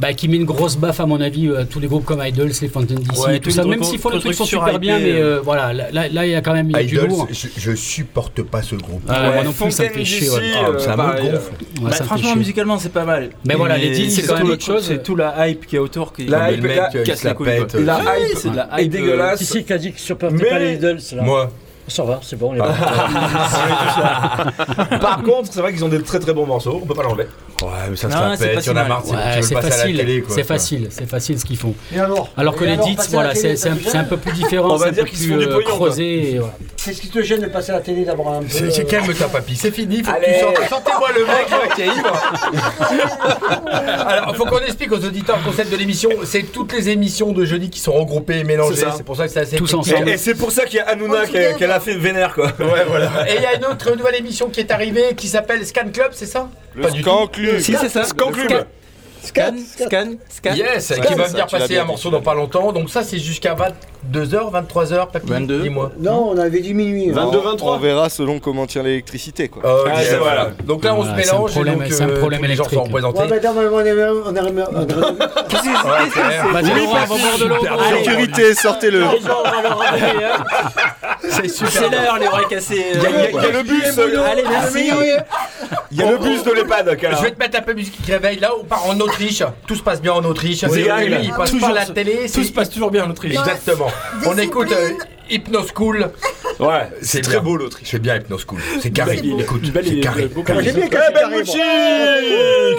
Euh, 0.01 0.07
bah, 0.07 0.13
qui 0.15 0.29
met 0.29 0.37
une 0.37 0.45
grosse 0.45 0.77
baffe 0.77 1.01
à 1.01 1.07
mon 1.07 1.21
avis 1.21 1.51
à 1.55 1.65
tous 1.65 1.81
les 1.81 1.89
groupes 1.89 2.05
comme 2.05 2.23
Idols, 2.25 2.51
les 2.61 2.69
Fountain 2.69 2.95
DC 2.95 3.19
Ouais, 3.19 3.37
et 3.37 3.41
tout 3.41 3.51
ça. 3.51 3.65
Même 3.65 3.83
s'ils 3.83 3.99
font 3.99 4.11
les 4.11 4.21
trucs 4.21 4.35
sont 4.35 4.45
super 4.45 4.75
IP, 4.75 4.81
bien, 4.81 4.99
mais 4.99 5.13
euh, 5.13 5.37
euh, 5.37 5.41
voilà, 5.45 5.73
là, 5.73 5.87
là, 5.93 6.09
là, 6.09 6.27
il 6.27 6.33
y 6.33 6.35
a 6.35 6.41
quand 6.41 6.53
même 6.53 6.71
il 6.71 6.77
y 6.77 6.81
a 6.81 6.85
du 6.85 6.97
Idols, 6.97 7.09
lourd. 7.09 7.29
je, 7.31 7.49
je 7.57 7.75
supporte 7.75 8.43
pas 8.43 8.63
ce 8.63 8.75
groupe. 8.77 9.03
Ah, 9.09 9.31
moi 9.33 9.45
non 9.45 9.53
plus, 9.53 9.71
ça 9.71 9.85
me 9.85 9.89
fait 9.91 10.05
chier. 10.05 10.31
ouais. 10.31 10.37
euh, 10.69 10.79
ça 10.79 10.97
me 10.97 11.03
gonfle. 11.03 11.23
Ouais, 11.23 11.31
Bah, 11.83 11.83
ça 11.83 11.87
me 11.87 11.93
fait 11.93 12.05
franchement, 12.05 12.37
musicalement, 12.37 12.79
c'est 12.79 12.93
pas 12.93 13.05
mal. 13.05 13.31
Mais 13.47 13.55
voilà, 13.55 13.77
les 13.77 13.91
Deals, 13.91 14.11
c'est 14.11 14.23
quand 14.27 14.35
même 14.37 14.47
tout- 14.47 14.53
autre 14.53 14.65
chose. 14.65 14.85
C'est 14.87 15.03
tout 15.03 15.17
la 15.17 15.49
hype 15.49 15.67
qui 15.67 15.77
est 15.77 15.81
autour 15.81 16.13
qui 16.13 16.27
La 16.27 16.53
hype, 16.53 16.67
casse 17.05 17.25
la 17.25 17.35
pète. 17.35 17.75
La 17.75 18.01
hype 18.19 18.37
c'est 18.37 18.51
de 18.51 18.57
la 18.57 18.69
hype. 18.81 18.95
euh, 18.95 18.99
dégueulasse. 18.99 19.39
qui 19.39 19.45
c'est 19.45 19.63
Qui 19.65 19.73
a 19.73 19.79
dit 19.79 19.91
qu'il 19.91 20.01
supportait 20.01 20.35
Mais- 20.37 20.49
pas 20.49 20.59
les 20.59 20.75
idoles 20.75 20.99
là 21.17 21.23
Moi, 21.23 21.51
Ça 21.89 22.05
va, 22.05 22.21
c'est 22.23 22.37
bon, 22.39 22.53
on 22.53 22.55
est 22.55 22.59
bon. 22.59 22.65
Par 25.01 25.23
contre, 25.23 25.53
c'est 25.53 25.61
vrai 25.61 25.73
qu'ils 25.73 25.85
ont 25.85 25.89
des 25.89 26.03
très 26.03 26.19
très 26.21 26.33
bons 26.33 26.47
morceaux, 26.47 26.81
on 26.83 26.87
peut 26.87 26.95
pas 26.95 27.03
l'enlever. 27.03 27.27
Ouais, 27.67 27.73
mais 27.91 27.97
ça 27.97 28.11
se 28.11 28.15
Non, 28.17 28.29
la 28.29 28.37
c'est 28.37 28.47
pas 28.49 28.55
pète, 28.55 28.63
si 28.63 28.69
il 28.69 28.73
y 28.73 28.75
en 28.75 28.77
a 28.77 28.81
mal. 28.81 28.89
marre, 28.89 29.03
c'est- 29.05 29.11
Ouais, 29.13 29.37
tu 29.37 29.43
c'est 29.43 29.55
facile, 29.61 30.23
c'est 30.29 30.45
facile, 30.45 30.89
c'est 30.91 31.09
facile 31.09 31.39
ce 31.41 31.45
qu'ils 31.45 31.57
font. 31.57 31.75
Et 31.95 32.01
alors 32.01 32.29
Alors 32.37 32.55
que 32.57 32.65
Et 32.65 32.69
les 32.69 32.73
alors, 32.75 32.89
à 32.89 33.03
voilà, 33.11 33.35
c'est 33.35 33.67
un, 33.97 34.05
peu 34.05 34.17
plus 34.17 34.33
différent, 34.33 34.71
On 34.73 34.77
va 34.77 34.87
c'est 34.87 34.91
un 34.91 34.93
dire 34.93 35.05
peu 35.05 35.11
qu'ils 35.11 35.19
se 35.19 35.25
plus 35.27 35.47
euh, 35.47 35.61
creusé. 35.63 36.37
voilà. 36.39 36.55
Qu'est-ce 36.83 37.01
qui 37.01 37.09
te 37.09 37.23
gêne 37.23 37.41
de 37.41 37.47
passer 37.47 37.71
à 37.73 37.75
la 37.75 37.81
télé 37.81 38.05
d'abord 38.05 38.33
un 38.33 38.41
peu 38.41 38.47
C'est 38.49 38.71
c'est 38.71 38.83
euh, 38.83 38.87
calme-toi, 38.87 39.29
papy, 39.29 39.55
c'est 39.57 39.71
fini, 39.71 40.03
faut 40.03 40.11
que 40.11 40.17
Allez. 40.17 40.35
tu 40.35 40.41
sortes. 40.41 40.69
Sortez-moi 40.69 41.09
le 41.15 41.27
mec 41.27 41.51
là, 41.51 41.75
qui 41.75 41.83
est 41.83 41.87
ivre. 41.87 42.13
Alors, 44.07 44.37
faut 44.37 44.45
qu'on 44.47 44.59
explique 44.61 44.93
aux 44.93 45.05
auditeurs 45.05 45.39
le 45.39 45.45
concept 45.51 45.71
de 45.71 45.77
l'émission. 45.77 46.11
C'est 46.25 46.43
toutes 46.53 46.73
les 46.73 46.89
émissions 46.89 47.33
de 47.33 47.45
jeudi 47.45 47.71
qui 47.71 47.81
sont 47.81 47.93
regroupées 47.93 48.39
et 48.39 48.45
mélangées. 48.45 48.87
C'est 48.97 49.05
pour 49.05 49.17
ça 49.17 49.27
que 49.27 49.33
c'est 49.33 49.41
assez 49.41 49.57
Tous 49.57 49.73
ensemble. 49.75 50.09
Et, 50.09 50.17
c'est 50.17 50.35
pour 50.35 50.53
ça 50.53 50.65
qu'il 50.65 50.77
y 50.79 50.81
a 50.81 50.89
Hanouna 50.89 51.27
qui 51.27 51.37
a, 51.65 51.81
fait 51.81 51.95
vénère 51.97 52.35
quoi. 52.35 52.47
Ouais, 52.59 52.85
voilà. 52.89 53.31
Et 53.31 53.37
il 53.37 53.43
y 53.43 53.47
a 53.47 53.55
une 53.57 53.65
autre 53.65 53.95
nouvelle 53.97 54.17
émission 54.17 54.49
qui 54.49 54.61
est 54.61 54.71
arrivée 54.71 55.15
qui 55.17 55.29
s'appelle 55.29 55.65
Scan 55.67 55.89
Club, 55.93 56.11
c'est 56.13 56.27
ça? 56.27 56.49
Le 56.81 56.87
Pas 56.87 56.91
du 56.93 57.03
tout. 57.03 57.29
Si, 57.61 57.75
c'est 57.79 57.89
ça. 57.89 58.05
Scan 58.05 58.31
Club. 58.33 58.67
Scan, 59.23 59.55
scan, 59.77 60.13
scan. 60.29 60.55
Yes, 60.55 60.93
Scan, 60.93 61.03
qui 61.03 61.15
va 61.15 61.25
venir 61.27 61.47
passer 61.47 61.79
un 61.79 61.85
morceau 61.85 62.11
dans 62.11 62.21
pas 62.23 62.35
longtemps. 62.35 62.73
Donc 62.73 62.89
ça, 62.91 63.03
c'est 63.03 63.19
jusqu'à 63.19 63.55
22h, 63.55 64.51
23h, 64.51 65.11
papy 65.11 65.27
22. 65.31 65.63
Dis-moi. 65.63 65.93
Non, 65.99 66.31
on 66.35 66.39
avait 66.39 66.61
dit 66.61 66.73
minuit. 66.75 67.11
hein. 67.11 67.15
22, 67.15 67.39
On 67.39 67.43
23. 67.43 67.79
verra 67.79 68.09
selon 68.09 68.39
comment 68.41 68.67
tient 68.67 68.83
l'électricité 68.83 69.49
quoi. 69.49 69.63
Ah, 69.65 69.69
c'est 70.03 70.17
voilà. 70.17 70.45
vrai. 70.45 70.53
Donc 70.65 70.85
là, 70.85 70.95
on 70.95 71.03
Voilà, 71.03 71.17
se 71.19 71.23
c'est 71.23 71.31
un 71.31 71.33
mélange. 71.35 71.51
et 71.51 71.55
problème- 71.55 71.79
donc, 71.79 71.93
c'est 71.93 72.03
un 72.03 72.09
euh, 72.09 72.19
problème 72.19 72.43
les 72.45 72.55
gens 72.55 72.65
sont 72.65 72.71
électrique. 72.71 72.87
représentés. 72.95 73.19
Ouais, 73.21 73.27
mais 73.31 73.37
attends, 73.37 73.55
mais 73.55 73.67
on 73.67 73.81
est. 73.81 73.93
On 73.93 74.35
est. 74.35 74.41
On 74.41 74.47
est- 74.47 74.63
on 77.71 78.05
Sécurité, 78.05 78.55
sortez-le. 78.55 79.05
On 79.05 79.09
hein. 79.09 79.15
C'est 81.29 81.49
super. 81.49 81.71
C'est 81.71 81.91
l'heure, 81.91 82.19
les 82.19 82.27
oreilles 82.27 82.47
cassées. 82.49 82.85
Il 82.95 83.03
y, 83.03 83.07
a- 83.07 83.51
le 83.51 83.63
bus, 83.63 83.99
Allez, 83.99 84.43
merci. 84.49 84.91
il 85.91 85.99
y 85.99 86.03
a 86.03 86.11
le 86.11 86.19
bus 86.19 86.43
de 86.45 86.53
l'EHPAD. 86.53 86.97
Je 87.01 87.23
vais 87.23 87.31
te 87.33 87.39
mettre 87.39 87.59
un 87.59 87.63
peu 87.63 87.73
de 87.75 87.79
musique 87.79 88.01
qui 88.03 88.13
réveille. 88.13 88.39
Là, 88.39 88.51
on 88.59 88.65
part 88.65 88.87
en 88.89 88.99
Autriche. 89.11 89.43
Tout 89.67 89.75
se 89.77 89.83
passe 89.83 90.01
bien 90.01 90.13
en 90.13 90.25
Autriche. 90.25 90.65
Oui, 90.69 90.87
oui, 90.91 91.15
il 91.23 91.33
passe 91.33 91.51
Toujours 91.51 91.69
pas 91.69 91.75
la 91.75 91.87
télé. 91.87 92.27
Tout 92.33 92.45
se 92.45 92.53
passe 92.53 92.71
toujours 92.71 92.91
bien 92.91 93.05
en 93.05 93.11
Autriche. 93.11 93.37
Exactement. 93.39 93.89
On 94.27 94.37
écoute 94.39 94.73
euh, 94.73 94.91
Hypno 95.29 95.61
School 95.75 96.11
Ouais, 96.59 96.91
C'est 97.01 97.23
très 97.23 97.41
beau 97.41 97.57
l'Autriche. 97.57 97.89
C'est 97.91 97.99
bien 97.99 98.17
Hypno 98.17 98.37
School. 98.39 98.61
C'est 98.83 98.91
carré. 98.91 99.17
Belle- 99.17 99.41
Écoute, 99.41 99.63
c'est 99.65 100.01
carré. 100.01 100.31
J'aime 100.63 100.75
bien 100.77 100.89
carré. 100.89 101.13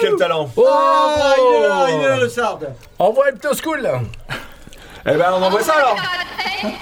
Quel 0.00 0.16
talent 0.16 0.50
Ah, 0.66 1.34
il 1.36 1.56
est 1.56 1.68
là, 1.68 1.86
il 1.88 1.94
est 2.04 2.08
là, 2.08 2.16
le 2.18 2.28
sarde. 2.28 2.68
Envoie 2.98 3.30
Hypno 3.30 3.50
School. 3.54 3.88
Eh 5.04 5.10
ben, 5.16 5.32
on 5.36 5.42
envoie 5.42 5.62
ça 5.62 5.72
alors. 5.74 5.96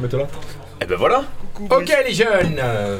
Ah, 0.00 0.02
mets-toi 0.02 0.18
là. 0.20 0.26
Et 0.82 0.86
ben 0.86 0.96
voilà. 0.96 1.24
Ok 1.68 1.92
les 2.06 2.14
jeunes 2.14 2.56
euh, 2.58 2.96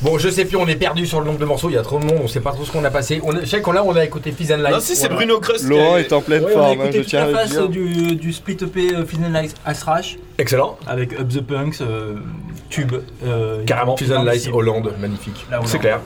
Bon, 0.00 0.16
je 0.16 0.28
sais 0.28 0.44
plus, 0.44 0.56
on 0.56 0.66
est 0.68 0.76
perdu 0.76 1.06
sur 1.06 1.18
le 1.18 1.26
nombre 1.26 1.40
de 1.40 1.44
morceaux, 1.44 1.68
il 1.70 1.74
y 1.74 1.76
a 1.76 1.82
trop 1.82 1.98
de 1.98 2.04
monde, 2.04 2.20
on 2.22 2.28
sait 2.28 2.38
pas 2.40 2.52
trop 2.52 2.64
ce 2.64 2.70
qu'on 2.70 2.84
a 2.84 2.90
passé. 2.90 3.20
On, 3.24 3.36
a- 3.36 3.40
je 3.40 3.46
sais 3.46 3.60
qu'on 3.60 3.72
là, 3.72 3.82
on 3.84 3.96
a 3.96 4.04
écouté 4.04 4.30
Fizz 4.30 4.52
and 4.52 4.58
Light. 4.58 4.72
Non, 4.74 4.78
si, 4.80 4.94
c'est 4.94 5.08
Bruno 5.08 5.40
Crust 5.40 5.64
qui 5.64 5.70
Laurent 5.70 5.96
est 5.96 6.12
en 6.12 6.20
pleine 6.20 6.44
Ouais, 6.44 6.52
on 6.54 6.58
a 6.60 6.62
forme, 6.62 6.80
hein, 6.80 6.84
écouté 6.84 6.92
je 6.92 6.98
toute 6.98 7.08
tiens 7.08 7.20
la 7.20 7.26
à 7.26 7.30
le 7.30 7.34
face 7.36 7.50
dire. 7.50 7.68
du, 7.68 8.14
du 8.14 8.32
split 8.32 8.56
EP 8.62 8.94
euh, 8.94 9.04
Final 9.04 9.44
Ice 9.44 9.54
Ice 9.68 9.82
Rash 9.82 10.16
Excellent. 10.38 10.78
avec 10.86 11.14
Up 11.18 11.28
the 11.28 11.40
Punks, 11.40 11.80
euh, 11.80 12.14
Tube. 12.70 12.92
euh, 13.26 13.64
Carrément, 13.66 13.96
Fizz 13.96 14.12
and 14.12 14.22
Light, 14.22 14.36
ici. 14.42 14.50
Hollande, 14.52 14.92
magnifique. 15.00 15.44
Là, 15.50 15.60
C'est 15.64 15.78
clair. 15.80 15.98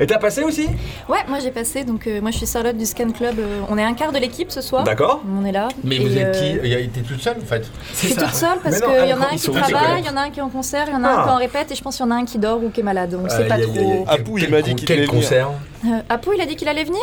Et 0.00 0.06
t'as 0.06 0.18
passé 0.18 0.44
aussi 0.44 0.68
Ouais, 1.08 1.18
moi 1.28 1.38
j'ai 1.40 1.50
passé, 1.50 1.82
donc 1.84 2.06
euh, 2.06 2.20
moi 2.20 2.30
je 2.30 2.36
suis 2.38 2.46
Charlotte 2.46 2.76
du 2.76 2.86
Scan 2.86 3.10
Club. 3.10 3.38
euh, 3.38 3.60
on 3.68 3.76
est 3.76 3.82
un 3.82 3.94
quart 3.94 4.12
de 4.12 4.18
l'équipe 4.18 4.50
ce 4.52 4.60
soir. 4.60 4.84
D'accord. 4.84 5.22
On 5.40 5.44
est 5.44 5.50
là. 5.52 5.68
Mais 5.82 5.96
Et, 5.96 5.98
vous 5.98 6.16
êtes 6.16 6.36
euh, 6.36 6.40
qui 6.60 6.66
Il 6.68 6.74
a 6.74 6.78
été 6.78 7.00
toute 7.02 7.20
seule 7.20 7.36
en 7.42 7.46
fait 7.46 7.68
Je 7.92 7.96
suis 8.06 8.14
toute 8.14 8.32
seule 8.34 8.58
parce 8.62 8.80
qu'il 8.80 9.08
y 9.08 9.12
en 9.14 9.20
a 9.20 9.26
un 9.32 9.36
qui 9.36 9.50
travaille, 9.50 10.00
il 10.02 10.06
y 10.06 10.10
en 10.10 10.16
a 10.16 10.20
un 10.22 10.30
qui 10.30 10.38
est 10.38 10.42
en 10.42 10.48
concert, 10.50 10.84
il 10.88 10.92
y 10.92 10.96
en 10.96 11.02
a 11.04 11.08
un 11.08 11.16
Ah. 11.18 11.24
qui 11.24 11.30
en 11.30 11.36
répète 11.36 11.72
et 11.72 11.74
je 11.74 11.82
pense 11.82 11.96
qu'il 11.96 12.04
y 12.06 12.08
en 12.08 12.12
a 12.12 12.14
un 12.16 12.24
qui 12.24 12.38
dort 12.38 12.62
ou 12.62 12.70
qui 12.70 12.80
est 12.80 12.84
malade. 12.84 13.18
On 13.22 13.28
sait 13.28 13.42
Aïe, 13.42 13.48
pas 13.48 13.58
trop. 13.58 14.04
Apou, 14.08 14.38
il 14.38 14.48
m'a 14.50 14.62
dit 14.62 14.74
qu'il 14.76 14.90
allait 14.92 15.06
venir. 15.06 15.20
concert 15.20 15.50
Euh, 15.86 16.00
Apu, 16.08 16.30
il 16.36 16.40
a 16.40 16.46
dit 16.46 16.54
qu'il 16.56 16.68
allait 16.68 16.84
venir 16.84 17.02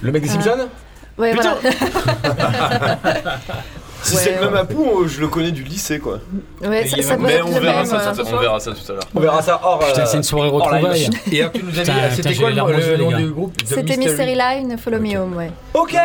Le 0.00 0.12
mec 0.12 0.22
des. 0.22 0.28
Simpsons 0.28 0.68
Ouais, 1.18 1.32
Putain. 1.32 1.56
voilà. 1.60 3.38
Si 4.02 4.16
c'est 4.16 4.40
le 4.40 4.50
même 4.50 4.54
euh, 4.56 5.06
je 5.08 5.20
le 5.20 5.28
connais 5.28 5.50
du 5.50 5.62
lycée 5.62 5.98
quoi. 5.98 6.18
Ouais, 6.60 6.86
ça, 6.86 7.02
ça 7.02 7.16
Mais 7.16 7.40
on 7.42 7.50
verra 7.60 7.76
même. 7.78 7.86
ça, 7.86 7.96
euh, 8.10 8.14
ça- 8.14 8.22
on 8.32 8.38
verra 8.38 8.60
ça 8.60 8.72
tout 8.72 8.92
à 8.92 8.94
l'heure. 8.94 9.04
On 9.14 9.20
verra 9.20 9.42
ça 9.42 9.60
hors. 9.62 9.78
Putain, 9.78 10.02
euh, 10.02 10.06
c'est 10.06 10.16
une 10.16 10.22
soirée 10.22 10.48
hors 10.48 10.58
live. 10.72 10.84
retrouvailles. 10.84 11.10
Et 11.30 11.40
alors 11.40 11.52
tu 11.52 11.62
nous 11.62 11.78
as 11.78 11.82
dit, 11.84 11.90
c'était 12.16 12.34
quoi 12.34 12.50
le, 12.50 12.96
nom 12.96 13.16
du 13.16 13.30
groupe 13.30 13.56
The 13.58 13.66
C'était 13.66 13.96
Mystery 13.96 14.34
Line, 14.34 14.76
Follow 14.78 14.98
Me 14.98 15.16
Home, 15.16 15.36
ouais. 15.36 15.50
Ok 15.74 15.96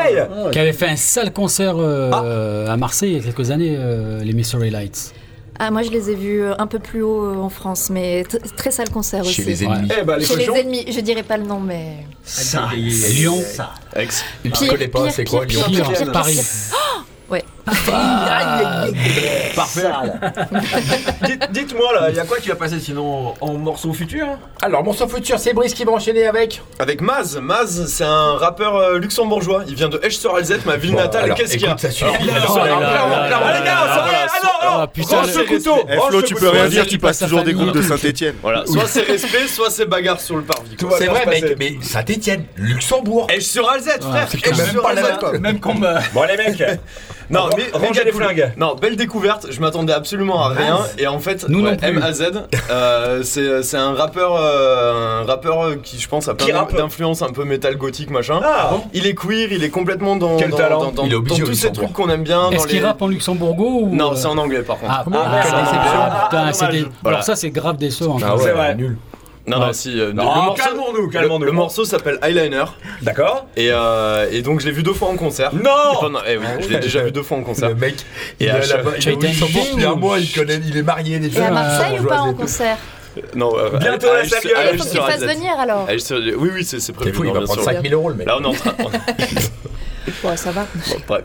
Qui 0.51 0.59
avait 0.59 0.73
fait 0.73 0.87
un 0.89 0.95
sale 0.95 1.31
concert 1.33 1.75
euh, 1.77 2.67
à 2.67 2.77
Marseille 2.77 3.11
il 3.13 3.17
y 3.17 3.19
a 3.19 3.23
quelques 3.23 3.51
années, 3.51 3.75
euh, 3.77 4.23
les 4.23 4.33
Mystery 4.33 4.69
Lights. 4.69 5.13
Ah, 5.59 5.71
moi 5.71 5.81
je 5.81 5.89
les 5.89 6.11
ai 6.11 6.15
vus 6.15 6.43
euh, 6.43 6.53
un 6.59 6.67
peu 6.67 6.77
plus 6.77 7.01
haut 7.01 7.25
euh, 7.25 7.35
en 7.37 7.49
France, 7.49 7.89
mais 7.89 8.23
très 8.55 8.69
sale 8.69 8.89
concert 8.89 9.23
Chez 9.23 9.41
aussi. 9.41 9.43
les 9.43 9.63
ennemis. 9.63 9.89
Eh 9.99 10.03
ben, 10.03 10.17
les 10.17 10.25
Chez 10.25 10.35
les 10.35 10.45
ennemis, 10.45 10.85
je 10.91 10.99
dirais 10.99 11.23
pas 11.23 11.37
le 11.37 11.45
nom, 11.45 11.59
mais. 11.59 12.05
Ça, 12.23 12.69
Lyon. 12.75 13.41
Ex. 13.95 14.23
Je 14.45 14.51
Pire, 14.51 14.67
connais 14.69 14.87
pas, 14.87 15.09
c'est 15.09 15.25
quoi 15.25 15.45
Lyon 15.45 15.63
Paris. 16.13 16.39
Oh 16.73 17.01
Ouais. 17.31 17.43
Parfait. 19.55 19.81
Dites- 21.23 21.47
Dites-moi 21.51 21.93
là, 21.93 22.09
il 22.09 22.15
y 22.15 22.19
a 22.19 22.25
quoi 22.25 22.37
qui 22.37 22.49
va 22.49 22.55
passer 22.55 22.79
sinon 22.79 23.33
en 23.41 23.53
morceau 23.53 23.93
futur 23.93 24.27
Alors, 24.61 24.83
mon 24.83 24.93
son 24.93 25.07
futur, 25.07 25.39
c'est 25.39 25.53
Brice 25.53 25.73
qui 25.73 25.83
va 25.83 25.91
enchaîner 25.91 26.27
avec. 26.27 26.61
Avec 26.79 27.01
Maz, 27.01 27.37
Maz 27.41 27.85
c'est 27.87 28.03
un 28.03 28.33
rappeur 28.37 28.75
euh, 28.75 28.97
luxembourgeois, 28.99 29.63
il 29.67 29.75
vient 29.75 29.89
de 29.89 29.99
Esch-sur-Alzette, 30.03 30.65
ma 30.65 30.77
ville 30.77 30.95
natale, 30.95 31.33
qu'est-ce 31.35 31.53
qu'il 31.53 31.61
y 31.61 31.65
a 31.65 31.69
écoute, 31.69 31.79
ça 31.81 31.91
suffit. 31.91 32.29
Alors, 32.29 32.57
Alors, 32.57 32.57
alors, 32.57 32.77
alors, 32.77 32.89
clairement, 32.89 33.15
alors, 33.15 33.27
clairement, 33.27 33.45
alors, 33.45 33.59
les 33.59 33.65
gars, 33.65 33.77
alors, 33.77 33.93
ça 33.95 34.01
va, 34.01 34.07
alors, 34.07 34.27
ah 34.29 34.39
non, 34.43 34.71
non, 34.77 34.83
Ah, 34.83 34.87
putain, 34.87 35.17
range 35.21 35.35
le 35.37 35.43
couteau 35.43 35.75
Eh 35.89 35.95
range 35.97 36.09
Flo, 36.09 36.21
tu 36.21 36.33
couteau. 36.33 36.45
peux 36.45 36.51
rien 36.57 36.67
dire, 36.67 36.85
tu 36.87 36.97
passe 36.97 37.19
passes 37.19 37.29
toujours 37.29 37.43
des 37.43 37.53
groupes 37.53 37.71
de 37.73 37.81
Saint-Etienne. 37.81 38.35
Voilà, 38.41 38.65
soit 38.65 38.87
c'est 38.87 39.01
respect, 39.01 39.47
soit 39.47 39.69
c'est 39.69 39.85
bagarre 39.85 40.19
sur 40.19 40.35
le 40.37 40.43
parvis. 40.43 40.75
C'est 40.97 41.05
vrai, 41.07 41.25
mec, 41.25 41.55
mais 41.59 41.77
Saint-Etienne, 41.81 42.45
Luxembourg. 42.57 43.27
Esch-sur-Alzette, 43.29 44.03
frère 44.03 44.27
même 44.57 44.81
pas 44.81 44.93
la 44.93 45.01
même 45.01 45.17
com. 45.17 45.37
Même 45.39 45.59
combat. 45.59 45.99
Bon 46.13 46.23
les 46.23 46.37
mecs 46.37 46.63
Non 47.29 47.49
mais 47.57 47.65
Rangez 47.73 48.03
les 48.05 48.11
flingues. 48.11 48.53
Non 48.57 48.75
belle 48.75 48.95
découverte 48.95 49.47
Je 49.49 49.59
m'attendais 49.59 49.93
absolument 49.93 50.43
à 50.43 50.49
rien 50.49 50.79
Et 50.97 51.07
en 51.07 51.19
fait 51.19 51.47
Nous. 51.49 51.61
MAZ 51.61 52.23
euh, 52.71 53.21
C'est 53.23 53.63
c'est 53.63 53.77
un 53.77 53.93
rappeur 53.93 54.35
euh, 54.39 55.21
Un 55.21 55.25
rappeur 55.25 55.61
euh, 55.65 55.75
qui 55.81 55.99
je 55.99 56.07
pense 56.07 56.27
a 56.27 56.35
plein 56.35 56.65
d'influence 56.75 57.21
Un 57.21 57.31
peu 57.31 57.43
métal 57.43 57.75
gothique 57.75 58.09
machin 58.09 58.39
Ah 58.43 58.69
bon 58.71 58.83
Il 58.93 59.05
est 59.07 59.15
queer 59.15 59.51
Il 59.51 59.63
est 59.63 59.69
complètement 59.69 60.15
dans 60.15 60.37
Quel 60.37 60.51
dans, 60.51 60.57
talent. 60.57 60.79
dans, 60.85 60.91
dans- 60.91 61.03
Il 61.05 61.13
est 61.13 61.19
dans 61.21 61.35
tous 61.35 61.53
ces 61.53 61.71
trucs 61.71 61.91
qu'on 61.93 62.09
aime 62.09 62.23
bien 62.23 62.43
dans 62.43 62.51
Est-ce 62.51 62.67
qu'il 62.67 62.79
les- 62.79 62.85
rappe 62.85 63.01
en 63.01 63.07
luxembourgeois 63.07 63.67
ou 63.71 63.89
Non 63.95 64.11
euh, 64.11 64.15
c'est 64.15 64.27
en 64.27 64.37
anglais 64.37 64.61
par 64.61 64.77
contre 64.77 64.93
Ah, 64.95 65.01
Comment 65.03 65.19
ah, 65.25 65.39
Quelle 65.43 65.51
ah, 65.53 65.59
déception. 65.61 65.81
ah, 65.99 66.27
putain, 66.29 66.89
Voilà. 67.01 67.17
Alors 67.17 67.23
ça 67.25 67.35
c'est 67.35 67.49
grave 67.49 67.77
décevant. 67.77 68.17
Ah 68.23 68.35
C'est 68.39 68.51
vrai. 68.51 68.75
nul. 68.75 68.97
Non 69.47 69.59
non 69.59 69.71
si 69.73 69.99
euh, 69.99 70.07
le 70.07 70.13
Non, 70.13 70.23
morceau- 70.25 70.61
calmons-nous, 70.63 71.01
le- 71.03 71.07
calmons-nous. 71.11 71.45
Le 71.45 71.51
morceau 71.53 71.85
s'appelle 71.85 72.19
Eyeliner 72.21 72.65
D'accord 73.01 73.45
et, 73.55 73.69
euh, 73.71 74.27
et 74.31 74.41
donc 74.41 74.59
je 74.59 74.65
l'ai 74.65 74.71
vu 74.73 74.83
deux 74.83 74.93
fois 74.93 75.07
en 75.07 75.15
concert 75.15 75.55
Non 75.55 75.71
Pendant- 76.01 76.19
eh 76.27 76.37
oui, 76.37 76.45
je 76.61 76.67
l'ai 76.67 76.79
déjà 76.79 77.01
vu 77.01 77.11
deux 77.11 77.23
fois 77.23 77.37
en 77.37 77.43
concert 77.43 77.69
Le 77.69 77.75
mec, 77.75 77.95
Et 78.39 78.45
il 78.45 78.49
à 78.49 78.57
est 78.57 78.61
chaque- 78.63 78.77
là-bas, 78.83 78.91
il 78.99 79.17
depuis 79.17 79.85
un 79.85 79.95
mois, 79.95 80.19
il 80.19 80.29
connaît, 80.31 80.59
il 80.67 80.75
est 80.75 80.81
marié 80.83 81.19
des 81.19 81.35
Et 81.37 81.41
à 81.41 81.49
Marseille 81.51 81.97
ou 81.99 82.03
pas 82.03 82.19
en 82.19 82.33
concert 82.33 82.77
Non 83.35 83.57
euh, 83.57 83.77
Bientôt 83.77 84.07
à- 84.09 84.17
la 84.17 84.23
Il 84.23 84.29
faut 84.77 84.83
qu'il 84.83 84.91
sur 84.91 85.05
fasse 85.05 85.21
Alzette. 85.21 85.37
venir 85.37 85.53
alors. 85.59 85.87
Ah, 85.89 85.97
sur- 85.97 86.17
Oui, 86.17 86.49
oui, 86.53 86.63
c'est 86.65 86.79
c'est 86.79 86.87
C'est 86.87 86.93
prévu. 86.93 87.13
fou, 87.13 87.23
il 87.23 87.27
non, 87.27 87.33
va 87.33 87.39
bien 87.39 87.45
prendre 87.47 87.61
sûr. 87.63 87.71
5000 87.71 87.93
euros 87.93 88.09
le 88.09 88.15
mec. 88.15 88.27
Là, 88.27 88.37
on 88.39 88.43
est 88.43 88.47
en 88.47 88.53
train. 88.53 88.73
Ouais, 90.23 90.37
ça 90.37 90.51
va. 90.51 90.65
Bon, 91.07 91.17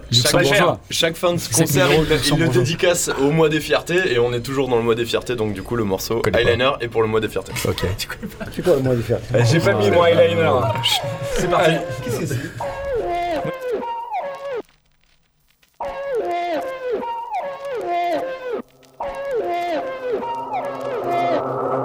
chaque, 0.91 1.17
fin 1.17 1.35
de 1.35 1.41
concert, 1.41 1.89
il, 1.93 2.33
il 2.33 2.39
le 2.39 2.49
dédicace 2.49 3.11
au 3.21 3.31
mois 3.31 3.49
des 3.49 3.61
fiertés 3.61 4.13
et 4.13 4.19
on 4.19 4.33
est 4.33 4.41
toujours 4.41 4.69
dans 4.69 4.77
le 4.77 4.83
mois 4.83 4.95
des 4.95 5.05
fiertés, 5.05 5.37
donc 5.37 5.53
du 5.55 5.63
coup, 5.63 5.77
le 5.77 5.85
morceau 5.85 6.21
Connais 6.21 6.45
pas. 6.45 6.51
Eyeliner 6.51 6.73
est 6.81 6.89
pour 6.89 7.03
le 7.03 7.09
mois 7.09 7.21
des 7.21 7.29
fiertés. 7.29 7.53
Ok. 7.67 7.85
C'est 8.53 8.63
quoi 8.63 8.75
le 8.75 8.83
mot 8.83 8.95
de 8.95 9.03
faire 9.03 9.19
Eh, 9.35 9.45
J'ai 9.45 9.61
pas 9.61 9.75
mis 9.75 9.91
mon 9.91 10.05
eyeliner. 10.05 10.51
C'est 11.35 11.49
parti. 11.49 11.71
Qu'est-ce 12.05 12.21
que 12.21 12.27
c'est? 12.27 12.39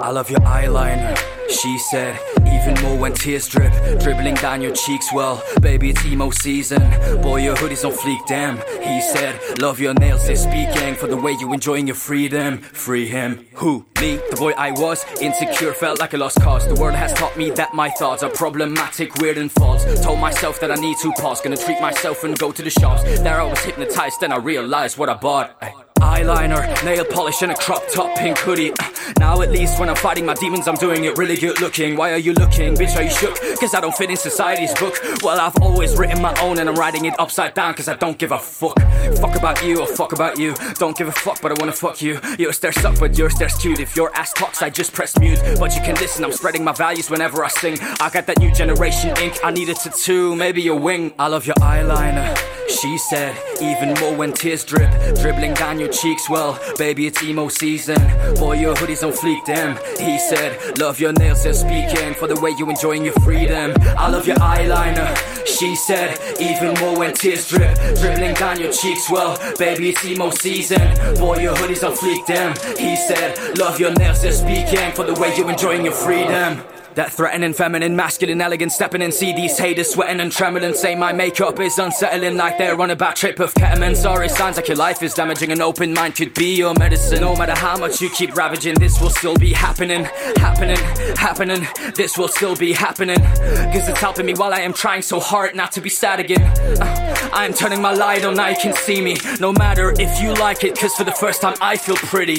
I 0.00 0.10
love 0.10 0.30
your 0.30 0.40
eyeliner. 0.40 1.14
She 1.50 1.78
said, 1.78 2.18
even 2.52 2.82
more 2.82 2.96
when 2.96 3.12
tears 3.12 3.48
drip, 3.48 3.72
dribbling 4.00 4.34
down 4.34 4.62
your 4.62 4.74
cheeks. 4.74 5.12
Well, 5.12 5.42
baby, 5.60 5.90
it's 5.90 6.04
emo 6.04 6.30
season. 6.30 6.82
Boy, 7.22 7.42
your 7.42 7.56
hoodie's 7.56 7.84
on 7.84 7.92
fleek, 7.92 8.26
damn. 8.26 8.56
He 8.82 9.00
said, 9.00 9.58
love 9.60 9.80
your 9.80 9.94
nails, 9.94 10.26
they're 10.26 10.36
speaking 10.36 10.94
for 10.94 11.06
the 11.06 11.16
way 11.16 11.32
you 11.32 11.52
enjoying 11.52 11.86
your 11.86 11.96
freedom. 11.96 12.58
Free 12.58 13.06
him. 13.06 13.46
Who? 13.54 13.86
Me, 14.00 14.16
the 14.30 14.36
boy 14.36 14.52
I 14.52 14.70
was, 14.72 15.04
insecure, 15.20 15.72
felt 15.72 15.98
like 15.98 16.14
a 16.14 16.18
lost 16.18 16.40
cause. 16.40 16.66
The 16.68 16.74
world 16.80 16.94
has 16.94 17.12
taught 17.14 17.36
me 17.36 17.50
that 17.52 17.74
my 17.74 17.90
thoughts 17.90 18.22
are 18.22 18.30
problematic, 18.30 19.14
weird, 19.16 19.38
and 19.38 19.50
false. 19.50 19.84
Told 20.02 20.20
myself 20.20 20.60
that 20.60 20.70
I 20.70 20.76
need 20.76 20.96
to 20.98 21.12
pause, 21.12 21.40
gonna 21.40 21.56
treat 21.56 21.80
myself 21.80 22.24
and 22.24 22.38
go 22.38 22.52
to 22.52 22.62
the 22.62 22.70
shops. 22.70 23.02
There 23.02 23.40
I 23.40 23.44
was 23.44 23.58
hypnotized, 23.64 24.20
then 24.20 24.32
I 24.32 24.36
realized 24.36 24.98
what 24.98 25.08
I 25.08 25.14
bought. 25.14 25.87
Eyeliner, 26.00 26.84
nail 26.84 27.04
polish, 27.04 27.42
and 27.42 27.52
a 27.52 27.54
crop 27.54 27.82
top 27.92 28.16
pink 28.16 28.38
hoodie. 28.38 28.72
Now 29.18 29.40
at 29.42 29.50
least 29.50 29.80
when 29.80 29.88
I'm 29.88 29.96
fighting 29.96 30.26
my 30.26 30.34
demons, 30.34 30.68
I'm 30.68 30.76
doing 30.76 31.04
it 31.04 31.16
really 31.16 31.36
good 31.36 31.60
looking. 31.60 31.96
Why 31.96 32.12
are 32.12 32.18
you 32.18 32.34
looking? 32.34 32.74
Bitch, 32.74 32.96
are 32.96 33.02
you 33.02 33.10
shook? 33.10 33.36
Cause 33.58 33.74
I 33.74 33.80
don't 33.80 33.94
fit 33.94 34.10
in 34.10 34.16
society's 34.16 34.74
book. 34.74 34.94
Well, 35.22 35.40
I've 35.40 35.56
always 35.62 35.96
written 35.96 36.20
my 36.20 36.38
own 36.40 36.58
and 36.58 36.68
I'm 36.68 36.74
writing 36.76 37.06
it 37.06 37.18
upside 37.18 37.54
down 37.54 37.74
cause 37.74 37.88
I 37.88 37.96
don't 37.96 38.18
give 38.18 38.32
a 38.32 38.38
fuck. 38.38 38.78
Fuck 39.18 39.36
about 39.36 39.64
you 39.64 39.80
or 39.80 39.86
fuck 39.86 40.12
about 40.12 40.38
you. 40.38 40.54
Don't 40.74 40.96
give 40.96 41.08
a 41.08 41.12
fuck, 41.12 41.40
but 41.40 41.52
I 41.52 41.54
wanna 41.58 41.72
fuck 41.72 42.02
you. 42.02 42.20
Your 42.38 42.52
stare 42.52 42.72
suck, 42.72 42.98
but 43.00 43.16
your 43.16 43.30
stare's 43.30 43.54
cute. 43.56 43.80
If 43.80 43.96
your 43.96 44.14
ass 44.14 44.32
talks, 44.34 44.62
I 44.62 44.70
just 44.70 44.92
press 44.92 45.18
mute. 45.18 45.40
But 45.58 45.74
you 45.74 45.80
can 45.80 45.94
listen, 45.96 46.24
I'm 46.24 46.32
spreading 46.32 46.62
my 46.62 46.72
values 46.72 47.10
whenever 47.10 47.44
I 47.44 47.48
sing. 47.48 47.78
I 48.00 48.10
got 48.10 48.26
that 48.26 48.38
new 48.38 48.52
generation 48.52 49.16
ink, 49.18 49.38
I 49.42 49.50
need 49.50 49.68
a 49.68 49.74
tattoo, 49.74 50.36
maybe 50.36 50.66
a 50.68 50.74
wing. 50.74 51.14
I 51.18 51.28
love 51.28 51.46
your 51.46 51.56
eyeliner. 51.56 52.36
She 52.68 52.98
said, 52.98 53.36
even 53.62 53.94
more 53.94 54.14
when 54.14 54.32
tears 54.32 54.62
drip, 54.62 54.90
dribbling 55.16 55.54
down 55.54 55.80
your 55.80 55.87
cheeks. 55.88 56.28
Well, 56.28 56.58
baby, 56.76 57.06
it's 57.06 57.22
emo 57.22 57.48
season. 57.48 57.98
Boy, 58.36 58.54
your 58.54 58.74
hoodie's 58.74 59.02
on 59.02 59.12
fleek, 59.12 59.44
damn. 59.46 59.76
He 59.98 60.18
said, 60.18 60.78
love 60.78 61.00
your 61.00 61.12
nails, 61.12 61.42
they're 61.42 61.52
speaking 61.52 62.14
for 62.14 62.26
the 62.26 62.38
way 62.40 62.50
you 62.58 62.68
enjoying 62.68 63.04
your 63.04 63.14
freedom. 63.24 63.74
I 63.96 64.08
love 64.08 64.26
your 64.26 64.36
eyeliner. 64.36 65.16
She 65.46 65.74
said, 65.76 66.18
even 66.40 66.74
more 66.80 66.96
when 66.98 67.14
tears 67.14 67.48
drip, 67.48 67.74
dribbling 68.00 68.34
down 68.34 68.60
your 68.60 68.72
cheeks. 68.72 69.10
Well, 69.10 69.38
baby, 69.58 69.90
it's 69.90 70.04
emo 70.04 70.30
season. 70.30 70.94
Boy, 71.16 71.38
your 71.38 71.56
hoodie's 71.56 71.82
on 71.82 71.92
fleek, 71.92 72.26
damn. 72.26 72.54
He 72.76 72.96
said, 72.96 73.58
love 73.58 73.80
your 73.80 73.92
nails, 73.94 74.22
they're 74.22 74.32
speaking 74.32 74.92
for 74.92 75.04
the 75.04 75.14
way 75.20 75.36
you 75.36 75.48
enjoying 75.48 75.84
your 75.84 75.94
freedom. 75.94 76.62
That 76.98 77.12
threatening, 77.12 77.52
feminine, 77.52 77.94
masculine, 77.94 78.40
elegant, 78.40 78.72
stepping 78.72 79.02
in. 79.02 79.12
See 79.12 79.32
these 79.32 79.56
haters 79.56 79.92
sweating 79.92 80.18
and 80.18 80.32
trembling. 80.32 80.74
Say 80.74 80.96
my 80.96 81.12
makeup 81.12 81.60
is 81.60 81.78
unsettling, 81.78 82.36
like 82.36 82.58
they're 82.58 82.74
on 82.80 82.90
a 82.90 82.96
bad 82.96 83.14
trip 83.14 83.38
of 83.38 83.54
ketamine. 83.54 83.94
Sorry, 83.94 84.28
sounds 84.28 84.56
like 84.56 84.66
your 84.66 84.76
life 84.76 85.00
is 85.00 85.14
damaging. 85.14 85.52
An 85.52 85.62
open 85.62 85.94
mind 85.94 86.16
could 86.16 86.34
be 86.34 86.56
your 86.56 86.74
medicine. 86.74 87.20
No 87.20 87.36
matter 87.36 87.54
how 87.54 87.78
much 87.78 88.00
you 88.00 88.10
keep 88.10 88.34
ravaging, 88.34 88.74
this 88.80 89.00
will 89.00 89.10
still 89.10 89.36
be 89.36 89.52
happening, 89.52 90.06
happening, 90.38 90.76
happening. 91.14 91.68
This 91.94 92.18
will 92.18 92.26
still 92.26 92.56
be 92.56 92.72
happening. 92.72 93.20
Cause 93.20 93.88
it's 93.88 94.00
helping 94.00 94.26
me 94.26 94.34
while 94.34 94.52
I 94.52 94.62
am 94.62 94.72
trying 94.72 95.02
so 95.02 95.20
hard 95.20 95.54
not 95.54 95.70
to 95.72 95.80
be 95.80 95.90
sad 95.90 96.18
again. 96.18 96.42
Uh, 96.42 97.30
I 97.32 97.46
am 97.46 97.54
turning 97.54 97.80
my 97.80 97.92
light 97.92 98.24
on, 98.24 98.34
now 98.34 98.48
you 98.48 98.56
can 98.60 98.74
see 98.74 99.00
me. 99.00 99.18
No 99.38 99.52
matter 99.52 99.94
if 100.00 100.20
you 100.20 100.34
like 100.34 100.64
it, 100.64 100.76
cause 100.76 100.96
for 100.96 101.04
the 101.04 101.12
first 101.12 101.42
time 101.42 101.54
I 101.60 101.76
feel 101.76 101.94
pretty. 101.94 102.38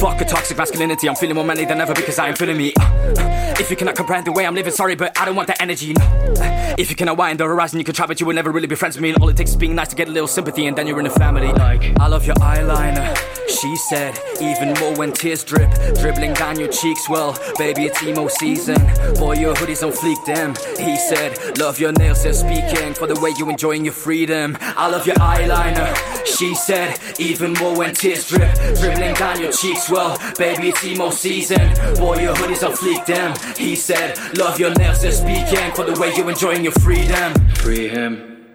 Fuck 0.00 0.20
a 0.20 0.24
toxic 0.24 0.56
masculinity, 0.56 1.08
I'm 1.08 1.16
feeling 1.16 1.34
more 1.36 1.44
manly 1.44 1.64
than 1.64 1.80
ever 1.80 1.94
because 1.94 2.18
I 2.18 2.28
am 2.28 2.36
feeling 2.36 2.56
me. 2.56 2.72
Uh, 2.78 3.54
If 3.58 3.70
you 3.70 3.76
cannot 3.76 3.96
comprehend 3.96 4.26
the 4.26 4.32
way 4.32 4.46
I'm 4.46 4.54
living, 4.54 4.72
sorry, 4.72 4.94
but 4.94 5.18
I 5.18 5.24
don't 5.24 5.34
want 5.34 5.48
that 5.48 5.60
energy. 5.60 5.94
Uh, 5.96 6.74
If 6.78 6.90
you 6.90 6.96
cannot 6.96 7.16
wind 7.16 7.40
the 7.40 7.44
horizon, 7.44 7.78
you 7.80 7.84
can 7.84 7.94
try, 7.94 8.06
but 8.06 8.20
you 8.20 8.26
will 8.26 8.34
never 8.34 8.52
really 8.52 8.68
be 8.68 8.76
friends 8.76 8.94
with 8.96 9.02
me. 9.02 9.10
And 9.10 9.20
All 9.22 9.28
it 9.28 9.36
takes 9.36 9.50
is 9.50 9.56
being 9.56 9.74
nice 9.74 9.88
to 9.88 9.96
get 9.96 10.06
a 10.08 10.12
little 10.12 10.28
sympathy, 10.28 10.66
and 10.66 10.76
then 10.76 10.86
you're 10.86 11.00
in 11.00 11.06
a 11.06 11.10
family. 11.24 11.48
Like, 11.52 11.82
I 11.98 12.06
love 12.06 12.24
your 12.24 12.36
eyeliner, 12.36 13.06
she 13.48 13.74
said, 13.76 14.18
even 14.40 14.74
more 14.80 14.94
when 14.94 15.12
tears 15.12 15.42
drip, 15.42 15.70
dribbling 16.00 16.34
down 16.34 16.60
your 16.60 16.68
cheeks. 16.68 17.08
Well, 17.08 17.36
baby, 17.58 17.86
it's 17.86 18.00
emo 18.02 18.28
season. 18.28 18.78
Boy, 19.18 19.34
your 19.34 19.54
hoodie's 19.56 19.80
don't 19.80 19.94
fleek, 19.94 20.20
them. 20.24 20.54
He 20.78 20.96
said, 20.96 21.58
love 21.58 21.80
your 21.80 21.92
nails, 21.92 22.22
they're 22.22 22.32
speaking 22.34 22.94
for 22.94 23.06
the 23.08 23.18
way 23.20 23.30
you 23.38 23.48
enjoying 23.50 23.84
your 23.84 23.94
freedom. 23.94 24.56
I 24.60 24.86
love 24.88 25.04
your 25.06 25.16
eyeliner, 25.16 25.88
she 26.24 26.54
said, 26.54 27.00
even 27.18 27.54
more 27.54 27.74
when 27.76 27.92
tears 27.94 28.28
drip, 28.28 28.54
dribbling 28.78 29.14
down 29.14 29.40
your 29.40 29.50
cheeks. 29.50 29.67
Well, 29.90 30.18
baby, 30.38 30.68
it's 30.68 30.84
emo 30.84 31.10
season. 31.10 31.72
Boy, 31.96 32.20
your 32.20 32.34
hoodie's 32.34 32.62
on 32.62 32.72
fleek, 32.72 33.04
damn. 33.06 33.34
He 33.56 33.76
said, 33.76 34.18
love 34.36 34.58
your 34.58 34.74
nails, 34.74 35.02
they're 35.02 35.12
speaking 35.12 35.72
for 35.72 35.84
the 35.84 35.98
way 36.00 36.14
you're 36.14 36.28
enjoying 36.28 36.62
your 36.62 36.72
freedom. 36.72 37.34
Free 37.56 37.88
him. 37.88 38.46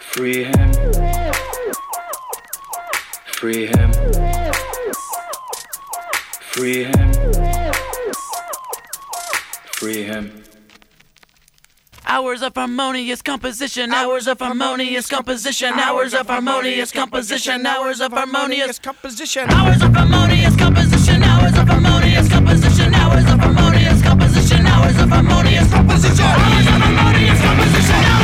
Free 0.00 0.44
him. 0.44 0.72
Free 3.26 3.66
him. 3.66 3.92
Free 6.40 6.84
him. 6.84 7.12
Free 9.72 10.02
him. 10.02 10.45
Hours 12.08 12.40
of 12.40 12.54
harmonious 12.54 13.20
composition, 13.20 13.92
hours 13.92 14.28
of 14.28 14.38
harmonious 14.38 15.08
composition, 15.08 15.72
hours 15.72 16.14
of 16.14 16.28
harmonious 16.28 16.92
composition, 16.92 17.66
hours 17.66 18.00
of 18.00 18.12
harmonious 18.12 18.78
composition, 18.78 19.50
hours 19.50 19.82
of 19.82 19.92
harmonious 19.92 20.54
composition, 20.56 21.24
hours 21.24 21.58
of 21.58 21.66
harmonious 21.66 22.28
composition, 22.28 22.94
hours 22.94 23.24
of 23.28 23.40
harmonious 23.40 24.02
composition, 24.02 24.66
hours 24.66 24.96
of 25.02 25.08
harmonious 25.10 25.72
composition, 25.72 26.36
hours 26.36 26.66
of 26.68 26.80
harmonious 26.80 27.42
composition, 27.42 28.15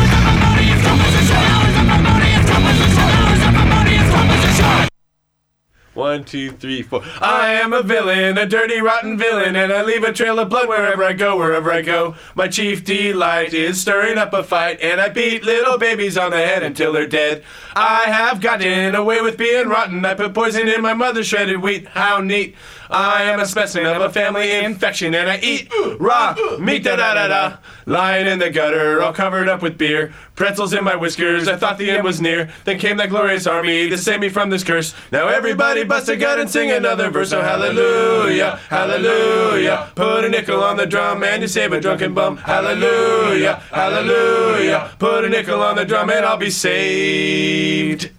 One, 5.95 6.25
two, 6.25 6.53
three, 6.53 6.81
four. 6.81 7.03
I 7.21 7.53
am 7.53 7.75
a 7.75 7.83
villain, 7.83 8.39
a 8.39 8.47
dirty, 8.47 8.81
rotten 8.81 9.19
villain, 9.19 9.55
and 9.57 9.71
I 9.71 9.83
leave 9.83 10.05
a 10.05 10.13
trail 10.13 10.39
of 10.39 10.49
blood 10.49 10.67
wherever 10.67 11.05
I 11.05 11.13
go, 11.13 11.37
wherever 11.37 11.71
I 11.71 11.83
go. 11.83 12.15
My 12.35 12.49
chief 12.49 12.83
delight 12.83 13.53
is 13.53 13.79
stirring 13.79 14.17
up 14.17 14.33
a 14.33 14.43
fight, 14.43 14.81
and 14.81 15.03
I 15.03 15.11
beat 15.11 15.45
little 15.45 15.77
babies 15.77 16.17
on 16.17 16.31
the 16.31 16.39
head 16.39 16.63
until 16.63 16.95
they're 16.95 17.07
dead. 17.07 17.45
I 17.77 18.05
have 18.05 18.41
gotten 18.41 18.95
away 18.95 19.21
with 19.21 19.37
being 19.37 19.69
rotten. 19.69 20.03
I 20.07 20.15
put 20.15 20.33
poison 20.33 20.67
in 20.67 20.81
my 20.81 20.95
mother's 20.95 21.27
shredded 21.27 21.61
wheat. 21.61 21.87
How 21.89 22.21
neat. 22.21 22.55
I 22.89 23.25
am 23.25 23.41
a 23.41 23.47
specimen 23.47 23.95
of 23.95 24.03
a 24.03 24.11
family 24.11 24.51
infection, 24.65 25.15
and 25.15 25.29
I 25.29 25.39
eat 25.43 25.71
raw 25.99 26.35
meat, 26.59 26.85
da 26.85 26.97
da 26.97 27.15
da 27.15 27.29
da. 27.29 27.57
Lying 27.85 28.27
in 28.27 28.39
the 28.39 28.51
gutter, 28.51 29.03
all 29.03 29.13
covered 29.13 29.49
up 29.49 29.61
with 29.63 29.77
beer. 29.77 30.13
Pretzels 30.35 30.73
in 30.73 30.83
my 30.83 30.97
whiskers, 30.97 31.47
I 31.47 31.57
thought 31.57 31.77
the 31.77 31.91
end 31.91 32.05
was 32.05 32.21
near. 32.21 32.51
Then 32.65 32.79
came 32.79 32.97
that 32.97 33.11
glorious 33.11 33.47
army 33.47 33.91
to 33.91 33.99
save 33.99 34.21
me 34.21 34.31
from 34.31 34.49
this 34.49 34.65
curse. 34.65 34.95
Now 35.13 35.29
everybody 35.29 35.85
bust 35.85 36.09
a 36.09 36.17
gut 36.17 36.41
and 36.41 36.49
sing 36.49 36.71
another 36.71 37.11
verse. 37.11 37.33
Oh, 37.33 37.43
hallelujah, 37.43 38.57
hallelujah. 38.71 39.91
Put 39.95 40.25
a 40.25 40.29
nickel 40.31 40.63
on 40.63 40.77
the 40.77 40.87
drum 40.87 41.23
and 41.23 41.43
you 41.43 41.49
save 41.49 41.73
a 41.73 41.81
drunken 41.81 42.15
bum. 42.15 42.39
Hallelujah, 42.39 43.57
hallelujah. 43.71 44.91
Put 44.99 45.25
a 45.27 45.29
nickel 45.29 45.63
on 45.63 45.77
the 45.77 45.85
drum 45.85 46.09
and 46.11 46.25
I'll 46.25 46.39
be 46.39 46.51
saved. 46.51 48.11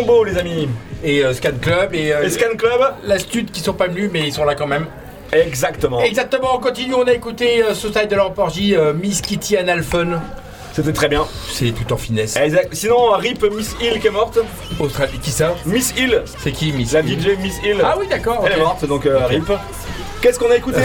Combo 0.00 0.24
les 0.24 0.38
amis. 0.38 0.68
Et 1.02 1.24
euh, 1.24 1.32
Scan 1.32 1.52
Club 1.60 1.94
et, 1.94 2.12
euh, 2.12 2.22
Et 2.24 2.30
Scan 2.30 2.56
Club. 2.56 2.80
La 3.04 3.18
Stud 3.18 3.50
qui 3.50 3.60
sont 3.60 3.72
pas 3.72 3.86
venus 3.88 4.10
mais 4.12 4.26
ils 4.26 4.32
sont 4.32 4.44
là 4.44 4.54
quand 4.54 4.66
même. 4.66 4.86
Exactement. 5.32 6.00
Exactement, 6.00 6.56
on 6.56 6.58
continue, 6.58 6.94
on 6.94 7.06
a 7.06 7.12
écouté 7.12 7.62
euh, 7.62 7.74
Society 7.74 8.08
de 8.08 8.16
l'Emporgie, 8.16 8.74
euh, 8.74 8.92
Miss 8.92 9.20
Kitty 9.20 9.56
and 9.58 9.68
Alphen. 9.68 10.20
C'était 10.72 10.92
très 10.92 11.08
bien. 11.08 11.26
C'est 11.48 11.72
tout 11.72 11.92
en 11.92 11.96
finesse. 11.96 12.36
Exact. 12.36 12.68
Sinon, 12.72 13.10
Rip 13.12 13.44
Miss 13.52 13.74
Hill 13.80 13.98
qui 14.00 14.06
est 14.06 14.10
morte. 14.10 14.38
Australie, 14.78 15.18
qui 15.20 15.30
ça? 15.30 15.54
Miss 15.66 15.92
Hill. 15.96 16.22
C'est 16.38 16.52
qui 16.52 16.72
Miss 16.72 16.92
La 16.92 17.00
Hill? 17.00 17.20
DJ 17.20 17.38
Miss 17.40 17.58
Hill. 17.64 17.78
Ah 17.82 17.96
oui, 17.98 18.06
d'accord. 18.08 18.42
Elle 18.46 18.52
ok. 18.52 18.58
est 18.58 18.62
morte, 18.62 18.84
donc 18.86 19.06
euh. 19.06 19.26
Rip. 19.26 19.50
Qu'est-ce 20.20 20.38
qu'on 20.38 20.50
a 20.50 20.56
écouté 20.56 20.80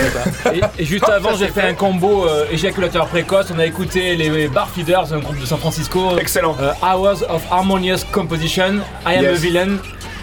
Et, 0.54 0.62
et 0.82 0.86
juste 0.86 1.04
Hop, 1.04 1.10
avant, 1.10 1.36
j'ai 1.36 1.48
fait 1.48 1.62
fait. 1.62 1.68
un 1.68 1.74
combo 1.74 2.26
euh, 2.26 2.46
éjaculateur 2.52 3.08
précoce. 3.08 3.48
On 3.54 3.60
a 3.60 3.66
écouté 3.66 4.16
les 4.16 4.48
Bar 4.48 4.70
Feeders, 4.70 5.12
un 5.14 5.20
groupe 5.20 5.40
de 5.40 5.46
San 5.46 5.58
Francisco. 5.60 6.18
Excellent. 6.18 6.56
Euh, 6.62 6.72
Hours 6.82 7.24
of 7.30 7.42
Harmonious 7.52 8.00
Composition, 8.12 8.80
I 9.06 9.16
Am 9.18 9.24
Yes. 9.24 9.32
a 9.38 9.42
Villain, 9.42 9.68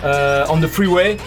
euh, 0.04 0.44
On 0.48 0.58
the 0.58 0.66
Freeway. 0.66 1.18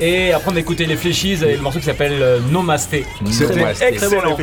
Et 0.00 0.32
après, 0.32 0.50
on 0.52 0.56
a 0.56 0.60
écouté 0.60 0.86
les 0.86 0.96
Fléchis 0.96 1.38
et 1.44 1.56
le 1.56 1.62
morceau 1.62 1.78
qui 1.80 1.84
s'appelle 1.84 2.16
euh, 2.20 2.38
Nomasté. 2.50 3.06
C'était 3.30 3.60
excellent. 3.88 4.36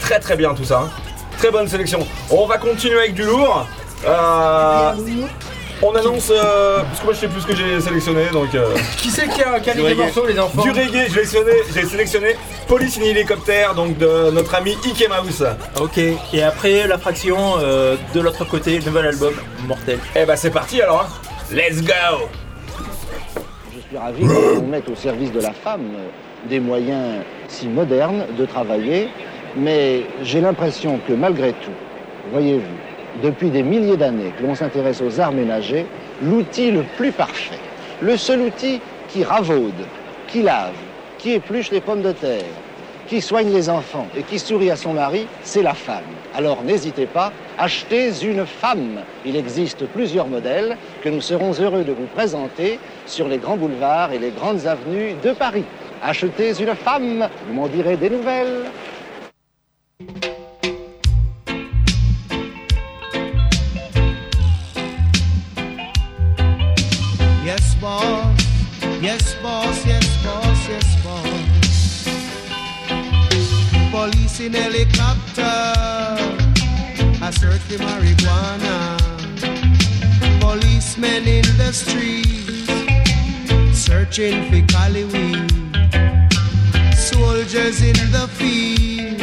Très 0.00 0.20
très 0.20 0.36
bien 0.36 0.54
tout 0.54 0.64
ça. 0.64 0.82
hein. 0.84 0.90
Très 1.38 1.50
bonne 1.50 1.68
sélection. 1.68 2.06
On 2.30 2.46
va 2.46 2.56
continuer 2.58 2.98
avec 2.98 3.14
du 3.14 3.22
lourd. 3.24 3.66
Euh, 4.06 4.92
on 5.82 5.94
annonce. 5.94 6.30
euh, 6.34 6.82
parce 6.82 7.00
que 7.00 7.04
moi 7.04 7.14
je 7.14 7.18
sais 7.20 7.28
plus 7.28 7.40
ce 7.40 7.46
que 7.46 7.54
j'ai 7.56 7.80
sélectionné 7.80 8.26
donc. 8.32 8.54
euh, 8.54 8.74
Qui 8.98 9.10
c'est 9.10 9.28
qui 9.28 9.42
a, 9.42 9.58
mis 9.58 9.64
les 9.74 9.82
reggae. 9.82 9.96
morceaux, 9.96 10.26
les 10.26 10.38
enfants 10.38 10.62
Du 10.62 10.70
reggae, 10.70 11.06
j'ai 11.08 11.24
sélectionné, 11.24 11.52
j'ai 11.74 11.84
sélectionné 11.84 12.36
Police 12.68 12.98
in 12.98 13.02
Helicopter, 13.04 13.66
donc 13.76 13.96
de 13.98 14.30
notre 14.32 14.54
ami 14.54 14.76
Ike 14.84 15.08
Mouse. 15.08 15.44
Ok, 15.80 15.98
et 15.98 16.42
après 16.42 16.86
la 16.86 16.98
fraction 16.98 17.36
euh, 17.58 17.96
de 18.14 18.20
l'autre 18.20 18.44
côté, 18.44 18.78
nouvel 18.80 19.06
album, 19.06 19.34
Mortel. 19.66 19.98
Eh 20.14 20.24
bah 20.24 20.36
c'est 20.36 20.50
parti 20.50 20.80
alors. 20.82 21.02
hein. 21.02 21.54
Let's 21.54 21.80
go 21.82 21.92
Je 23.72 23.80
suis 23.88 23.96
ravi 23.98 24.26
qu'on 24.26 24.66
mette 24.66 24.88
au 24.88 24.96
service 24.96 25.30
de 25.32 25.40
la 25.40 25.52
femme 25.52 25.90
des 26.48 26.58
moyens 26.60 27.22
si 27.48 27.66
modernes 27.68 28.24
de 28.38 28.46
travailler, 28.46 29.08
mais 29.56 30.02
j'ai 30.22 30.40
l'impression 30.40 30.98
que 31.06 31.12
malgré 31.12 31.52
tout, 31.52 31.70
voyez-vous, 32.32 32.75
depuis 33.22 33.50
des 33.50 33.62
milliers 33.62 33.96
d'années 33.96 34.32
que 34.38 34.44
l'on 34.44 34.54
s'intéresse 34.54 35.00
aux 35.00 35.20
arts 35.20 35.32
ménagers, 35.32 35.86
l'outil 36.22 36.70
le 36.70 36.82
plus 36.96 37.12
parfait, 37.12 37.58
le 38.00 38.16
seul 38.16 38.42
outil 38.42 38.80
qui 39.08 39.24
ravaude, 39.24 39.86
qui 40.28 40.42
lave, 40.42 40.74
qui 41.18 41.32
épluche 41.32 41.70
les 41.70 41.80
pommes 41.80 42.02
de 42.02 42.12
terre, 42.12 42.44
qui 43.06 43.20
soigne 43.20 43.52
les 43.52 43.70
enfants 43.70 44.06
et 44.16 44.22
qui 44.22 44.38
sourit 44.38 44.70
à 44.70 44.76
son 44.76 44.94
mari, 44.94 45.26
c'est 45.42 45.62
la 45.62 45.74
femme. 45.74 46.04
Alors 46.34 46.62
n'hésitez 46.64 47.06
pas, 47.06 47.32
achetez 47.58 48.10
une 48.22 48.44
femme. 48.44 49.00
Il 49.24 49.36
existe 49.36 49.86
plusieurs 49.86 50.26
modèles 50.26 50.76
que 51.02 51.08
nous 51.08 51.20
serons 51.20 51.52
heureux 51.52 51.84
de 51.84 51.92
vous 51.92 52.06
présenter 52.14 52.78
sur 53.06 53.28
les 53.28 53.38
grands 53.38 53.56
boulevards 53.56 54.12
et 54.12 54.18
les 54.18 54.30
grandes 54.30 54.66
avenues 54.66 55.14
de 55.22 55.32
Paris. 55.32 55.64
Achetez 56.02 56.60
une 56.60 56.74
femme, 56.74 57.28
vous 57.48 57.54
m'en 57.54 57.68
direz 57.68 57.96
des 57.96 58.10
nouvelles. 58.10 58.64
In 74.46 74.52
helicopter. 74.52 75.42
I 77.20 77.30
search 77.30 77.60
for 77.62 77.78
marijuana. 77.82 78.76
Policemen 80.40 81.26
in 81.26 81.46
the 81.58 81.72
streets. 81.72 82.70
Searching 83.76 84.48
for 84.48 84.62
cali 84.72 85.04
weed. 85.04 85.50
Soldiers 86.94 87.82
in 87.82 87.98
the 88.12 88.28
field. 88.38 89.18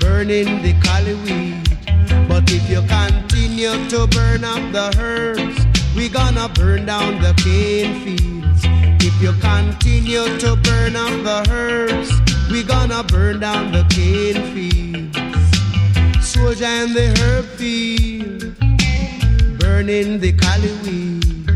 Burning 0.00 0.62
the 0.62 0.72
cali 0.84 1.14
weed. 1.24 1.62
But 2.28 2.50
if 2.50 2.64
you 2.70 2.80
continue 2.88 3.76
to 3.90 4.06
burn 4.06 4.42
up 4.42 4.64
the 4.72 4.88
herbs, 4.98 5.58
we 5.94 6.08
gonna 6.08 6.48
burn 6.48 6.86
down 6.86 7.20
the 7.20 7.34
cane 7.44 7.94
fields. 8.04 8.37
You 9.20 9.32
continue 9.40 10.38
to 10.38 10.54
burn 10.54 10.94
up 10.94 11.10
the 11.24 11.44
herbs, 11.50 12.12
we 12.52 12.62
gonna 12.62 13.02
burn 13.02 13.40
down 13.40 13.72
the 13.72 13.84
cane 13.90 14.40
fields. 14.54 15.18
Soldier 16.24 16.66
in 16.66 16.94
the 16.94 17.08
herb 17.18 17.44
field, 17.58 18.54
burning 19.58 20.20
the 20.20 20.32
cali 20.34 20.70
weed. 20.84 21.50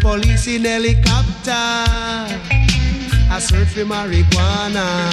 Police 0.00 0.46
in 0.46 0.64
helicopter, 0.64 1.52
I 3.30 3.38
search 3.38 3.68
for 3.68 3.84
marijuana. 3.84 5.12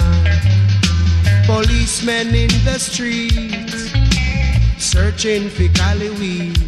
Policemen 1.44 2.28
in 2.28 2.48
the 2.64 2.78
streets, 2.78 3.92
searching 4.78 5.50
for 5.50 5.68
cali 5.76 6.08
weed. 6.08 6.58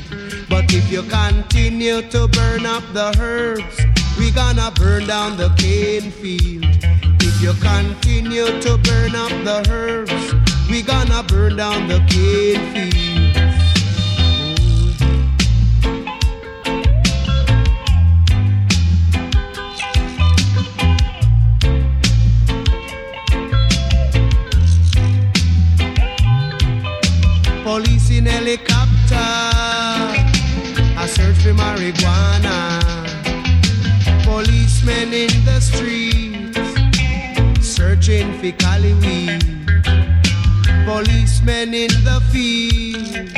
But 0.50 0.70
if 0.74 0.92
you 0.92 1.02
continue 1.04 2.02
to 2.02 2.28
burn 2.28 2.66
up 2.66 2.84
the 2.92 3.16
herbs, 3.18 3.85
we 4.18 4.30
gonna 4.30 4.70
burn 4.72 5.06
down 5.06 5.36
the 5.36 5.48
cane 5.56 6.10
field. 6.10 6.64
If 7.20 7.42
you 7.42 7.52
continue 7.60 8.46
to 8.60 8.78
burn 8.78 9.14
up 9.14 9.30
the 9.44 9.66
herbs, 9.70 10.34
we 10.70 10.82
gonna 10.82 11.22
burn 11.22 11.56
down 11.56 11.88
the 11.88 11.98
cane 12.08 12.72
field. 12.72 13.15
Cali 38.52 38.94
weed. 38.94 39.42
Policemen 40.84 41.74
in 41.74 41.90
the 42.04 42.20
field, 42.30 43.32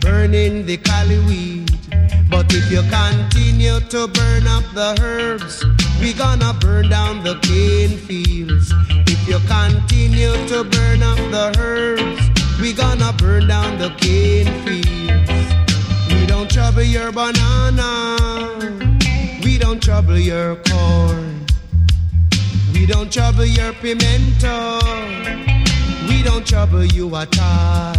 burning 0.00 0.66
the 0.66 0.76
cali 0.76 1.18
weed. 1.20 1.70
But 2.30 2.52
if 2.52 2.70
you 2.70 2.82
continue 2.90 3.80
to 3.80 4.08
burn 4.08 4.46
up 4.46 4.64
the 4.74 4.96
herbs, 5.00 5.64
we 6.00 6.12
gonna 6.12 6.52
burn 6.54 6.88
down 6.88 7.22
the 7.24 7.38
cane 7.40 7.98
fields. 7.98 8.72
If 9.06 9.28
you 9.28 9.38
continue 9.46 10.34
to 10.48 10.64
burn 10.64 11.02
up 11.02 11.18
the 11.30 11.54
herbs, 11.58 12.22
we 12.60 12.72
gonna 12.72 13.12
burn 13.14 13.48
down 13.48 13.78
the 13.78 13.90
cane 13.98 14.52
fields. 14.64 15.54
We 16.12 16.26
don't 16.26 16.50
trouble 16.50 16.82
your 16.82 17.12
banana. 17.12 18.16
We 19.42 19.58
don't 19.58 19.82
trouble 19.82 20.18
your 20.18 20.56
corn. 20.56 21.43
We 22.84 22.92
don't 22.92 23.10
trouble 23.10 23.46
your 23.46 23.72
pimento. 23.72 24.78
We 26.06 26.22
don't 26.22 26.46
trouble 26.46 26.84
you 26.84 27.16
at 27.16 27.34
all. 27.40 27.94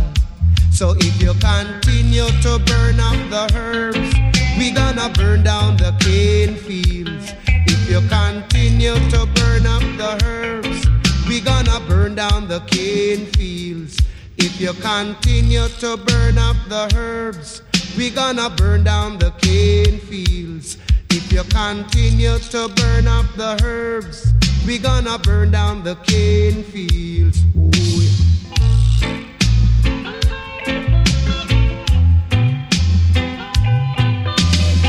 So 0.71 0.93
if 0.99 1.19
you 1.19 1.33
continue 1.41 2.27
to 2.43 2.59
burn 2.67 2.99
up 2.99 3.17
the 3.31 3.49
herbs, 3.55 4.13
we 4.59 4.69
gonna 4.69 5.09
burn 5.09 5.41
down 5.41 5.77
the 5.77 5.91
cane 6.01 6.55
fields. 6.55 7.33
If 7.65 7.89
you 7.89 7.99
continue 8.09 8.93
to 9.09 9.25
burn 9.33 9.65
up 9.65 9.81
the 9.97 10.23
herbs, 10.23 10.85
we 11.27 11.41
gonna 11.41 11.79
burn 11.87 12.13
down 12.13 12.47
the 12.47 12.59
cane 12.67 13.25
fields. 13.25 13.97
If 14.37 14.61
you 14.61 14.73
continue 14.73 15.67
to 15.79 15.97
burn 15.97 16.37
up 16.37 16.57
the 16.69 16.93
herbs, 16.95 17.63
we 17.97 18.11
gonna 18.11 18.51
burn 18.51 18.83
down 18.83 19.17
the 19.17 19.31
cane 19.41 19.97
fields. 19.97 20.77
If 21.09 21.31
you 21.31 21.41
continue 21.45 22.37
to 22.37 22.67
burn 22.67 23.07
up 23.07 23.25
the 23.35 23.59
herbs, 23.63 24.31
we 24.65 24.79
gonna 24.79 25.19
burn 25.19 25.51
down 25.51 25.83
the 25.83 25.95
cane 25.95 26.63
fields. 26.63 27.43
Ooh, 27.55 27.69
yeah. 28.01 28.11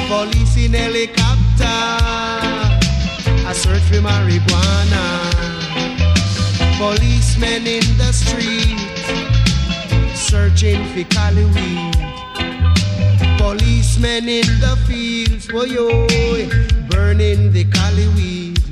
Police 0.08 0.56
in 0.56 0.72
helicopter, 0.72 1.78
I 3.44 3.52
search 3.52 3.82
for 3.82 4.00
marijuana. 4.00 5.04
Policemen 6.78 7.66
in 7.66 7.98
the 7.98 8.12
street, 8.12 8.78
searching 10.14 10.84
for 10.92 11.04
cali 11.14 11.44
weed. 11.44 11.94
Policemen 13.38 14.28
in 14.28 14.46
the 14.60 14.78
fields, 14.86 15.48
boy, 15.48 15.66
oh, 15.78 16.06
burning 16.88 17.52
the 17.52 17.64
cali 17.64 18.08
weed. 18.08 18.65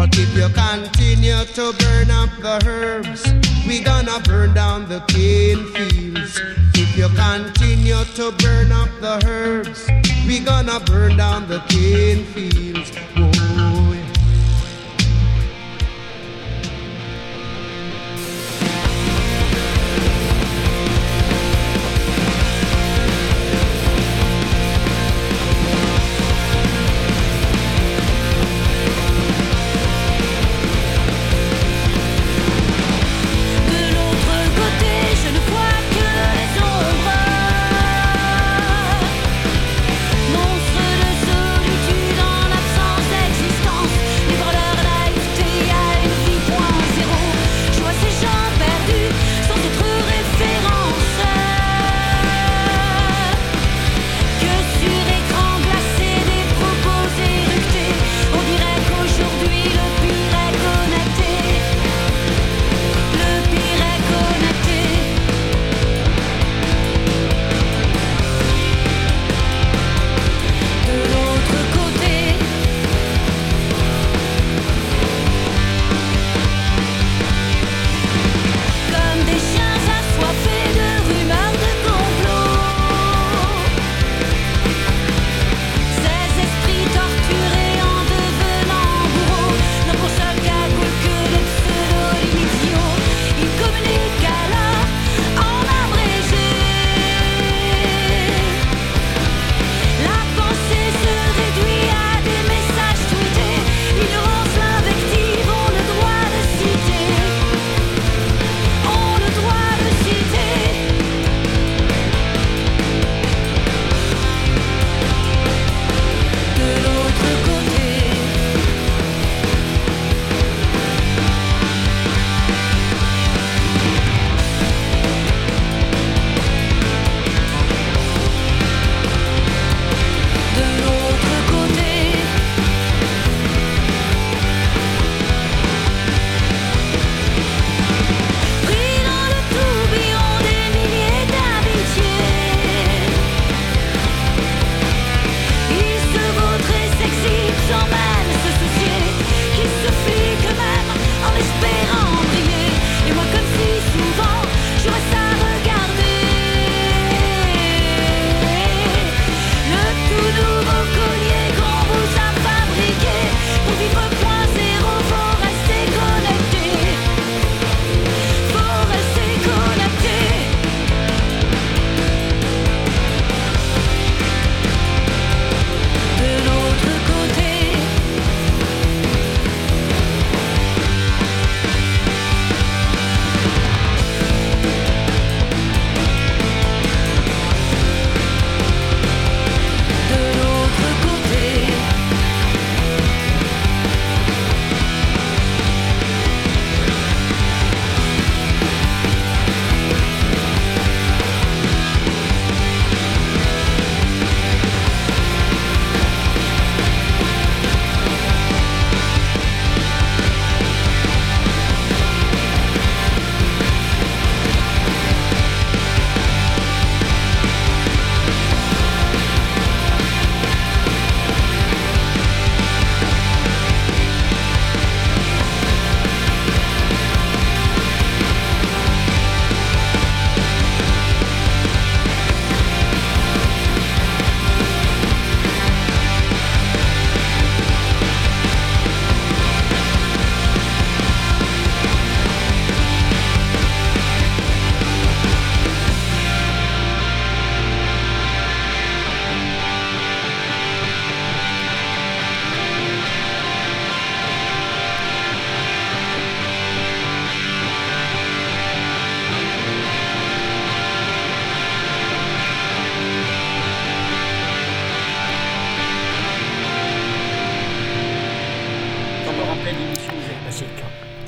But 0.00 0.16
if 0.16 0.34
you 0.34 0.48
continue 0.48 1.44
to 1.44 1.74
burn 1.78 2.10
up 2.10 2.30
the 2.40 2.58
herbs, 2.66 3.22
we 3.68 3.80
gonna 3.80 4.18
burn 4.20 4.54
down 4.54 4.88
the 4.88 5.00
cane 5.00 5.66
fields. 5.74 6.40
If 6.72 6.96
you 6.96 7.08
continue 7.10 8.02
to 8.16 8.32
burn 8.38 8.72
up 8.72 8.88
the 9.02 9.20
herbs, 9.26 9.86
we 10.26 10.38
gonna 10.40 10.80
burn 10.80 11.18
down 11.18 11.48
the 11.48 11.60
cane 11.68 12.24
fields. 12.32 12.90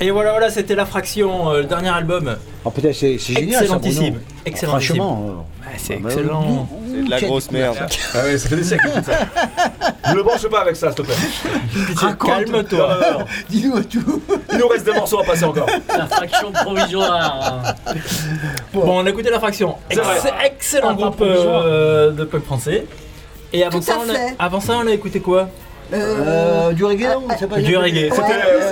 Et 0.03 0.11
voilà, 0.11 0.33
voilà, 0.33 0.51
c'était 0.51 0.75
la 0.75 0.85
fraction, 0.85 1.51
euh, 1.51 1.59
le 1.61 1.65
dernier 1.65 1.89
album. 1.91 2.37
Oh, 2.65 2.71
peut-être 2.71 2.95
c'est 2.95 3.19
c'est 3.19 3.35
génial 3.35 3.55
ça, 3.59 3.63
Excellentissime. 3.77 4.03
Bruno. 4.15 4.19
Excellentissime. 4.45 4.97
Franchement. 4.97 5.25
euh, 5.29 5.33
Ouais, 5.65 5.77
c'est 5.79 5.95
ah, 5.95 5.99
bah, 6.03 6.09
excellent. 6.11 6.69
C'est 6.91 7.05
de 7.05 7.11
la 7.11 7.21
grosse 7.21 7.51
merde. 7.53 7.77
Ah 8.15 8.25
ouais, 8.25 8.37
ça 8.37 8.49
fait 8.49 8.57
des 8.57 8.65
siècles. 8.65 8.89
Ne 10.11 10.15
le 10.17 10.23
branche 10.25 10.47
pas 10.49 10.61
avec 10.63 10.75
ça, 10.75 10.89
s'il 10.89 10.97
te 10.97 11.03
plaît. 11.03 11.15
Calme-toi. 12.27 12.99
Dis-nous 13.49 13.83
tout. 13.85 14.23
Il 14.53 14.59
nous 14.59 14.67
reste 14.69 14.85
des 14.85 14.93
morceaux 14.93 15.21
à 15.21 15.25
passer 15.25 15.45
encore. 15.45 15.69
La 15.89 16.07
fraction 16.09 16.51
provisoire. 16.51 17.63
Bon, 18.75 18.83
on 19.03 19.07
a 19.07 19.11
écouté 19.11 19.31
la 19.31 19.39
fraction. 19.39 19.77
C'est 19.91 20.01
vrai. 20.01 20.17
Ex- 20.17 20.35
excellent 20.47 20.89
Ah, 20.91 20.95
groupe 20.95 21.21
euh, 21.23 22.11
de 22.11 22.25
punk 22.25 22.45
français. 22.45 22.87
Et 23.53 23.63
avant 23.63 23.79
Tout 23.79 23.85
ça, 23.85 23.95
a, 24.39 24.45
avant 24.45 24.61
ça, 24.61 24.75
on 24.83 24.87
a 24.89 24.93
écouté 24.93 25.21
quoi? 25.21 25.49
Euh, 25.93 26.73
du 26.73 26.85
reggae, 26.85 27.03
non 27.13 27.23
C'est 27.39 27.47
pas 27.49 27.59
Du 27.59 27.77
reggae. 27.77 28.11
Ouais, 28.11 28.19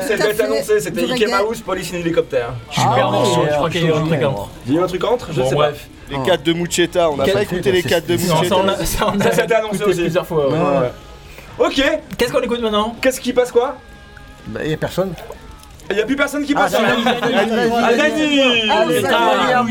C'était 0.02 0.14
été 0.24 0.34
fait. 0.34 0.42
annoncé, 0.44 0.80
c'était 0.80 1.02
Mickey. 1.02 1.26
Mouse, 1.26 1.60
Police 1.60 1.92
in 1.92 1.98
Hélicoptère. 1.98 2.50
Super 2.70 3.06
Ah, 3.08 3.10
morceau, 3.10 3.40
ouais, 3.42 3.48
je 3.50 3.54
crois 3.56 3.70
qu'il 3.70 3.82
y 3.82 3.84
a 3.84 3.88
eu 3.88 3.92
un 3.92 4.06
truc 4.06 4.22
entre. 4.24 4.48
Il 4.66 4.72
y 4.74 4.76
a 4.76 4.80
eu 4.80 4.84
un 4.84 4.86
truc 4.86 5.04
entre 5.04 5.32
Je 5.32 5.40
Bon, 5.40 5.48
sais 5.48 5.54
bref. 5.54 5.88
pas. 6.10 6.16
Les 6.18 6.22
4 6.26 6.42
de 6.42 6.52
Mucheta, 6.54 7.10
on 7.10 7.16
n'a 7.16 7.26
pas 7.28 7.42
écouté 7.42 7.70
les 7.72 7.82
4 7.82 8.06
de 8.06 8.16
Non, 8.16 8.40
Mucheta. 8.40 8.56
ça, 8.84 9.06
a- 9.28 9.32
ça, 9.32 9.44
été 9.44 9.54
annoncé 9.54 9.84
aussi. 9.84 10.00
plusieurs 10.00 10.26
fois. 10.26 10.48
ouais. 10.48 10.58
Ouais, 10.58 10.78
ouais. 10.80 11.66
Ok. 11.66 11.82
Qu'est-ce 12.16 12.32
qu'on 12.32 12.40
écoute 12.40 12.60
maintenant? 12.62 12.96
Qu'est-ce 13.00 13.20
qui 13.20 13.32
passe 13.32 13.52
quoi? 13.52 13.76
Il 14.62 14.68
n'y 14.68 14.74
a 14.74 14.76
personne. 14.76 15.12
Il 15.90 15.96
n'y 15.96 16.02
a 16.02 16.06
plus 16.06 16.16
personne 16.16 16.44
qui 16.44 16.54
passe. 16.54 16.74
Ah. 16.74 16.80
Ah, 16.82 17.86
Allez, 17.86 19.04
Alors, 19.04 19.66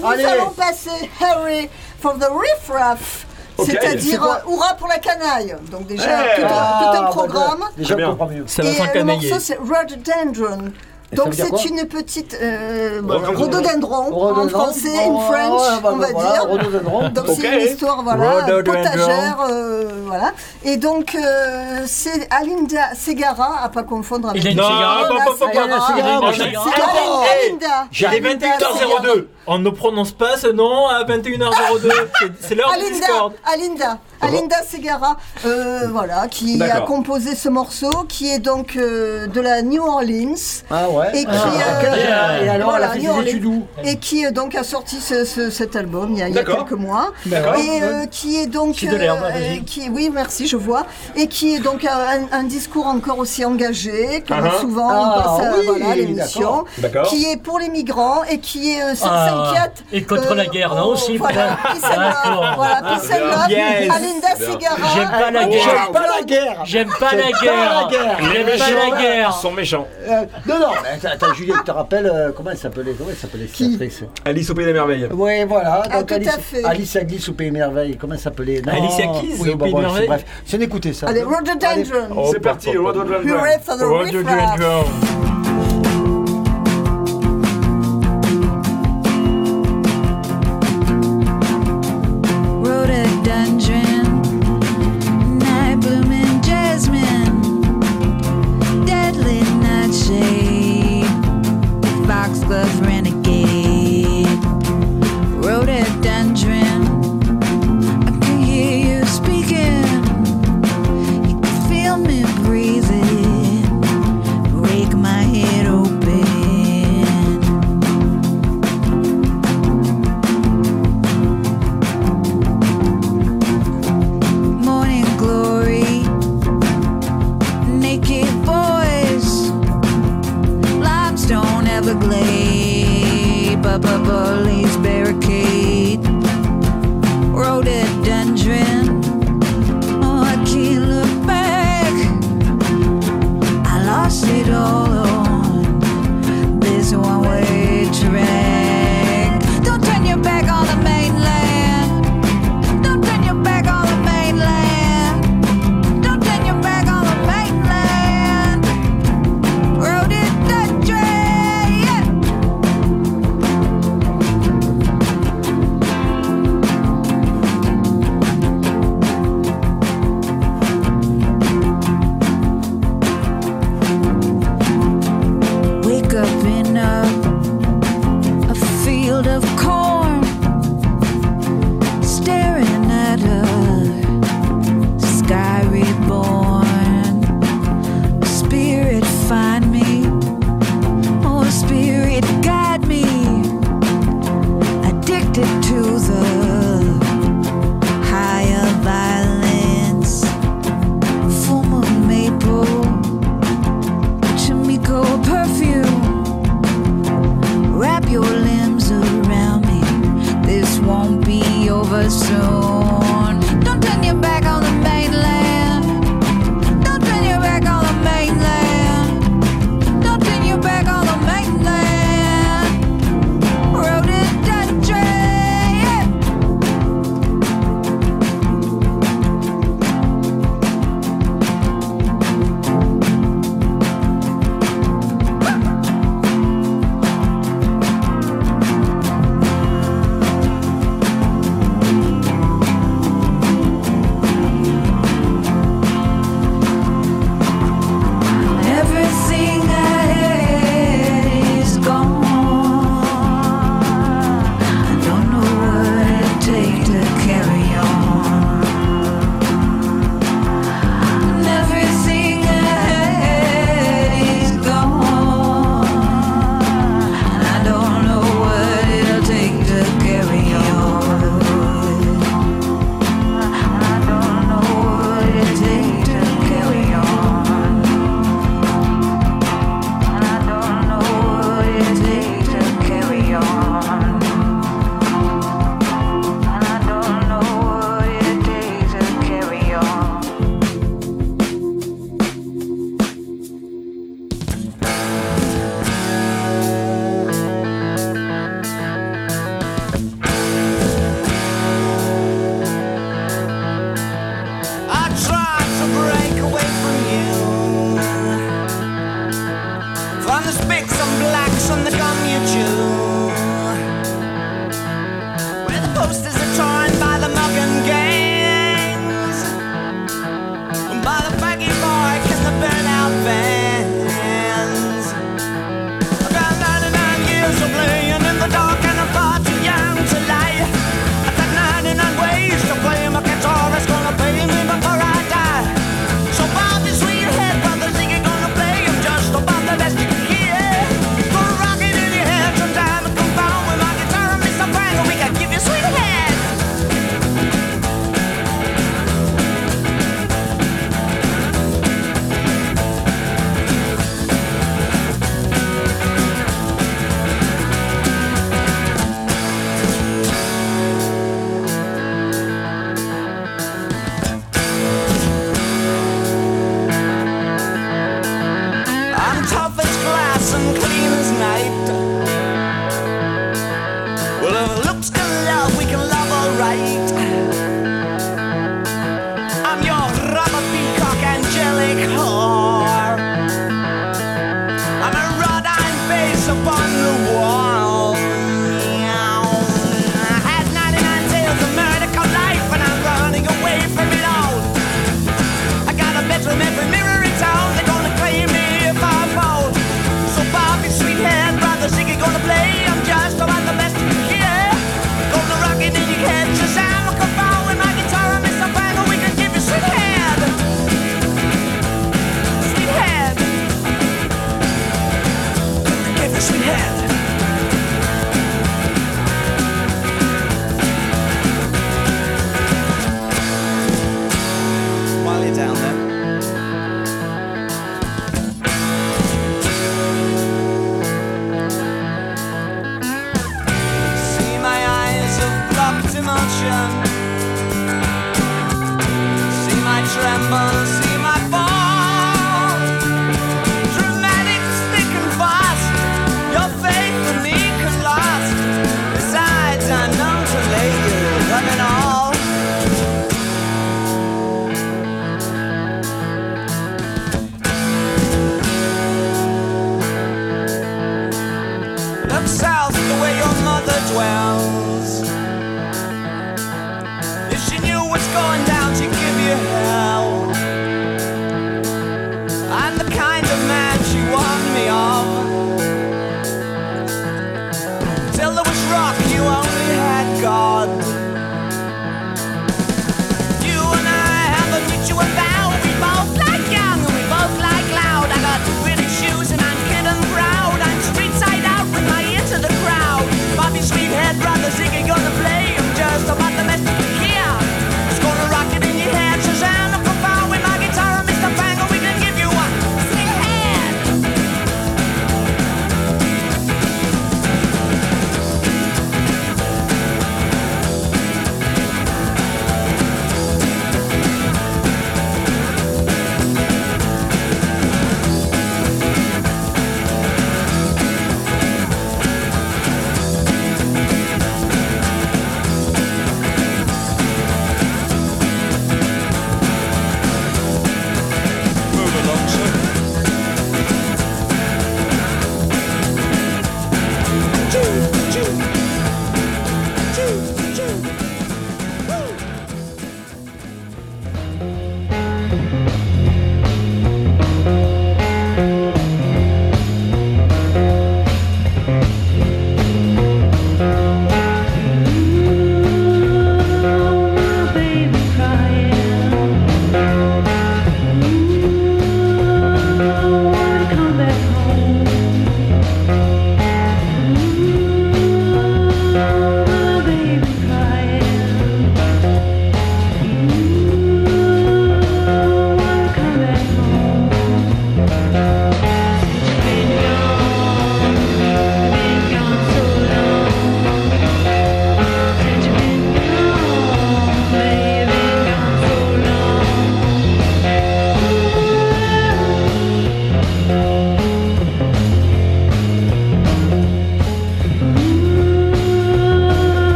nous 0.00 0.06
Allez. 0.08 0.24
allons 0.24 0.50
passer 0.56 1.10
Harry 1.20 1.68
for 2.00 2.14
the 2.18 2.24
Riff 2.30 2.68
Raff. 2.70 3.26
C'est-à-dire 3.64 4.22
euh, 4.24 4.50
Hurrah 4.50 4.74
pour 4.78 4.88
la 4.88 4.98
canaille. 4.98 5.56
Donc 5.70 5.86
déjà, 5.86 6.04
Eh. 6.36 6.40
tout, 6.40 6.46
un, 6.46 6.48
Ah, 6.50 6.80
tout 6.92 6.98
un 6.98 7.02
bah, 7.02 7.08
programme. 7.10 7.64
déjà, 7.76 7.96
on 7.96 8.10
comprend 8.10 8.26
mieux. 8.28 8.44
Ça 8.46 8.62
va 8.62 8.68
Et 8.68 8.80
euh, 8.80 8.84
le 8.94 9.04
morceau, 9.04 9.38
c'est 9.40 9.58
Rhododendron. 9.58 10.72
Et 11.10 11.16
Donc 11.16 11.32
c'est 11.32 11.64
une 11.64 11.86
petite 11.88 12.36
euh, 12.42 13.00
Rhododendron. 13.02 14.10
rhododendron 14.10 14.42
en 14.42 14.48
français, 14.50 14.90
Oh, 15.06 15.18
in 15.18 15.20
French, 15.32 15.60
ouais, 15.62 15.80
bah, 15.82 15.90
on 15.90 15.96
va 15.96 16.06
voilà, 16.12 16.32
dire. 16.32 16.42
rhododendron. 16.50 17.08
Donc 17.08 17.24
c'est 17.34 17.48
une 17.48 17.60
histoire 17.66 18.02
voilà 18.02 18.42
potagère, 18.62 19.38
euh, 19.50 19.84
voilà. 20.06 20.32
Et 20.64 20.76
donc 20.76 21.14
euh, 21.14 21.78
c'est 21.86 22.28
Alinda 22.30 22.94
Segara, 22.94 23.62
à 23.64 23.70
pas 23.70 23.84
confondre 23.84 24.28
avec. 24.28 24.44
Alinda 24.44 24.62
Segara, 24.64 24.98
Alinda 25.06 25.24
Segara. 25.38 27.24
Alinda 27.32 27.86
21h02. 27.90 29.26
On 29.50 29.58
ne 29.58 29.70
prononce 29.70 30.12
pas 30.12 30.36
ce 30.36 30.48
nom 30.48 30.88
à 30.88 31.04
21h02. 31.04 31.88
C'est- 32.40 32.54
l'heure 32.54 32.70
du 32.72 32.84
Alinda, 32.84 32.94
Discord. 32.98 33.32
Alinda, 33.50 33.98
Alinda 34.20 34.56
Segara, 34.70 35.16
euh, 35.46 35.88
voilà, 35.90 36.28
qui 36.28 36.62
a 36.62 36.80
composé 36.82 37.34
ce 37.34 37.48
morceau, 37.48 38.04
qui 38.08 38.30
est 38.30 38.40
donc 38.40 38.76
euh, 38.76 39.26
de 39.26 39.40
la 39.40 39.62
New 39.62 39.82
Orleans. 39.82 40.34
Ah 40.70 40.90
ouais. 40.90 41.06
Et 41.14 41.24
qui, 41.24 41.30
Ah, 41.30 41.80
euh, 41.82 42.44
et 42.44 42.48
alors, 42.48 42.52
elle 42.54 42.60
a 42.60 42.64
voilà, 42.64 42.88
fait 42.90 42.98
New 42.98 43.04
ses 43.04 43.08
Orleans. 43.10 43.22
études 43.26 43.44
où 43.46 43.66
Et 43.84 43.96
qui 43.96 44.26
euh, 44.26 44.32
donc 44.32 44.54
a 44.54 44.64
sorti 44.64 44.96
ce- 45.00 45.24
ce- 45.24 45.48
cet 45.48 45.76
album 45.76 46.10
il 46.12 46.18
y 46.18 46.22
a, 46.22 46.28
il 46.28 46.34
y 46.34 46.38
a 46.38 46.42
D'accord. 46.42 46.66
quelques 46.66 46.78
mois. 46.78 47.12
D'accord. 47.24 47.54
Et 47.54 47.82
euh, 47.82 48.04
qui 48.06 48.36
est 48.36 48.48
donc. 48.48 48.76
C'est 48.80 48.86
de 48.86 48.96
euh, 48.98 49.56
qui, 49.64 49.88
oui, 49.88 50.10
merci, 50.12 50.46
je 50.46 50.56
vois. 50.58 50.84
Et 51.16 51.26
qui 51.26 51.54
est 51.54 51.60
donc 51.60 51.86
un, 51.86 52.26
un 52.32 52.42
discours 52.42 52.86
encore 52.86 53.18
aussi 53.18 53.44
engagé, 53.46 54.22
comme 54.28 54.38
Uh-huh. 54.38 54.60
souvent 54.60 54.88
Ah, 54.90 55.14
on 55.14 55.22
passe 55.38 55.46
à 55.46 55.56
oui, 55.58 55.66
voilà, 55.66 55.94
l'émission. 55.96 56.40
d'accord. 56.40 56.64
D'accord. 56.78 57.06
Qui 57.08 57.24
est 57.24 57.36
pour 57.38 57.58
les 57.58 57.68
migrants 57.70 58.22
et 58.24 58.38
qui 58.40 58.72
est, 58.72 58.82
euh, 58.82 58.94
Ah, 59.04 59.37
s'inquiète. 59.44 59.84
et 59.92 60.02
contre 60.02 60.34
la 60.34 60.46
guerre, 60.46 60.74
non, 60.74 60.88
aussi, 60.88 61.16
Voilà. 61.16 61.58
Yes. 63.48 63.90
Alinda 63.90 64.36
Segara. 64.36 64.88
J'aime 64.94 65.10
pas 65.10 65.30
la 65.30 65.42
euh, 65.42 65.46
guerre. 65.46 65.64
J'aime 65.68 65.92
pas 65.92 66.06
la 66.06 66.22
guerre. 66.24 66.64
J'aime 66.64 66.88
pas 66.98 67.14
la 67.16 67.30
guerre. 67.40 68.18
J'aime 68.20 68.32
Les 68.32 68.44
pas 68.44 68.50
méchants, 68.50 68.90
la 68.90 68.98
guerre. 68.98 69.34
Ils 69.36 69.40
sont 69.42 69.52
méchants. 69.52 69.88
Euh, 70.08 70.24
non, 70.46 70.58
non, 70.58 70.66
attends, 71.10 71.34
Juliette, 71.34 71.56
tu 71.58 71.64
te 71.64 71.70
rappelles 71.70 72.10
euh, 72.12 72.32
comment 72.34 72.50
elle 72.50 72.58
s'appelait 72.58 72.92
Comment 72.96 73.10
elle 73.10 73.16
s'appelait 73.16 73.48
cette 73.52 73.82
actrice 73.82 74.04
Alice 74.24 74.50
au 74.50 74.54
pays 74.54 74.66
des 74.66 74.72
merveilles. 74.72 75.08
Oui, 75.12 75.44
voilà. 75.44 75.82
Ah, 75.90 75.98
donc 75.98 76.08
tout 76.08 76.14
à 76.14 76.16
Alice, 76.16 76.30
fait. 76.40 76.64
Alice 76.64 76.96
à 76.96 77.04
Glisse 77.04 77.28
au 77.28 77.32
Pays 77.32 77.50
Merveille. 77.50 77.96
Comment 77.96 78.14
elle 78.14 78.20
s'appelait 78.20 78.60
Keys 78.62 79.36
oui, 79.40 79.50
au 79.50 79.56
bon, 79.56 79.64
Pays 79.64 79.74
des 79.74 79.80
Merveilles 79.80 80.06
Bref, 80.08 80.24
c'est 80.44 80.58
d'écouter 80.58 80.92
ça. 80.92 81.08
Allez, 81.08 81.22
Rhododendron. 81.22 82.14
Oh, 82.16 82.30
C'est 82.32 82.40
parti, 82.40 82.76
Rhododendron. 82.76 83.28
Hurray 83.28 83.58
for 83.64 83.76
the 83.76 83.84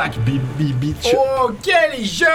Smack 0.00 0.18
Bibi 0.24 0.72
Beach. 0.72 1.14
Oh, 1.14 1.50
quel 1.62 2.02
jeune 2.04 2.26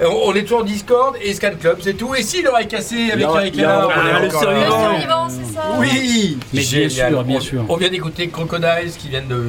Euh, 0.00 0.06
on 0.24 0.32
est 0.34 0.42
toujours 0.42 0.60
en 0.60 0.64
Discord 0.64 1.16
et 1.20 1.34
Scan 1.34 1.50
Club, 1.60 1.78
c'est 1.82 1.94
tout. 1.94 2.14
Et 2.14 2.22
si 2.22 2.40
l'oreille 2.42 2.68
cassée 2.68 3.10
avec 3.12 3.26
Eric 3.26 3.56
Lénard, 3.56 3.90
ah, 3.92 3.98
on 4.00 4.16
est 4.18 4.22
le 4.22 4.30
survivant. 4.30 5.28
c'est 5.28 5.52
ça. 5.52 5.62
Oui 5.78 6.38
Mais 6.54 6.60
bien 6.62 6.88
sûr, 6.88 7.24
bien 7.24 7.40
sûr. 7.40 7.64
On 7.68 7.76
vient 7.76 7.90
d'écouter 7.90 8.28
Crocodiles 8.28 8.92
qui 8.96 9.08
viennent 9.08 9.26
de 9.28 9.44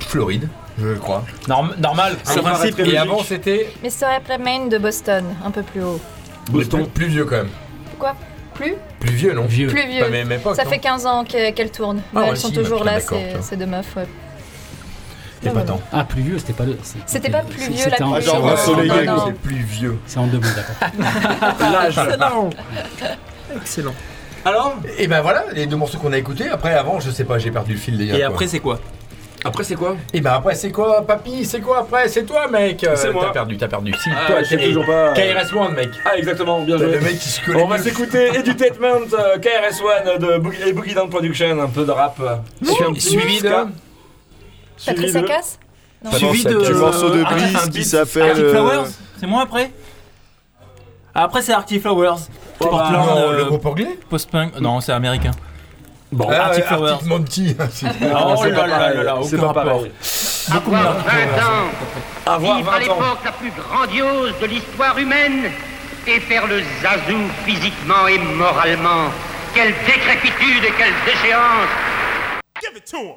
Floride. 0.00 0.48
Je 0.78 0.94
crois. 0.94 1.22
Norm- 1.48 1.74
normal. 1.78 2.16
Ah, 2.26 2.32
sur 2.32 2.42
principe 2.42 2.78
Et 2.80 2.82
logique. 2.84 2.98
avant, 2.98 3.22
c'était 3.22 3.70
Mr. 3.84 4.06
Appleman 4.16 4.68
de 4.68 4.78
Boston, 4.78 5.24
un 5.44 5.50
peu 5.52 5.62
plus 5.62 5.82
haut. 5.82 6.00
Boston. 6.50 6.80
Plus, 6.86 6.90
plus 6.90 7.06
vieux 7.06 7.24
quand 7.24 7.36
même. 7.36 7.50
Quoi? 7.98 8.14
Plus? 8.54 8.74
Plus 8.98 9.12
vieux, 9.12 9.32
non? 9.34 9.44
Vieux. 9.46 9.68
Plus 9.68 9.86
vieux. 9.86 10.02
Pas 10.04 10.10
même 10.10 10.32
époque. 10.32 10.56
Ça 10.56 10.64
non? 10.64 10.70
fait 10.70 10.78
15 10.78 11.06
ans 11.06 11.24
que- 11.24 11.50
qu'elles 11.52 11.70
tournent. 11.70 12.00
Ah 12.06 12.10
Mais 12.14 12.20
ouais, 12.22 12.28
elles 12.30 12.36
sont 12.36 12.48
si, 12.48 12.54
toujours 12.54 12.84
bah, 12.84 12.94
là, 12.98 13.40
ces 13.40 13.56
deux 13.56 13.66
meufs. 13.66 13.96
ouais. 13.96 14.06
Et 15.50 15.54
pas 15.54 15.62
tant. 15.62 15.80
Ah, 15.92 16.04
plus 16.04 16.22
vieux, 16.22 16.38
c'était 16.38 16.52
pas 16.52 16.64
le. 16.64 16.76
C'était 17.06 17.30
pas 17.30 17.40
plus 17.42 17.58
vieux, 17.68 17.84
la 17.90 17.96
C'était 17.96 17.96
c'est 17.96 18.02
en- 18.30 18.40
vieux. 18.40 18.52
Ensoleillé, 18.52 18.92
c'est 19.26 19.34
plus 19.34 19.56
vieux. 19.62 19.98
c'est 20.06 20.18
en 20.18 20.26
deux 20.26 20.38
mots, 20.38 20.46
d'accord. 20.56 21.10
L'âge. 21.72 21.98
Excellent. 21.98 22.50
Excellent. 23.56 23.94
Alors 24.44 24.74
Et 24.98 25.06
ben 25.06 25.20
voilà, 25.20 25.44
les 25.52 25.66
deux 25.66 25.76
morceaux 25.76 25.98
qu'on 25.98 26.12
a 26.12 26.18
écoutés. 26.18 26.48
Après, 26.48 26.74
avant, 26.74 26.98
je 27.00 27.10
sais 27.10 27.24
pas, 27.24 27.38
j'ai 27.38 27.50
perdu 27.50 27.72
le 27.72 27.78
fil 27.78 27.98
déjà. 27.98 28.16
Et 28.16 28.22
après, 28.22 28.46
c'est 28.46 28.60
quoi? 28.60 28.78
Après, 29.42 29.64
c'est 29.64 29.74
quoi? 29.74 29.96
Et 30.12 30.20
ben 30.20 30.32
après, 30.32 30.54
c'est 30.54 30.70
quoi, 30.70 31.06
papy? 31.06 31.46
C'est 31.46 31.60
quoi 31.60 31.78
après? 31.80 32.08
C'est 32.08 32.24
toi, 32.24 32.46
mec 32.48 32.84
Euh, 32.84 32.94
C'est 32.94 33.10
moi. 33.10 33.24
T'as 33.26 33.32
perdu, 33.32 33.56
t'as 33.56 33.68
perdu. 33.68 33.92
Si, 33.94 34.10
Ah, 34.14 34.26
toi, 34.26 34.42
t'es- 34.42 34.58
toujours 34.66 34.84
pas. 34.84 35.12
KRS-One, 35.14 35.74
mec. 35.74 35.88
Ah, 36.04 36.16
exactement, 36.18 36.60
bien 36.60 36.76
joué. 36.76 36.92
le 36.92 37.00
mec 37.00 37.18
qui 37.18 37.28
se 37.30 37.40
connaît 37.44 37.62
On 37.62 37.66
va 37.66 37.78
s'écouter 37.78 38.34
Edutainment, 38.36 39.00
euh, 39.18 39.38
KRS-One 39.38 40.18
de 40.18 40.38
Boogie, 40.38 40.58
et 40.66 40.72
Boogie 40.74 40.94
Down 40.94 41.08
Production, 41.08 41.58
un 41.58 41.68
peu 41.68 41.84
de 41.86 41.90
rap. 41.90 42.20
Suivi- 42.98 43.40
de- 43.42 43.48
Patrice 44.86 45.12
de- 45.14 45.20
Casse 45.20 45.58
Non. 46.04 46.12
Suivi 46.12 46.44
de- 46.44 46.64
du 46.64 46.74
morceau 46.74 47.10
de 47.10 47.22
Ah, 47.26 47.32
un 47.34 47.68
qui 47.68 47.84
s'appelle. 47.84 48.22
Arctic 48.30 48.44
euh, 48.44 48.52
Flowers 48.52 48.88
C'est 49.18 49.26
moi 49.26 49.42
après 49.42 49.70
Ah, 51.14 51.24
Après, 51.24 51.42
c'est 51.42 51.52
Arctic 51.52 51.82
Flowers. 51.82 52.14
Oh, 52.60 52.66
Portland, 52.66 52.92
non, 52.92 53.16
euh, 53.18 53.36
le 53.38 53.44
groupe 53.46 53.66
anglais 53.66 53.98
Post-punk. 54.08 54.58
Non, 54.60 54.80
c'est 54.80 54.92
américain. 54.92 55.32
Bon, 56.12 56.26
Ah, 56.30 56.46
Arctic 56.46 56.62
ouais, 56.64 56.68
Flowers. 56.68 56.90
Arctic 56.92 57.08
Monty. 57.08 57.56
c'est- 57.72 57.86
Oh 57.86 58.34
c'est 58.42 58.50
là 58.50 58.60
pas 58.60 58.66
là 58.66 58.94
là 58.94 59.02
là, 59.02 59.14
c'est 59.22 59.36
aucun 59.36 59.52
pas 59.52 59.60
rapport. 59.62 59.82
Beaucoup. 60.52 60.74
Avoir 60.74 60.94
20 60.94 61.42
ans, 61.42 61.68
Avoir 62.26 62.56
vivre 62.56 62.68
à 62.72 62.72
20 62.72 62.76
ans. 62.76 62.80
l'époque 62.80 63.18
la 63.24 63.32
plus 63.32 63.50
grandiose 63.52 64.32
de 64.40 64.46
l'histoire 64.46 64.98
humaine 64.98 65.50
et 66.06 66.18
faire 66.20 66.46
le 66.46 66.60
zazou 66.82 67.18
physiquement 67.44 68.08
et 68.08 68.18
moralement. 68.18 69.10
Quelle 69.54 69.74
décrépitude 69.86 70.64
et 70.64 70.72
quelle 70.78 70.94
déchéance 71.04 71.68
Give 72.60 72.76
it 72.76 72.84
to 72.90 72.96
him. 72.98 73.14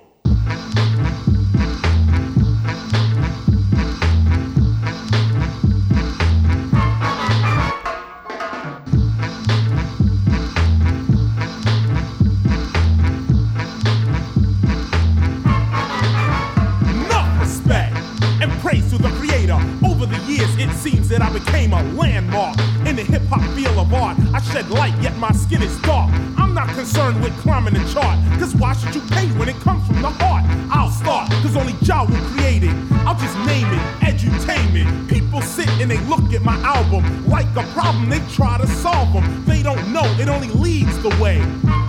It 20.64 20.76
seems 20.76 21.10
that 21.10 21.22
I 21.22 21.30
became 21.32 21.74
a 21.74 21.84
landmark 21.94 22.58
in 22.88 22.96
the 22.96 23.04
hip 23.04 23.22
hop 23.24 23.42
field 23.56 23.78
of 23.78 23.94
art. 23.94 24.18
I 24.34 24.42
shed 24.42 24.70
light, 24.70 24.96
yet 25.02 25.16
my 25.18 25.32
skin 25.32 25.62
is 25.62 25.76
dark. 25.82 26.10
I'm 26.38 26.54
not 26.54 26.70
concerned 26.70 27.22
with 27.22 27.36
climbing 27.40 27.74
the 27.74 27.84
chart, 27.92 28.18
cause 28.40 28.56
why 28.56 28.74
should 28.74 28.96
you 28.96 29.02
pay 29.12 29.28
when 29.38 29.50
it 29.50 29.58
comes 29.58 29.86
from 29.88 30.02
the 30.02 30.10
heart? 30.10 30.46
I'll 30.72 30.90
start, 30.90 31.30
cause 31.44 31.58
only 31.58 31.74
Jah 31.84 32.06
will 32.10 32.24
create 32.32 32.64
it. 32.64 32.76
I'll 33.06 33.20
just 33.20 33.38
name 33.46 33.68
it, 33.68 33.84
edutainment. 34.08 35.10
People 35.10 35.42
sit 35.42 35.70
and 35.82 35.92
they 35.92 36.00
look 36.06 36.34
at 36.34 36.44
my 36.44 36.56
album 36.62 37.04
like 37.28 37.50
a 37.56 37.64
problem, 37.74 38.10
they 38.10 38.22
try 38.32 38.58
to 38.58 38.68
solve 38.68 39.12
them. 39.12 39.46
They 39.46 39.64
don't 39.64 39.92
know, 39.92 40.06
it 40.20 40.30
only 40.30 40.50
leads 40.50 40.98
the 41.02 41.10
way 41.22 41.40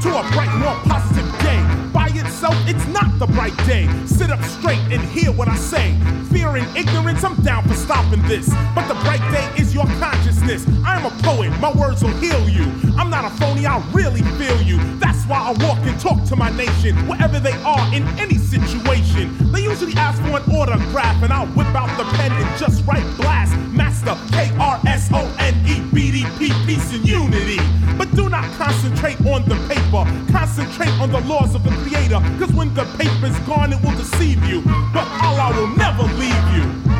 to 0.02 0.08
a 0.18 0.22
bright, 0.32 0.52
more 0.58 0.74
positive 0.82 1.30
day. 1.40 1.73
By 2.44 2.50
itself, 2.50 2.68
it's 2.68 2.86
not 2.88 3.18
the 3.18 3.26
bright 3.26 3.56
day. 3.66 3.88
Sit 4.06 4.30
up 4.30 4.42
straight 4.44 4.80
and 4.92 5.00
hear 5.00 5.32
what 5.32 5.48
I 5.48 5.56
say. 5.56 5.96
Fear 6.30 6.56
and 6.56 6.76
ignorance, 6.76 7.24
I'm 7.24 7.36
down 7.42 7.66
for 7.66 7.74
stopping 7.74 8.20
this. 8.28 8.48
But 8.74 8.86
the 8.86 8.94
bright 9.00 9.22
day 9.32 9.48
is 9.60 9.74
your 9.74 9.86
consciousness. 9.98 10.66
I 10.84 10.98
am 10.98 11.06
a 11.06 11.10
poet, 11.22 11.48
my 11.60 11.72
words 11.72 12.02
will 12.02 12.14
heal 12.18 12.46
you. 12.48 12.64
I'm 12.98 13.08
not 13.08 13.24
a 13.24 13.30
phony, 13.38 13.64
I 13.66 13.78
really 13.92 14.22
feel 14.36 14.60
you. 14.60 14.78
That's 14.98 15.24
why 15.24 15.38
I 15.38 15.52
walk 15.64 15.78
and 15.86 15.98
talk 15.98 16.22
to 16.24 16.36
my 16.36 16.50
nation, 16.50 16.94
wherever 17.08 17.40
they 17.40 17.56
are 17.62 17.94
in 17.94 18.02
any 18.18 18.36
situation. 18.36 19.50
They 19.50 19.62
usually 19.62 19.94
ask 19.94 20.20
for 20.20 20.36
an 20.36 20.54
autograph, 20.54 21.22
and 21.22 21.32
I'll 21.32 21.46
whip 21.46 21.74
out 21.74 21.96
the 21.96 22.04
pen 22.16 22.30
and 22.32 22.58
just 22.58 22.84
write 22.86 23.06
blast. 23.16 23.56
K 24.30 24.52
R 24.60 24.80
S 24.86 25.08
O 25.12 25.36
N 25.38 25.54
E 25.66 25.80
B 25.94 26.12
D 26.12 26.26
P, 26.38 26.52
peace 26.66 26.92
and 26.92 27.08
unity. 27.08 27.58
But 27.96 28.14
do 28.14 28.28
not 28.28 28.44
concentrate 28.52 29.18
on 29.24 29.48
the 29.48 29.56
paper, 29.66 30.04
concentrate 30.30 30.92
on 31.00 31.10
the 31.10 31.20
laws 31.20 31.54
of 31.54 31.64
the 31.64 31.70
creator. 31.70 32.20
Cause 32.38 32.52
when 32.52 32.74
the 32.74 32.84
paper's 32.98 33.38
gone, 33.46 33.72
it 33.72 33.80
will 33.82 33.96
deceive 33.96 34.44
you. 34.44 34.62
But 34.92 35.08
Allah 35.22 35.54
will 35.56 35.74
never 35.76 36.02
leave 36.02 36.44
you. 36.54 36.93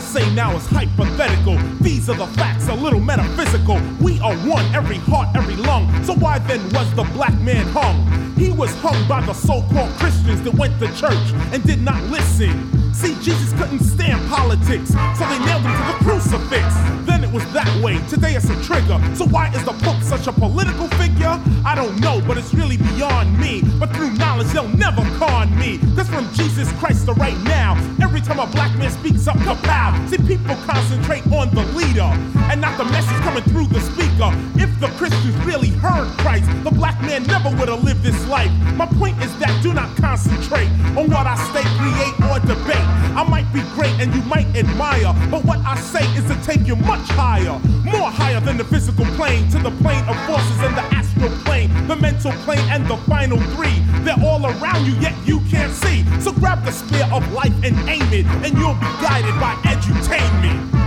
I 0.00 0.02
say 0.02 0.34
now 0.34 0.56
is 0.56 0.64
hypothetical. 0.64 1.58
These 1.82 2.08
are 2.08 2.16
the 2.16 2.26
facts, 2.28 2.68
a 2.68 2.74
little 2.74 3.00
metaphysical. 3.00 3.78
We 4.00 4.18
are 4.20 4.34
one, 4.48 4.64
every 4.74 4.96
heart, 4.96 5.28
every 5.36 5.56
lung. 5.56 5.92
So 6.04 6.14
why 6.14 6.38
then 6.38 6.62
was 6.72 6.88
the 6.94 7.02
black 7.12 7.38
man 7.40 7.66
hung? 7.66 8.08
He 8.34 8.50
was 8.50 8.74
hung 8.76 8.96
by 9.06 9.20
the 9.20 9.34
so-called 9.34 9.90
Christians 9.98 10.40
that 10.44 10.54
went 10.54 10.80
to 10.80 10.86
church 10.96 11.26
and 11.52 11.62
did 11.64 11.82
not 11.82 12.02
listen. 12.04 12.94
See, 12.94 13.14
Jesus 13.20 13.52
couldn't 13.60 13.80
stand 13.80 14.26
politics, 14.30 14.88
so 14.88 15.28
they 15.28 15.38
nailed 15.44 15.68
him 15.68 15.76
to 15.76 15.84
the 15.92 15.98
crucifix. 16.00 16.74
Then 17.04 17.19
it 17.30 17.34
was 17.34 17.52
that 17.52 17.70
way, 17.82 17.98
today 18.08 18.34
it's 18.34 18.50
a 18.50 18.62
trigger. 18.62 18.98
So 19.14 19.24
why 19.26 19.50
is 19.54 19.64
the 19.64 19.72
Pope 19.84 20.02
such 20.02 20.26
a 20.26 20.32
political 20.32 20.88
figure? 20.98 21.38
I 21.64 21.74
don't 21.76 22.00
know, 22.00 22.20
but 22.26 22.36
it's 22.36 22.52
really 22.52 22.76
beyond 22.76 23.38
me. 23.38 23.62
But 23.78 23.94
through 23.94 24.14
knowledge, 24.14 24.48
they'll 24.48 24.68
never 24.68 25.02
con 25.18 25.46
me. 25.56 25.78
Cause 25.94 26.08
from 26.08 26.26
Jesus 26.34 26.70
Christ 26.80 27.06
to 27.06 27.12
right 27.14 27.38
now, 27.44 27.76
every 28.02 28.20
time 28.20 28.40
a 28.40 28.46
black 28.46 28.76
man 28.78 28.90
speaks 28.90 29.28
up, 29.28 29.36
kapow. 29.46 29.94
See, 30.08 30.18
people 30.18 30.56
concentrate 30.66 31.24
on 31.30 31.54
the 31.54 31.62
leader 31.78 32.10
and 32.50 32.60
not 32.60 32.76
the 32.76 32.84
message 32.84 33.20
coming 33.22 33.44
through 33.44 33.66
the 33.66 33.80
speaker. 33.80 34.34
If 34.58 34.70
the 34.80 34.88
Christians 34.98 35.36
really 35.46 35.68
heard 35.68 36.08
Christ, 36.18 36.50
the 36.64 36.70
black 36.70 37.00
man 37.02 37.22
never 37.24 37.50
would 37.56 37.68
have 37.68 37.84
lived 37.84 38.02
this 38.02 38.26
life. 38.26 38.50
My 38.74 38.86
point 38.86 39.16
is 39.22 39.30
that 39.38 39.54
do 39.62 39.72
not 39.72 39.94
concentrate 39.96 40.70
on 40.98 41.08
what 41.10 41.26
I 41.26 41.36
state, 41.50 41.70
create, 41.78 42.16
or 42.26 42.40
debate. 42.40 42.86
I 43.14 43.22
might 43.28 43.50
be 43.52 43.60
great 43.74 43.94
and 44.00 44.12
you 44.14 44.22
might 44.22 44.46
admire, 44.56 45.14
but 45.30 45.44
what 45.44 45.58
I 45.60 45.78
say 45.78 46.04
is 46.16 46.24
to 46.26 46.36
take 46.42 46.66
you 46.66 46.76
much 46.76 47.06
higher, 47.10 47.19
more 47.20 48.10
higher 48.10 48.40
than 48.40 48.56
the 48.56 48.64
physical 48.64 49.04
plane, 49.16 49.46
to 49.50 49.58
the 49.58 49.70
plane 49.82 50.02
of 50.08 50.16
forces 50.26 50.60
and 50.60 50.74
the 50.74 50.82
astral 50.94 51.30
plane, 51.44 51.68
the 51.86 51.96
mental 51.96 52.32
plane 52.44 52.66
and 52.70 52.86
the 52.86 52.96
final 53.08 53.38
three. 53.54 53.78
They're 54.04 54.24
all 54.24 54.46
around 54.46 54.86
you, 54.86 54.94
yet 55.00 55.14
you 55.26 55.40
can't 55.50 55.72
see. 55.72 56.04
So 56.20 56.32
grab 56.32 56.64
the 56.64 56.72
spear 56.72 57.06
of 57.12 57.30
life 57.32 57.52
and 57.62 57.76
aim 57.88 58.08
it, 58.12 58.26
and 58.44 58.56
you'll 58.56 58.74
be 58.74 58.90
guided 59.02 59.38
by 59.38 59.54
edutainment. 59.64 60.79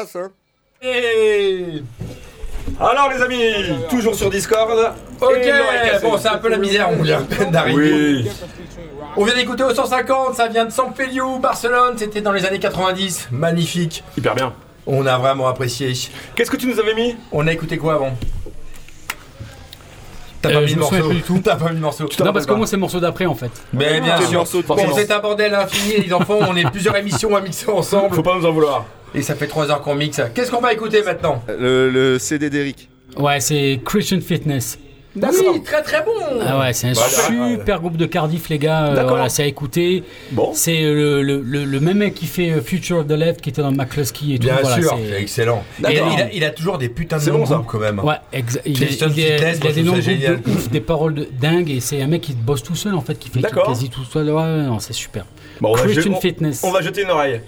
Passe, 0.00 0.16
hein. 0.16 0.30
Et... 0.82 1.82
Alors 2.80 3.10
les 3.10 3.20
amis, 3.22 3.42
toujours 3.90 4.14
sur 4.14 4.30
Discord. 4.30 4.92
Ok, 5.20 5.48
bon, 6.02 6.16
c'est 6.18 6.28
un 6.28 6.38
peu 6.38 6.48
la 6.48 6.58
misère, 6.58 6.88
on 6.90 7.02
vient 7.02 7.18
à 7.18 7.22
peine 7.36 7.50
d'arriver. 7.50 8.22
Oui. 8.24 8.30
On 9.16 9.24
vient 9.24 9.34
d'écouter 9.34 9.64
au 9.64 9.74
150, 9.74 10.34
ça 10.36 10.46
vient 10.48 10.64
de 10.66 10.70
San 10.70 10.92
Feliu, 10.94 11.40
Barcelone, 11.40 11.94
c'était 11.96 12.20
dans 12.20 12.30
les 12.32 12.44
années 12.46 12.60
90. 12.60 13.28
Magnifique. 13.32 14.04
Hyper 14.16 14.34
bien. 14.34 14.52
On 14.86 15.04
a 15.06 15.18
vraiment 15.18 15.48
apprécié. 15.48 15.92
Qu'est-ce 16.36 16.50
que 16.50 16.56
tu 16.56 16.66
nous 16.68 16.78
avais 16.78 16.94
mis? 16.94 17.16
On 17.32 17.46
a 17.46 17.52
écouté 17.52 17.76
quoi 17.78 17.94
avant? 17.94 18.16
T'as 20.40 20.50
Euh, 20.50 20.54
pas 20.54 20.60
mis 20.60 20.68
souviens 20.68 20.98
morceau 21.00 21.12
du 21.12 21.22
tout. 21.22 21.40
T'as 21.44 21.56
pas 21.56 21.70
mis 21.70 21.76
de 21.76 21.80
morceau 21.80 22.08
Non, 22.24 22.32
parce 22.32 22.46
que 22.46 22.52
moi, 22.52 22.66
c'est 22.66 22.76
le 22.76 22.80
morceau 22.80 23.00
d'après 23.00 23.26
en 23.26 23.34
fait. 23.34 23.50
Mais 23.72 24.00
bien 24.00 24.14
Ah, 24.18 24.22
sûr, 24.22 24.38
morceau 24.38 24.62
de 24.62 24.66
bon, 24.68 24.76
c'est 24.94 25.10
un 25.10 25.18
bordel 25.18 25.52
infini, 25.52 25.96
les 26.06 26.12
enfants, 26.12 26.38
on 26.48 26.54
est 26.56 26.70
plusieurs 26.70 26.94
émissions 26.96 27.34
à 27.34 27.40
mixer 27.40 27.68
ensemble. 27.68 28.14
Faut 28.14 28.22
pas 28.22 28.36
nous 28.36 28.46
en 28.46 28.52
vouloir. 28.52 28.84
Et 29.14 29.22
ça 29.22 29.34
fait 29.34 29.46
3 29.46 29.70
heures 29.70 29.80
qu'on 29.82 29.94
mixe. 29.94 30.20
Qu'est-ce 30.34 30.50
qu'on 30.50 30.60
va 30.60 30.72
écouter 30.72 31.02
maintenant 31.02 31.42
Le, 31.48 31.90
le 31.90 32.18
CD 32.18 32.50
d'Eric. 32.50 32.88
Ouais, 33.16 33.40
c'est 33.40 33.80
Christian 33.84 34.20
Fitness. 34.20 34.78
Oui, 35.20 35.62
très 35.64 35.82
très 35.82 36.04
bon 36.04 36.12
Ah 36.46 36.60
ouais, 36.60 36.72
c'est 36.72 36.88
un 36.88 36.94
super 36.94 37.80
groupe 37.80 37.96
de 37.96 38.06
Cardiff, 38.06 38.48
les 38.50 38.58
gars. 38.58 38.88
Euh, 38.88 38.94
D'accord. 38.94 39.10
voilà, 39.16 39.28
c'est 39.28 39.42
à 39.42 39.46
écouter. 39.46 40.04
Bon. 40.30 40.52
C'est 40.54 40.84
euh, 40.84 41.22
le, 41.22 41.40
le, 41.42 41.64
le 41.64 41.80
même 41.80 41.98
mec 41.98 42.14
qui 42.14 42.26
fait 42.26 42.52
euh, 42.52 42.60
Future 42.60 42.98
of 42.98 43.08
the 43.08 43.12
Left, 43.12 43.40
qui 43.40 43.48
était 43.48 43.62
dans 43.62 43.72
McCluskey 43.72 44.34
et 44.34 44.38
tout. 44.38 44.44
Bien 44.46 44.58
voilà, 44.60 44.80
sûr, 44.80 44.90
c'est- 44.96 45.10
c'est 45.10 45.20
excellent. 45.22 45.64
Et 45.80 45.82
D'accord. 45.82 46.10
il, 46.14 46.22
a, 46.22 46.32
il 46.32 46.44
a 46.44 46.50
toujours 46.50 46.78
des 46.78 46.88
putains 46.88 47.18
de 47.18 47.30
noms 47.30 47.42
bon, 47.44 47.62
quand 47.66 47.78
même. 47.80 47.98
Ouais, 47.98 48.14
exa- 48.32 48.60
il, 48.64 48.80
il 48.80 48.92
il 48.92 49.66
a 49.66 49.72
des 49.72 49.82
noms 49.82 49.92
de 49.96 50.50
ouf, 50.52 50.70
des 50.70 50.80
paroles 50.80 51.14
de 51.14 51.28
dingue, 51.40 51.68
et 51.70 51.80
c'est 51.80 52.00
un 52.00 52.06
mec 52.06 52.20
qui 52.20 52.34
bosse 52.34 52.62
tout 52.62 52.76
seul 52.76 52.94
en 52.94 53.00
fait, 53.00 53.18
qui 53.18 53.28
fait 53.30 53.40
D'accord. 53.40 53.66
quasi 53.66 53.88
tout 53.88 54.04
seul. 54.04 54.30
Ouais, 54.30 54.62
non, 54.62 54.78
c'est 54.78 54.92
super. 54.92 55.24
Bon, 55.60 55.70
on 55.70 55.74
va, 55.74 55.82
Christian 55.82 56.14
je- 56.14 56.20
Fitness. 56.20 56.62
on 56.62 56.70
va 56.70 56.80
jeter 56.80 57.02
une 57.02 57.10
oreille. 57.10 57.40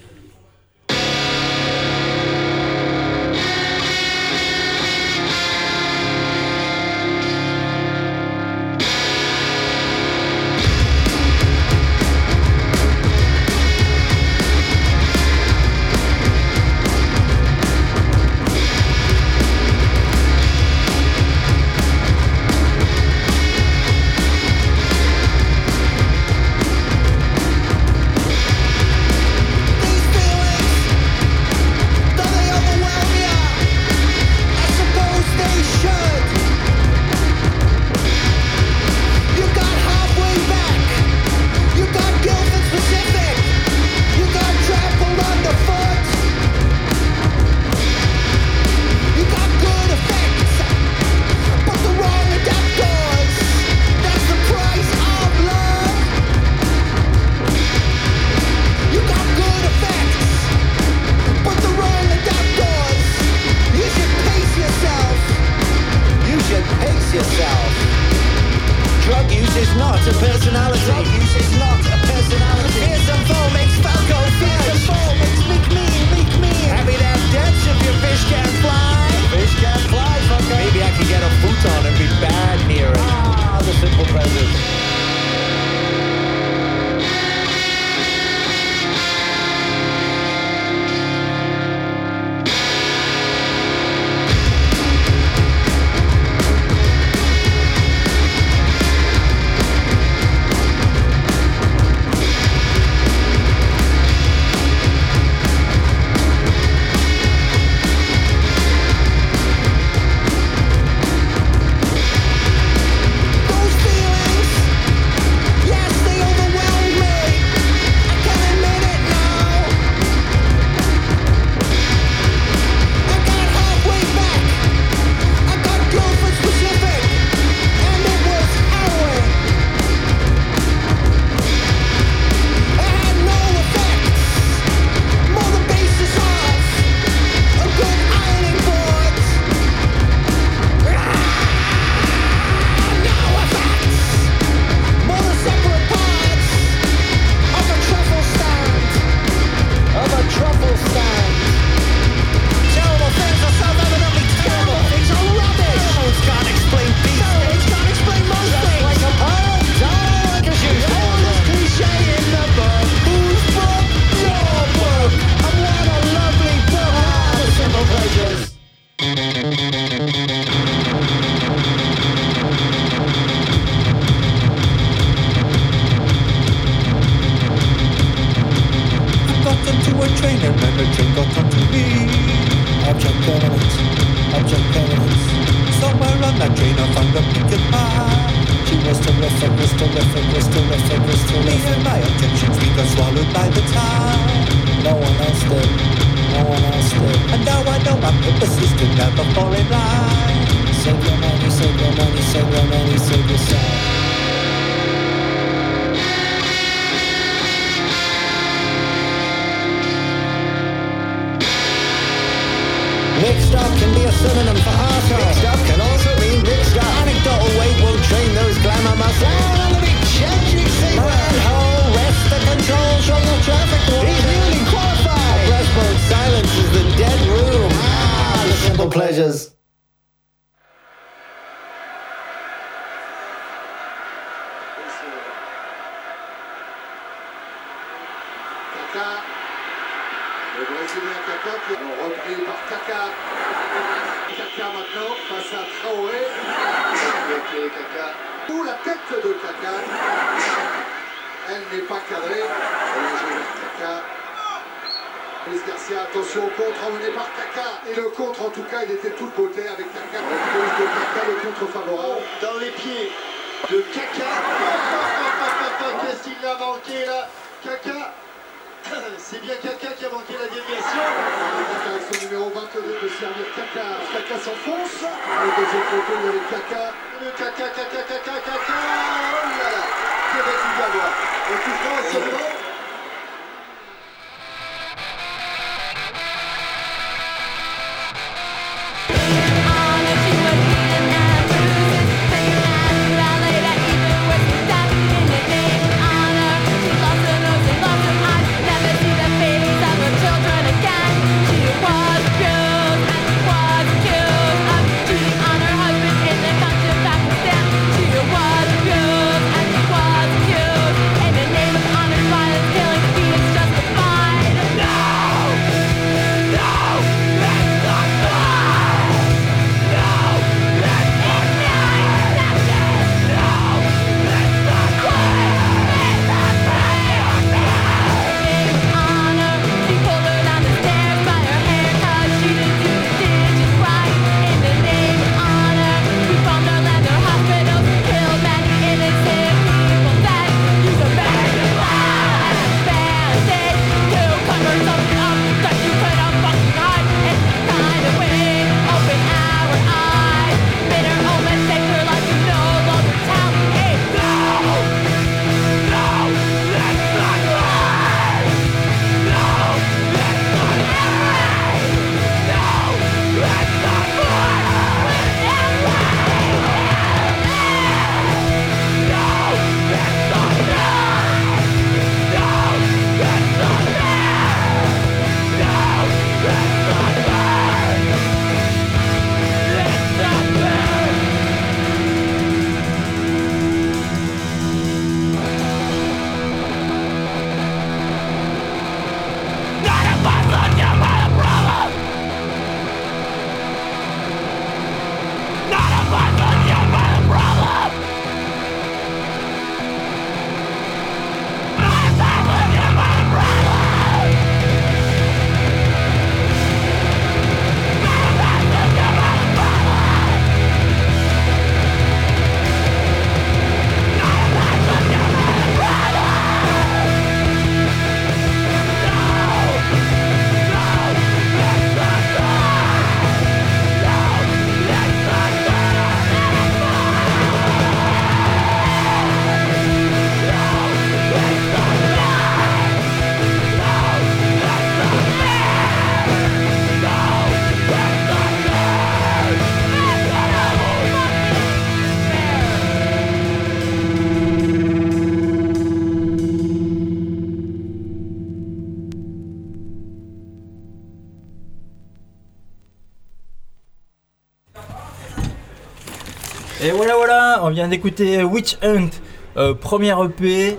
Vient 457.80 457.88
d'écouter 457.88 458.44
Witch 458.44 458.76
Hunt, 458.82 459.08
euh, 459.56 459.72
premier 459.72 460.12
EP, 460.22 460.78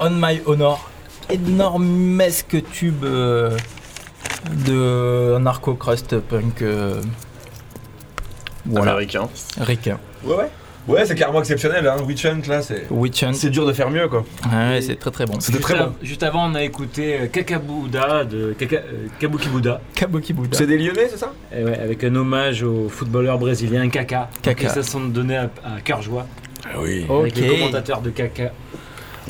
On 0.00 0.08
My 0.08 0.40
Honor. 0.46 0.88
Énormesque 1.28 2.56
tube 2.72 3.04
euh, 3.04 3.54
de 4.66 5.36
narco-crust 5.40 6.18
punk. 6.20 6.62
euh, 6.62 7.02
voilà. 8.64 8.92
Américain. 8.92 9.28
Ricain. 9.60 9.98
Ouais, 10.24 10.36
ouais. 10.36 10.50
Ouais, 10.88 11.04
c'est 11.04 11.14
carrément 11.14 11.40
exceptionnel, 11.40 11.86
hein. 11.86 11.96
Witch 12.06 12.24
Hunt 12.24 12.40
là, 12.48 12.62
c'est. 12.62 12.86
Witch 12.90 13.22
Hunt. 13.22 13.34
C'est 13.34 13.50
dur 13.50 13.66
de 13.66 13.72
faire 13.74 13.90
mieux 13.90 14.08
quoi. 14.08 14.24
Ouais, 14.50 14.80
c'est 14.80 14.96
très 14.96 15.10
très 15.10 15.26
bon. 15.26 15.38
C'était 15.38 15.58
très 15.58 15.74
Juste 15.74 15.86
bon. 15.86 15.94
Juste 16.02 16.22
avant, 16.22 16.50
on 16.50 16.54
a 16.54 16.62
écouté 16.62 17.18
euh, 17.20 17.26
Kakabuda 17.26 18.24
de 18.24 18.54
Kaka, 18.58 18.76
euh, 18.76 19.06
Kabuki 19.20 19.48
Buddha. 19.48 19.80
Kabuki 19.94 20.32
Buddha. 20.32 20.56
C'est 20.56 20.66
des 20.66 20.78
Lyonnais, 20.78 21.08
c'est 21.10 21.18
ça? 21.18 21.32
Et 21.54 21.62
ouais, 21.62 21.78
avec 21.78 22.02
un 22.04 22.14
hommage 22.14 22.62
au 22.62 22.88
footballeur 22.88 23.38
brésilien 23.38 23.88
Kaka. 23.90 24.30
Kaka. 24.42 24.64
Et 24.66 24.68
ça 24.70 24.82
sont 24.82 25.00
donné 25.00 25.36
à, 25.36 25.50
à 25.64 25.80
cœur 25.84 26.00
joie. 26.00 26.26
Ah 26.64 26.78
oui. 26.80 27.04
Avec 27.08 27.36
Ok. 27.36 27.42
le 27.44 27.50
commentateur 27.50 28.00
de 28.00 28.10
Kaka. 28.10 28.52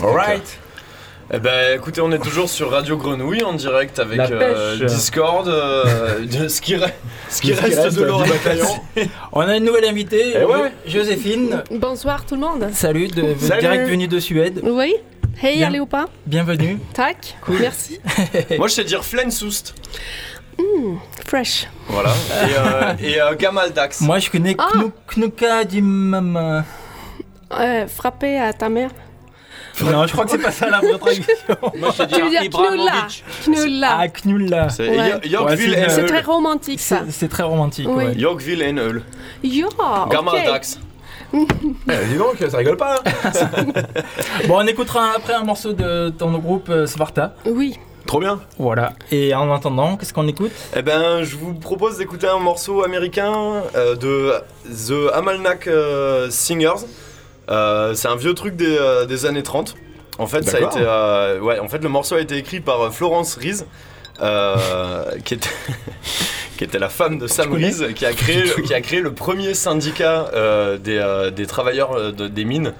Alright. 0.01 0.59
Eh 1.31 1.39
ben 1.41 1.77
écoutez, 1.77 2.01
on 2.01 2.11
est 2.11 2.19
toujours 2.19 2.49
sur 2.49 2.71
Radio 2.71 2.97
Grenouille 2.97 3.43
en 3.45 3.53
direct 3.53 3.99
avec 3.99 4.19
euh. 4.19 4.77
Discord, 4.87 5.47
euh, 5.47 6.25
de 6.25 6.49
ce 6.49 6.63
qui, 6.63 6.75
re- 6.75 6.89
ce 7.29 7.43
qui 7.43 7.53
reste, 7.53 7.79
reste 7.79 7.99
de 7.99 8.05
bataillon. 8.07 8.65
On 9.33 9.41
a 9.43 9.57
une 9.59 9.65
nouvelle 9.65 9.85
invitée, 9.85 10.33
Eh 10.41 10.45
ouais. 10.45 10.73
Joséphine. 10.87 11.63
Bonsoir 11.71 12.25
tout 12.25 12.35
le 12.35 12.41
monde. 12.41 12.69
Salut, 12.73 13.09
de, 13.09 13.35
Salut. 13.39 13.61
direct 13.61 13.89
venue 13.91 14.09
de 14.09 14.19
Suède. 14.19 14.61
Oui. 14.63 14.95
Hey, 15.43 15.63
allez 15.63 15.81
ou 15.81 15.87
pas? 15.87 16.07
Bienvenue. 16.27 16.79
Tac. 16.95 17.37
Merci. 17.47 18.01
Moi 18.59 18.67
je 18.69 18.73
sais 18.73 18.85
dire 18.85 19.05
Flensust. 19.05 19.75
Hmm, 20.59 20.95
fresh. 21.27 21.69
Voilà. 21.89 22.11
Et, 22.11 22.53
euh, 22.59 22.93
et 23.11 23.21
euh, 23.21 23.35
Gamaldax. 23.37 24.01
Moi 24.01 24.19
je 24.19 24.31
connais 24.31 24.57
Ah. 24.59 24.71
Knu- 24.75 24.91
Knuka 25.15 25.65
Dimama. 25.65 26.65
Euh, 27.53 27.87
frapper 27.87 28.39
à 28.41 28.53
ta 28.55 28.69
mère. 28.71 28.91
Non, 29.85 30.07
je 30.07 30.13
crois 30.13 30.25
que 30.25 30.31
c'est 30.33 30.39
pas 30.39 30.51
ça 30.51 30.69
la 30.69 30.79
vraie 30.81 30.99
traduction. 30.99 31.35
Moi 31.79 31.91
je 31.97 32.03
Tu 32.05 32.21
veux 32.23 32.31
dire 32.31 32.43
knulla. 32.51 33.07
Knulla. 33.45 33.97
Ah, 34.01 34.09
Knulla. 34.09 34.69
C'est 34.71 34.89
Ouais. 34.89 35.11
Yo- 35.25 35.31
Yorkville 35.31 35.71
Ouais, 35.73 35.85
and 35.85 35.89
C'est 35.91 36.01
Hull. 36.03 36.07
très 36.09 36.21
romantique 36.23 36.81
ça. 36.81 37.03
C'est- 37.07 37.13
C'est 37.13 37.29
très 37.29 37.43
romantique, 37.43 37.87
Oui. 37.91 38.05
ouais. 38.07 38.15
Yorkville 38.15 38.63
and 38.65 38.77
Hull. 38.79 39.03
Yo, 39.45 39.67
ok. 39.69 40.11
Gamaldax. 40.11 40.81
Eh, 41.35 42.07
dis 42.11 42.17
donc, 42.17 42.37
ça 42.51 42.57
rigole 42.57 42.77
pas. 42.79 43.03
hein. 43.05 43.31
Bon, 44.49 44.57
on 44.63 44.67
écoutera 44.67 45.13
après 45.17 45.35
un 45.35 45.45
morceau 45.45 45.73
de 45.75 46.09
ton 46.11 46.33
groupe 46.39 46.69
euh, 46.71 46.87
Svarta. 46.87 47.35
Oui. 47.47 47.79
Trop 48.07 48.21
bien. 48.21 48.41
Voilà. 48.59 48.95
Et 49.13 49.35
en 49.35 49.53
attendant, 49.53 49.99
qu'est-ce 49.99 50.15
qu'on 50.15 50.27
écoute? 50.27 50.53
Eh 50.75 50.81
ben, 50.81 51.23
je 51.25 51.37
vous 51.37 51.53
propose 51.53 51.99
d'écouter 51.99 52.27
un 52.27 52.39
morceau 52.39 52.83
américain 52.83 53.35
euh, 53.77 53.95
de 53.97 54.33
The 54.87 55.13
Amalnak 55.15 55.67
euh, 55.67 56.29
Singers. 56.31 56.87
Euh, 57.49 57.95
c'est 57.95 58.09
un 58.09 58.17
vieux 58.17 58.35
truc 58.35 58.57
des, 58.57 58.77
euh, 58.79 59.07
des 59.07 59.27
années 59.27 59.43
30. 59.43 59.75
En 60.19 60.27
fait, 60.27 60.49
ça 60.49 60.57
a 60.57 60.61
été, 60.61 60.81
euh, 60.81 61.39
ouais, 61.41 61.59
en 61.61 61.69
fait, 61.69 61.79
le 61.79 61.89
morceau 61.89 62.17
a 62.17 62.21
été 62.21 62.37
écrit 62.37 62.61
par 62.61 62.93
Florence 62.93 63.39
euh, 64.21 65.19
qui 65.25 65.35
était 65.35 65.49
qui 66.59 66.65
était 66.65 66.79
la 66.81 66.89
femme 66.89 67.19
de 67.19 67.27
Sam 67.29 67.57
qui 67.95 68.05
a 68.05 68.13
créé 68.13 68.43
qui 68.65 68.75
a 68.75 68.81
créé 68.81 69.01
le 69.01 69.13
premier 69.13 69.55
syndicat 69.55 70.27
euh, 70.35 70.77
des, 70.77 70.99
euh, 70.99 71.31
des 71.31 71.47
travailleurs 71.47 71.93
euh, 71.93 72.11
de- 72.13 72.27
des 72.27 72.45
mines 72.45 72.73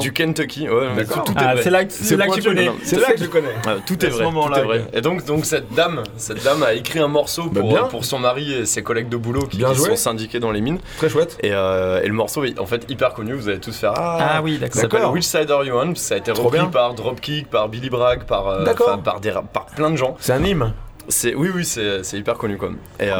du, 0.00 0.12
Kentucky. 0.12 0.68
Ouais, 0.68 1.04
tout, 1.04 1.20
tout 1.26 1.34
Ah, 1.36 1.54
c'est 1.60 1.70
là 1.70 1.84
que- 1.84 1.92
c'est 1.92 2.16
là 2.16 2.26
que 2.26 2.34
tu 2.34 2.40
pointu, 2.40 2.48
connais. 2.48 2.66
non, 2.66 2.72
non, 2.72 2.78
C'est 2.82 3.00
là 3.00 3.12
que 3.12 3.18
je 3.18 3.26
connais. 3.26 3.48
Tout 3.84 4.06
est 4.06 4.08
vrai. 4.08 4.24
moment-là, 4.24 4.56
tout 4.56 4.62
est 4.62 4.66
vrai. 4.66 4.84
Et 4.94 5.00
donc, 5.00 5.24
donc 5.26 5.44
cette 5.44 5.74
dame, 5.74 6.04
cette 6.16 6.42
dame 6.44 6.62
a 6.62 6.72
écrit 6.72 7.00
un 7.00 7.08
morceau 7.08 7.50
Bah, 7.50 7.60
pour, 7.90 8.04
son 8.04 8.20
mari 8.20 8.54
et 8.54 8.64
ses 8.64 8.82
collègues 8.82 9.08
de 9.08 9.16
boulot 9.16 9.46
qui, 9.46 9.60
sont 9.60 9.96
syndiqués 9.96 10.38
dans 10.40 10.52
les 10.52 10.60
mines. 10.60 10.78
Très 10.98 11.08
chouette. 11.08 11.36
Et, 11.42 11.50
euh, 11.52 12.00
et 12.02 12.06
le 12.06 12.14
morceau 12.14 12.44
est 12.44 12.58
en 12.60 12.66
fait 12.66 12.86
hyper 12.88 13.12
connu. 13.12 13.34
Vous 13.34 13.48
allez 13.48 13.58
tous 13.60 13.76
faire 13.76 13.92
ah. 13.96 14.18
Ah 14.36 14.42
oui, 14.42 14.58
d'accord. 14.58 14.76
Ça 14.76 14.82
s'appelle. 14.82 15.04
Which 15.06 15.24
Side 15.24 15.50
Are 15.50 15.64
You 15.64 15.74
On? 15.76 15.94
Ça 15.96 16.14
a 16.14 16.18
été 16.18 16.30
repris 16.30 16.60
par 16.72 16.94
Dropkick, 16.94 17.50
par 17.50 17.68
Billy 17.68 17.90
Bragg, 17.90 18.22
par 18.24 18.46
euh, 18.48 18.64
par 19.04 19.20
des 19.20 19.32
par 19.52 19.66
plein 19.66 19.90
de 19.90 19.96
gens. 19.96 20.16
C'est 20.20 20.32
un 20.32 20.44
hymne. 20.44 20.72
C'est 21.08 21.34
oui 21.34 21.50
oui 21.54 21.64
c'est 21.64 22.04
c'est 22.04 22.18
hyper 22.18 22.34
connu 22.34 22.56
quoi. 22.56 22.70
Et, 23.00 23.08
euh, 23.10 23.14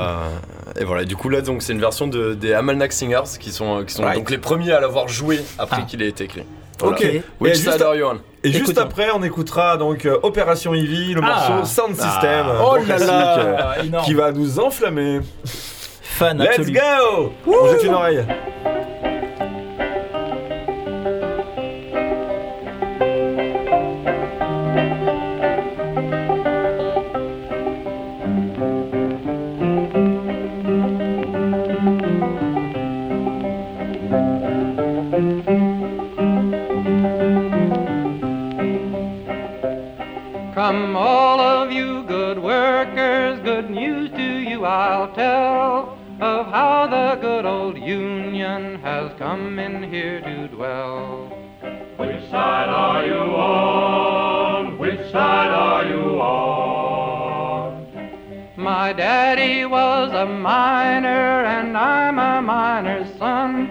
et 0.78 0.84
voilà 0.84 1.04
du 1.04 1.16
coup 1.16 1.28
là 1.28 1.40
donc 1.40 1.62
c'est 1.62 1.72
une 1.72 1.80
version 1.80 2.06
de, 2.06 2.34
des 2.34 2.52
Amalnak 2.52 2.92
Singers 2.92 3.38
qui 3.40 3.50
sont 3.50 3.84
qui 3.84 3.94
sont 3.94 4.02
Right. 4.04 4.16
donc 4.16 4.30
les 4.30 4.38
premiers 4.38 4.72
à 4.72 4.80
l'avoir 4.80 5.08
joué 5.08 5.40
après 5.58 5.78
Ah. 5.82 5.86
qu'il 5.88 6.02
ait 6.02 6.08
été 6.08 6.24
écrit. 6.24 6.44
Ok. 6.82 7.02
Et 7.02 7.22
Which 7.40 7.56
juste, 7.56 7.70
Side 7.72 7.82
Are 7.82 7.94
You 7.94 8.06
On? 8.06 8.20
et 8.42 8.52
juste 8.52 8.78
après, 8.78 9.08
on 9.14 9.22
écoutera 9.22 9.76
donc 9.76 10.06
euh, 10.06 10.18
Opération 10.22 10.74
Ivy, 10.74 11.12
le 11.14 11.20
Ah. 11.24 11.48
morceau 11.50 11.64
Sound 11.82 11.94
System, 11.94 12.46
Ah. 12.48 12.62
Oh 12.64 12.76
là 12.88 12.98
là, 12.98 13.38
euh, 13.38 14.00
qui 14.04 14.14
va 14.14 14.32
nous 14.32 14.58
enflammer. 14.60 15.20
Fan 15.44 16.38
Let's 16.38 16.58
absolu. 16.60 16.72
go 16.72 17.32
On 17.46 17.68
jette 17.70 17.84
une 17.84 17.94
oreille. 17.94 18.24
Come 49.30 49.60
in 49.60 49.84
here 49.84 50.20
to 50.20 50.48
dwell. 50.48 51.28
Which 51.98 52.28
side 52.30 52.68
are 52.68 53.06
you 53.06 53.14
on? 53.14 54.76
Which 54.76 54.98
side 55.12 55.52
are 55.52 55.84
you 55.84 56.20
on? 56.20 57.86
My 58.56 58.92
daddy 58.92 59.66
was 59.66 60.12
a 60.12 60.26
miner, 60.26 61.44
and 61.44 61.78
I'm 61.78 62.18
a 62.18 62.42
miner's 62.42 63.16
son. 63.18 63.68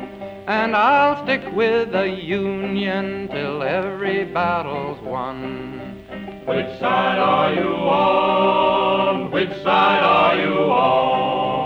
And 0.47 0.77
I'll 0.77 1.21
stick 1.25 1.43
with 1.53 1.91
the 1.91 2.07
Union 2.07 3.27
till 3.27 3.61
every 3.61 4.23
battle's 4.23 5.01
won. 5.01 6.05
Which 6.45 6.79
side 6.79 7.19
are 7.19 7.53
you 7.53 7.69
on? 7.69 9.29
Which 9.29 9.51
side 9.61 10.03
are 10.05 10.37
you 10.39 10.53
on? 10.71 11.58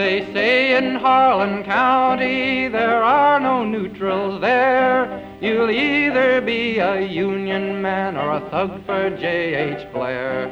They 0.00 0.24
say 0.32 0.76
in 0.78 0.94
Harlan 0.94 1.62
County 1.62 2.68
there 2.68 3.02
are 3.02 3.38
no 3.38 3.66
neutrals 3.66 4.40
there. 4.40 5.36
You'll 5.42 5.70
either 5.70 6.40
be 6.40 6.78
a 6.78 7.02
Union 7.02 7.82
man 7.82 8.16
or 8.16 8.32
a 8.32 8.40
thug 8.48 8.82
for 8.86 9.10
J.H. 9.10 9.92
Blair. 9.92 10.48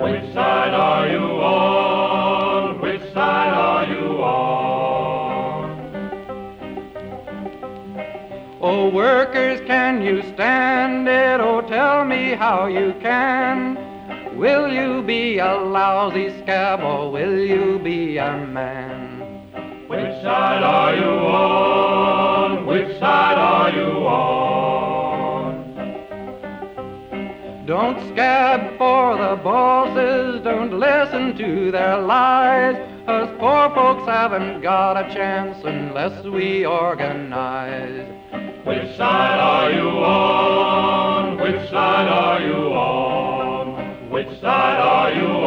Which 0.00 0.34
side 0.34 0.74
are 0.74 1.06
you 1.06 1.20
on? 1.20 2.80
Which 2.80 3.02
side 3.12 3.54
are 3.54 3.86
you 3.86 4.20
on? 4.20 5.70
Oh, 8.60 8.88
workers, 8.88 9.60
can 9.68 10.02
you 10.02 10.22
stand 10.34 11.06
it? 11.06 11.40
Oh, 11.40 11.60
tell 11.60 12.04
me 12.04 12.34
how 12.34 12.66
you 12.66 12.96
can. 13.00 13.85
Will 14.36 14.70
you 14.70 15.02
be 15.02 15.38
a 15.38 15.54
lousy 15.54 16.28
scab 16.42 16.80
or 16.80 17.10
will 17.10 17.38
you 17.38 17.78
be 17.78 18.18
a 18.18 18.36
man? 18.36 19.20
Which 19.88 20.22
side 20.22 20.62
are 20.62 20.94
you 20.94 21.08
on? 21.08 22.66
Which 22.66 22.98
side 22.98 23.38
are 23.38 23.70
you 23.70 24.06
on? 24.06 24.46
Don't 27.64 27.98
scab 28.12 28.76
for 28.76 29.16
the 29.16 29.36
bosses, 29.42 30.42
don't 30.44 30.78
listen 30.78 31.34
to 31.38 31.70
their 31.70 31.98
lies. 32.02 32.76
Us 33.08 33.34
poor 33.38 33.70
folks 33.74 34.06
haven't 34.06 34.60
got 34.60 34.98
a 34.98 35.14
chance 35.14 35.56
unless 35.64 36.22
we 36.26 36.66
organize. 36.66 38.06
Which 38.66 38.96
side 38.98 39.38
are 39.40 39.70
you 39.70 39.88
on? 39.88 41.38
Which 41.40 41.70
side 41.70 42.08
are 42.08 42.42
you 42.42 42.74
on? 42.74 43.25
Which 44.26 44.40
side 44.40 44.80
are 44.80 45.12
you 45.12 45.45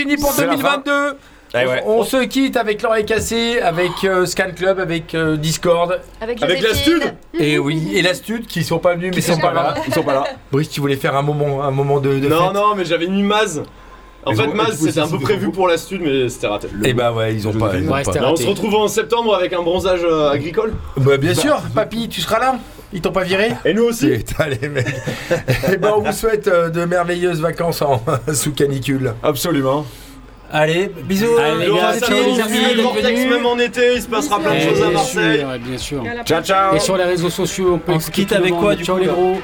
fini 0.00 0.12
C'est 0.12 0.16
fini 0.16 0.16
pour 0.16 0.32
C'est 0.32 0.46
la 0.46 0.54
2022 0.56 1.16
Eh 1.54 1.66
ouais. 1.66 1.82
On 1.86 2.04
se 2.04 2.24
quitte 2.24 2.56
avec 2.56 2.82
l'oreille 2.82 3.04
cassée, 3.06 3.60
avec 3.60 3.90
euh, 4.04 4.26
Scan 4.26 4.50
Club, 4.54 4.78
avec 4.80 5.14
euh, 5.14 5.36
Discord. 5.36 6.00
Avec 6.20 6.42
Avec 6.42 6.60
la 6.62 6.68
Joséphine. 6.70 6.94
Stud 7.00 7.14
Et 7.40 7.58
oui, 7.58 7.92
et 7.94 8.02
la 8.02 8.14
Stud 8.14 8.46
qui 8.46 8.62
sont 8.64 8.78
pas 8.78 8.94
venus, 8.94 9.10
mais 9.10 9.16
Qui 9.16 9.22
sont 9.22 9.38
pas 9.38 9.52
là. 9.52 9.74
Ils 9.86 9.94
sont 9.94 10.02
pas 10.02 10.14
là. 10.14 10.24
Brice, 10.52 10.70
tu 10.70 10.80
voulais 10.80 10.96
faire 10.96 11.16
un 11.16 11.22
moment, 11.22 11.62
un 11.62 11.70
moment 11.70 12.00
de, 12.00 12.18
de 12.18 12.28
Non, 12.28 12.46
fête 12.46 12.54
non, 12.54 12.74
mais 12.76 12.84
j'avais 12.84 13.06
mis 13.06 13.22
Maz. 13.22 13.62
En 14.24 14.32
Ils 14.32 14.36
fait, 14.38 14.48
ont- 14.48 14.54
Maz, 14.54 14.76
c'était 14.76 14.98
un 15.00 15.06
peu 15.08 15.20
prévu 15.20 15.50
pour 15.52 15.68
la 15.68 15.76
stud, 15.78 16.00
mais 16.02 16.28
c'était 16.28 16.48
raté. 16.48 16.66
Eh 16.84 16.92
bah 16.94 17.12
ouais, 17.12 17.32
ils 17.32 17.46
ont 17.46 17.52
pas. 17.52 17.70
ils 17.76 17.88
ont 17.88 17.92
pas. 17.92 18.02
Bah, 18.02 18.28
on 18.32 18.34
se 18.36 18.46
retrouve 18.46 18.74
en 18.74 18.88
septembre 18.88 19.34
avec 19.36 19.52
un 19.52 19.62
bronzage 19.62 20.00
euh, 20.02 20.30
agricole 20.30 20.74
Bah 20.96 21.16
bien 21.16 21.32
sûr, 21.32 21.60
papy, 21.74 22.08
tu 22.08 22.20
seras 22.20 22.40
là 22.40 22.56
Ils 22.96 23.00
t'ont 23.02 23.12
pas 23.12 23.22
viré 23.24 23.52
Et 23.64 23.74
nous 23.74 23.84
aussi 23.84 24.08
Putain 24.08 24.46
les 24.48 24.68
mecs 24.68 24.86
Eh 25.72 25.76
ben 25.76 25.92
on 25.96 26.00
vous 26.00 26.12
souhaite 26.12 26.48
euh, 26.48 26.70
de 26.70 26.84
merveilleuses 26.84 27.40
vacances 27.40 27.82
en 27.82 28.02
sous 28.32 28.52
canicule. 28.52 29.12
Absolument. 29.22 29.84
Allez, 30.52 30.90
bisous 31.04 31.36
Allez, 31.38 31.66
les 31.66 31.74
gars, 31.74 31.92
ça 31.94 32.06
Vortex, 32.82 33.20
même 33.26 33.44
en 33.46 33.58
été, 33.58 33.94
il 33.96 34.02
se 34.02 34.06
passera 34.06 34.38
plein 34.40 34.54
de 34.54 34.60
choses 34.60 34.80
à 34.80 34.84
bien 34.86 34.90
Marseille. 34.94 35.38
sûr, 35.40 35.48
ouais, 35.48 35.58
bien 35.58 35.78
sûr. 35.78 36.02
Ciao, 36.24 36.42
ciao. 36.42 36.74
Et 36.76 36.78
sur 36.78 36.96
les 36.96 37.04
réseaux 37.04 37.30
sociaux, 37.30 37.72
on 37.74 37.78
peut 37.78 37.92
On 37.92 38.00
se 38.00 38.06
écouter 38.08 38.12
quitte 38.22 38.28
tout 38.28 38.34
le 38.34 38.40
avec 38.40 38.52
monde. 38.52 38.62
quoi, 38.62 38.74
du 38.76 38.84
Ciao 38.84 38.94
coup, 38.96 39.00
les 39.02 39.06
là 39.08 39.12
gros. 39.12 39.36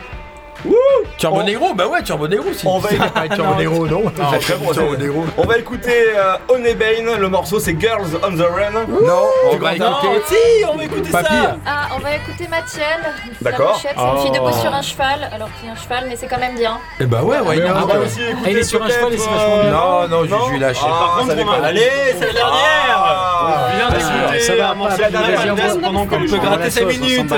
Turbo 1.19 1.41
On- 1.41 1.45
Negro 1.45 1.75
Bah 1.75 1.89
ouais, 1.89 2.03
Turbo 2.05 2.29
Negro 2.29 2.47
si 2.53 2.65
On 2.69 2.79
va- 2.79 2.89
Ça 2.97 3.07
pas 3.09 3.27
être 3.27 3.35
Turbo 3.35 3.51
Non. 3.51 3.59
Negro, 3.59 3.87
non 3.89 4.03
Non, 4.05 4.39
Très 4.41 4.55
bon 4.57 4.73
Turbo 4.73 4.97
Negro. 4.97 5.25
On 5.37 5.43
va 5.45 5.59
écouter 5.59 6.05
euh, 6.17 6.35
Honeybein, 6.55 7.19
le 7.19 7.29
morceau 7.29 7.59
c'est 7.59 7.77
Girls 7.81 8.07
on 8.23 8.31
the 8.37 8.43
Run. 8.43 8.87
Non, 8.89 9.25
on 9.49 9.55
tu 9.55 9.59
vas 9.59 9.71
va 9.71 9.75
écouter-. 9.75 10.23
Si, 10.29 10.65
on 10.73 10.77
va 10.77 10.85
écouter 10.85 11.11
Papy. 11.11 11.27
ça 11.35 11.57
Ah, 11.67 11.82
va 12.03 12.15
écouter 12.17 12.49
Mathiel. 12.49 13.01
D'accord. 13.41 13.67
La 13.67 13.73
Rochette, 13.73 13.95
c'est 13.97 14.03
une 14.03 14.19
fille 14.19 14.31
Oh. 14.41 14.47
debout 14.47 14.59
sur 14.61 14.75
un 14.75 14.83
cheval. 14.83 15.31
Alors 15.35 15.49
qu'il 15.59 15.67
y 15.67 15.71
a 15.71 15.73
un 15.73 15.77
cheval, 15.77 16.05
mais 16.09 16.17
c'est 16.17 16.27
quand 16.27 16.39
même 16.39 16.57
bien. 16.57 16.79
Eh 17.01 17.07
bah 17.07 17.23
ouais, 17.23 17.41
ouais, 17.41 17.57
Mais 17.57 17.69
non, 17.69 17.75
on 17.83 17.87
va 17.87 17.95
euh, 17.95 18.05
aussi 18.07 18.23
écouter 18.23 18.43
Ah, 18.47 18.51
il 18.51 18.59
est 18.59 18.63
sur 18.63 18.83
un 18.83 18.89
cheval 18.89 19.13
et 19.15 19.19
c'est 19.19 19.31
vachement 19.31 19.55
euh, 19.57 19.63
bien. 19.63 19.71
Non, 19.73 20.09
non, 20.09 20.25
je 20.25 20.45
suis 20.51 20.59
lâché. 20.59 20.81
Ah, 20.85 20.89
Par 20.89 21.17
contre, 21.19 21.35
on 21.47 21.63
Allez, 21.65 21.91
c'est 22.19 22.27
la 22.27 22.33
dernière 22.33 22.53
Ah, 22.97 23.69
On 23.73 23.85
Ah, 23.85 23.91
d'écouter 23.91 24.41
ça 24.41 24.57
va 24.57 24.65
un 24.65 24.69
pas, 24.69 24.75
morceau 24.75 24.97
puis 24.97 25.07
de 25.07 25.13
vas-y, 25.19 25.23
Daniel 25.37 25.51
on 25.51 25.55
va- 25.55 25.87
pendant 25.87 26.07
que 26.07 26.15
On 26.15 26.19
les 26.21 26.29
peut 26.29 26.37
gratter 26.39 26.65
la 26.65 26.71
5 26.71 26.81
sauce, 26.81 26.95
on 26.97 27.01
minutes 27.01 27.33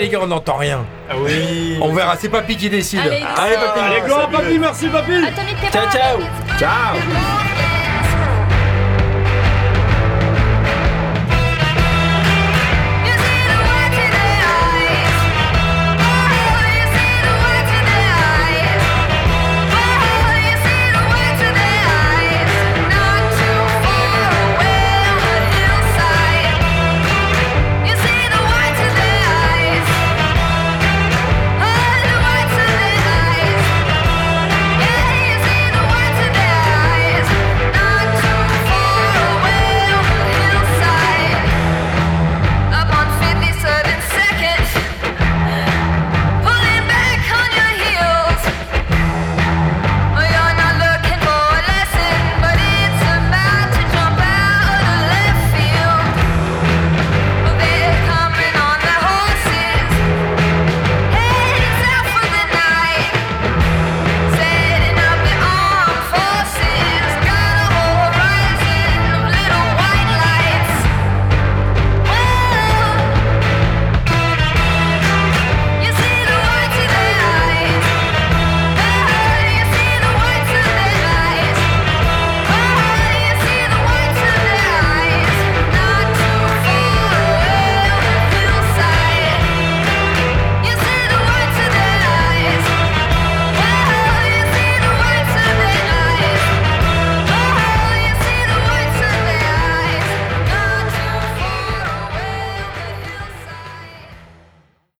les 0.00 0.08
gars, 0.08 0.18
on 0.22 0.26
n'entend 0.26 0.56
rien. 0.56 0.84
Ah 1.10 1.14
oui. 1.18 1.78
On 1.80 1.92
verra, 1.92 2.16
c'est 2.18 2.28
Papy 2.28 2.56
qui 2.56 2.70
décide. 2.70 3.00
Allez, 3.00 3.20
Papy. 3.56 3.80
Allez, 3.80 4.00
papy, 4.32 4.58
merci, 4.58 4.88
papy. 4.88 5.24
Ciao, 5.72 5.86
ciao. 5.90 6.18
Ciao 6.58 7.63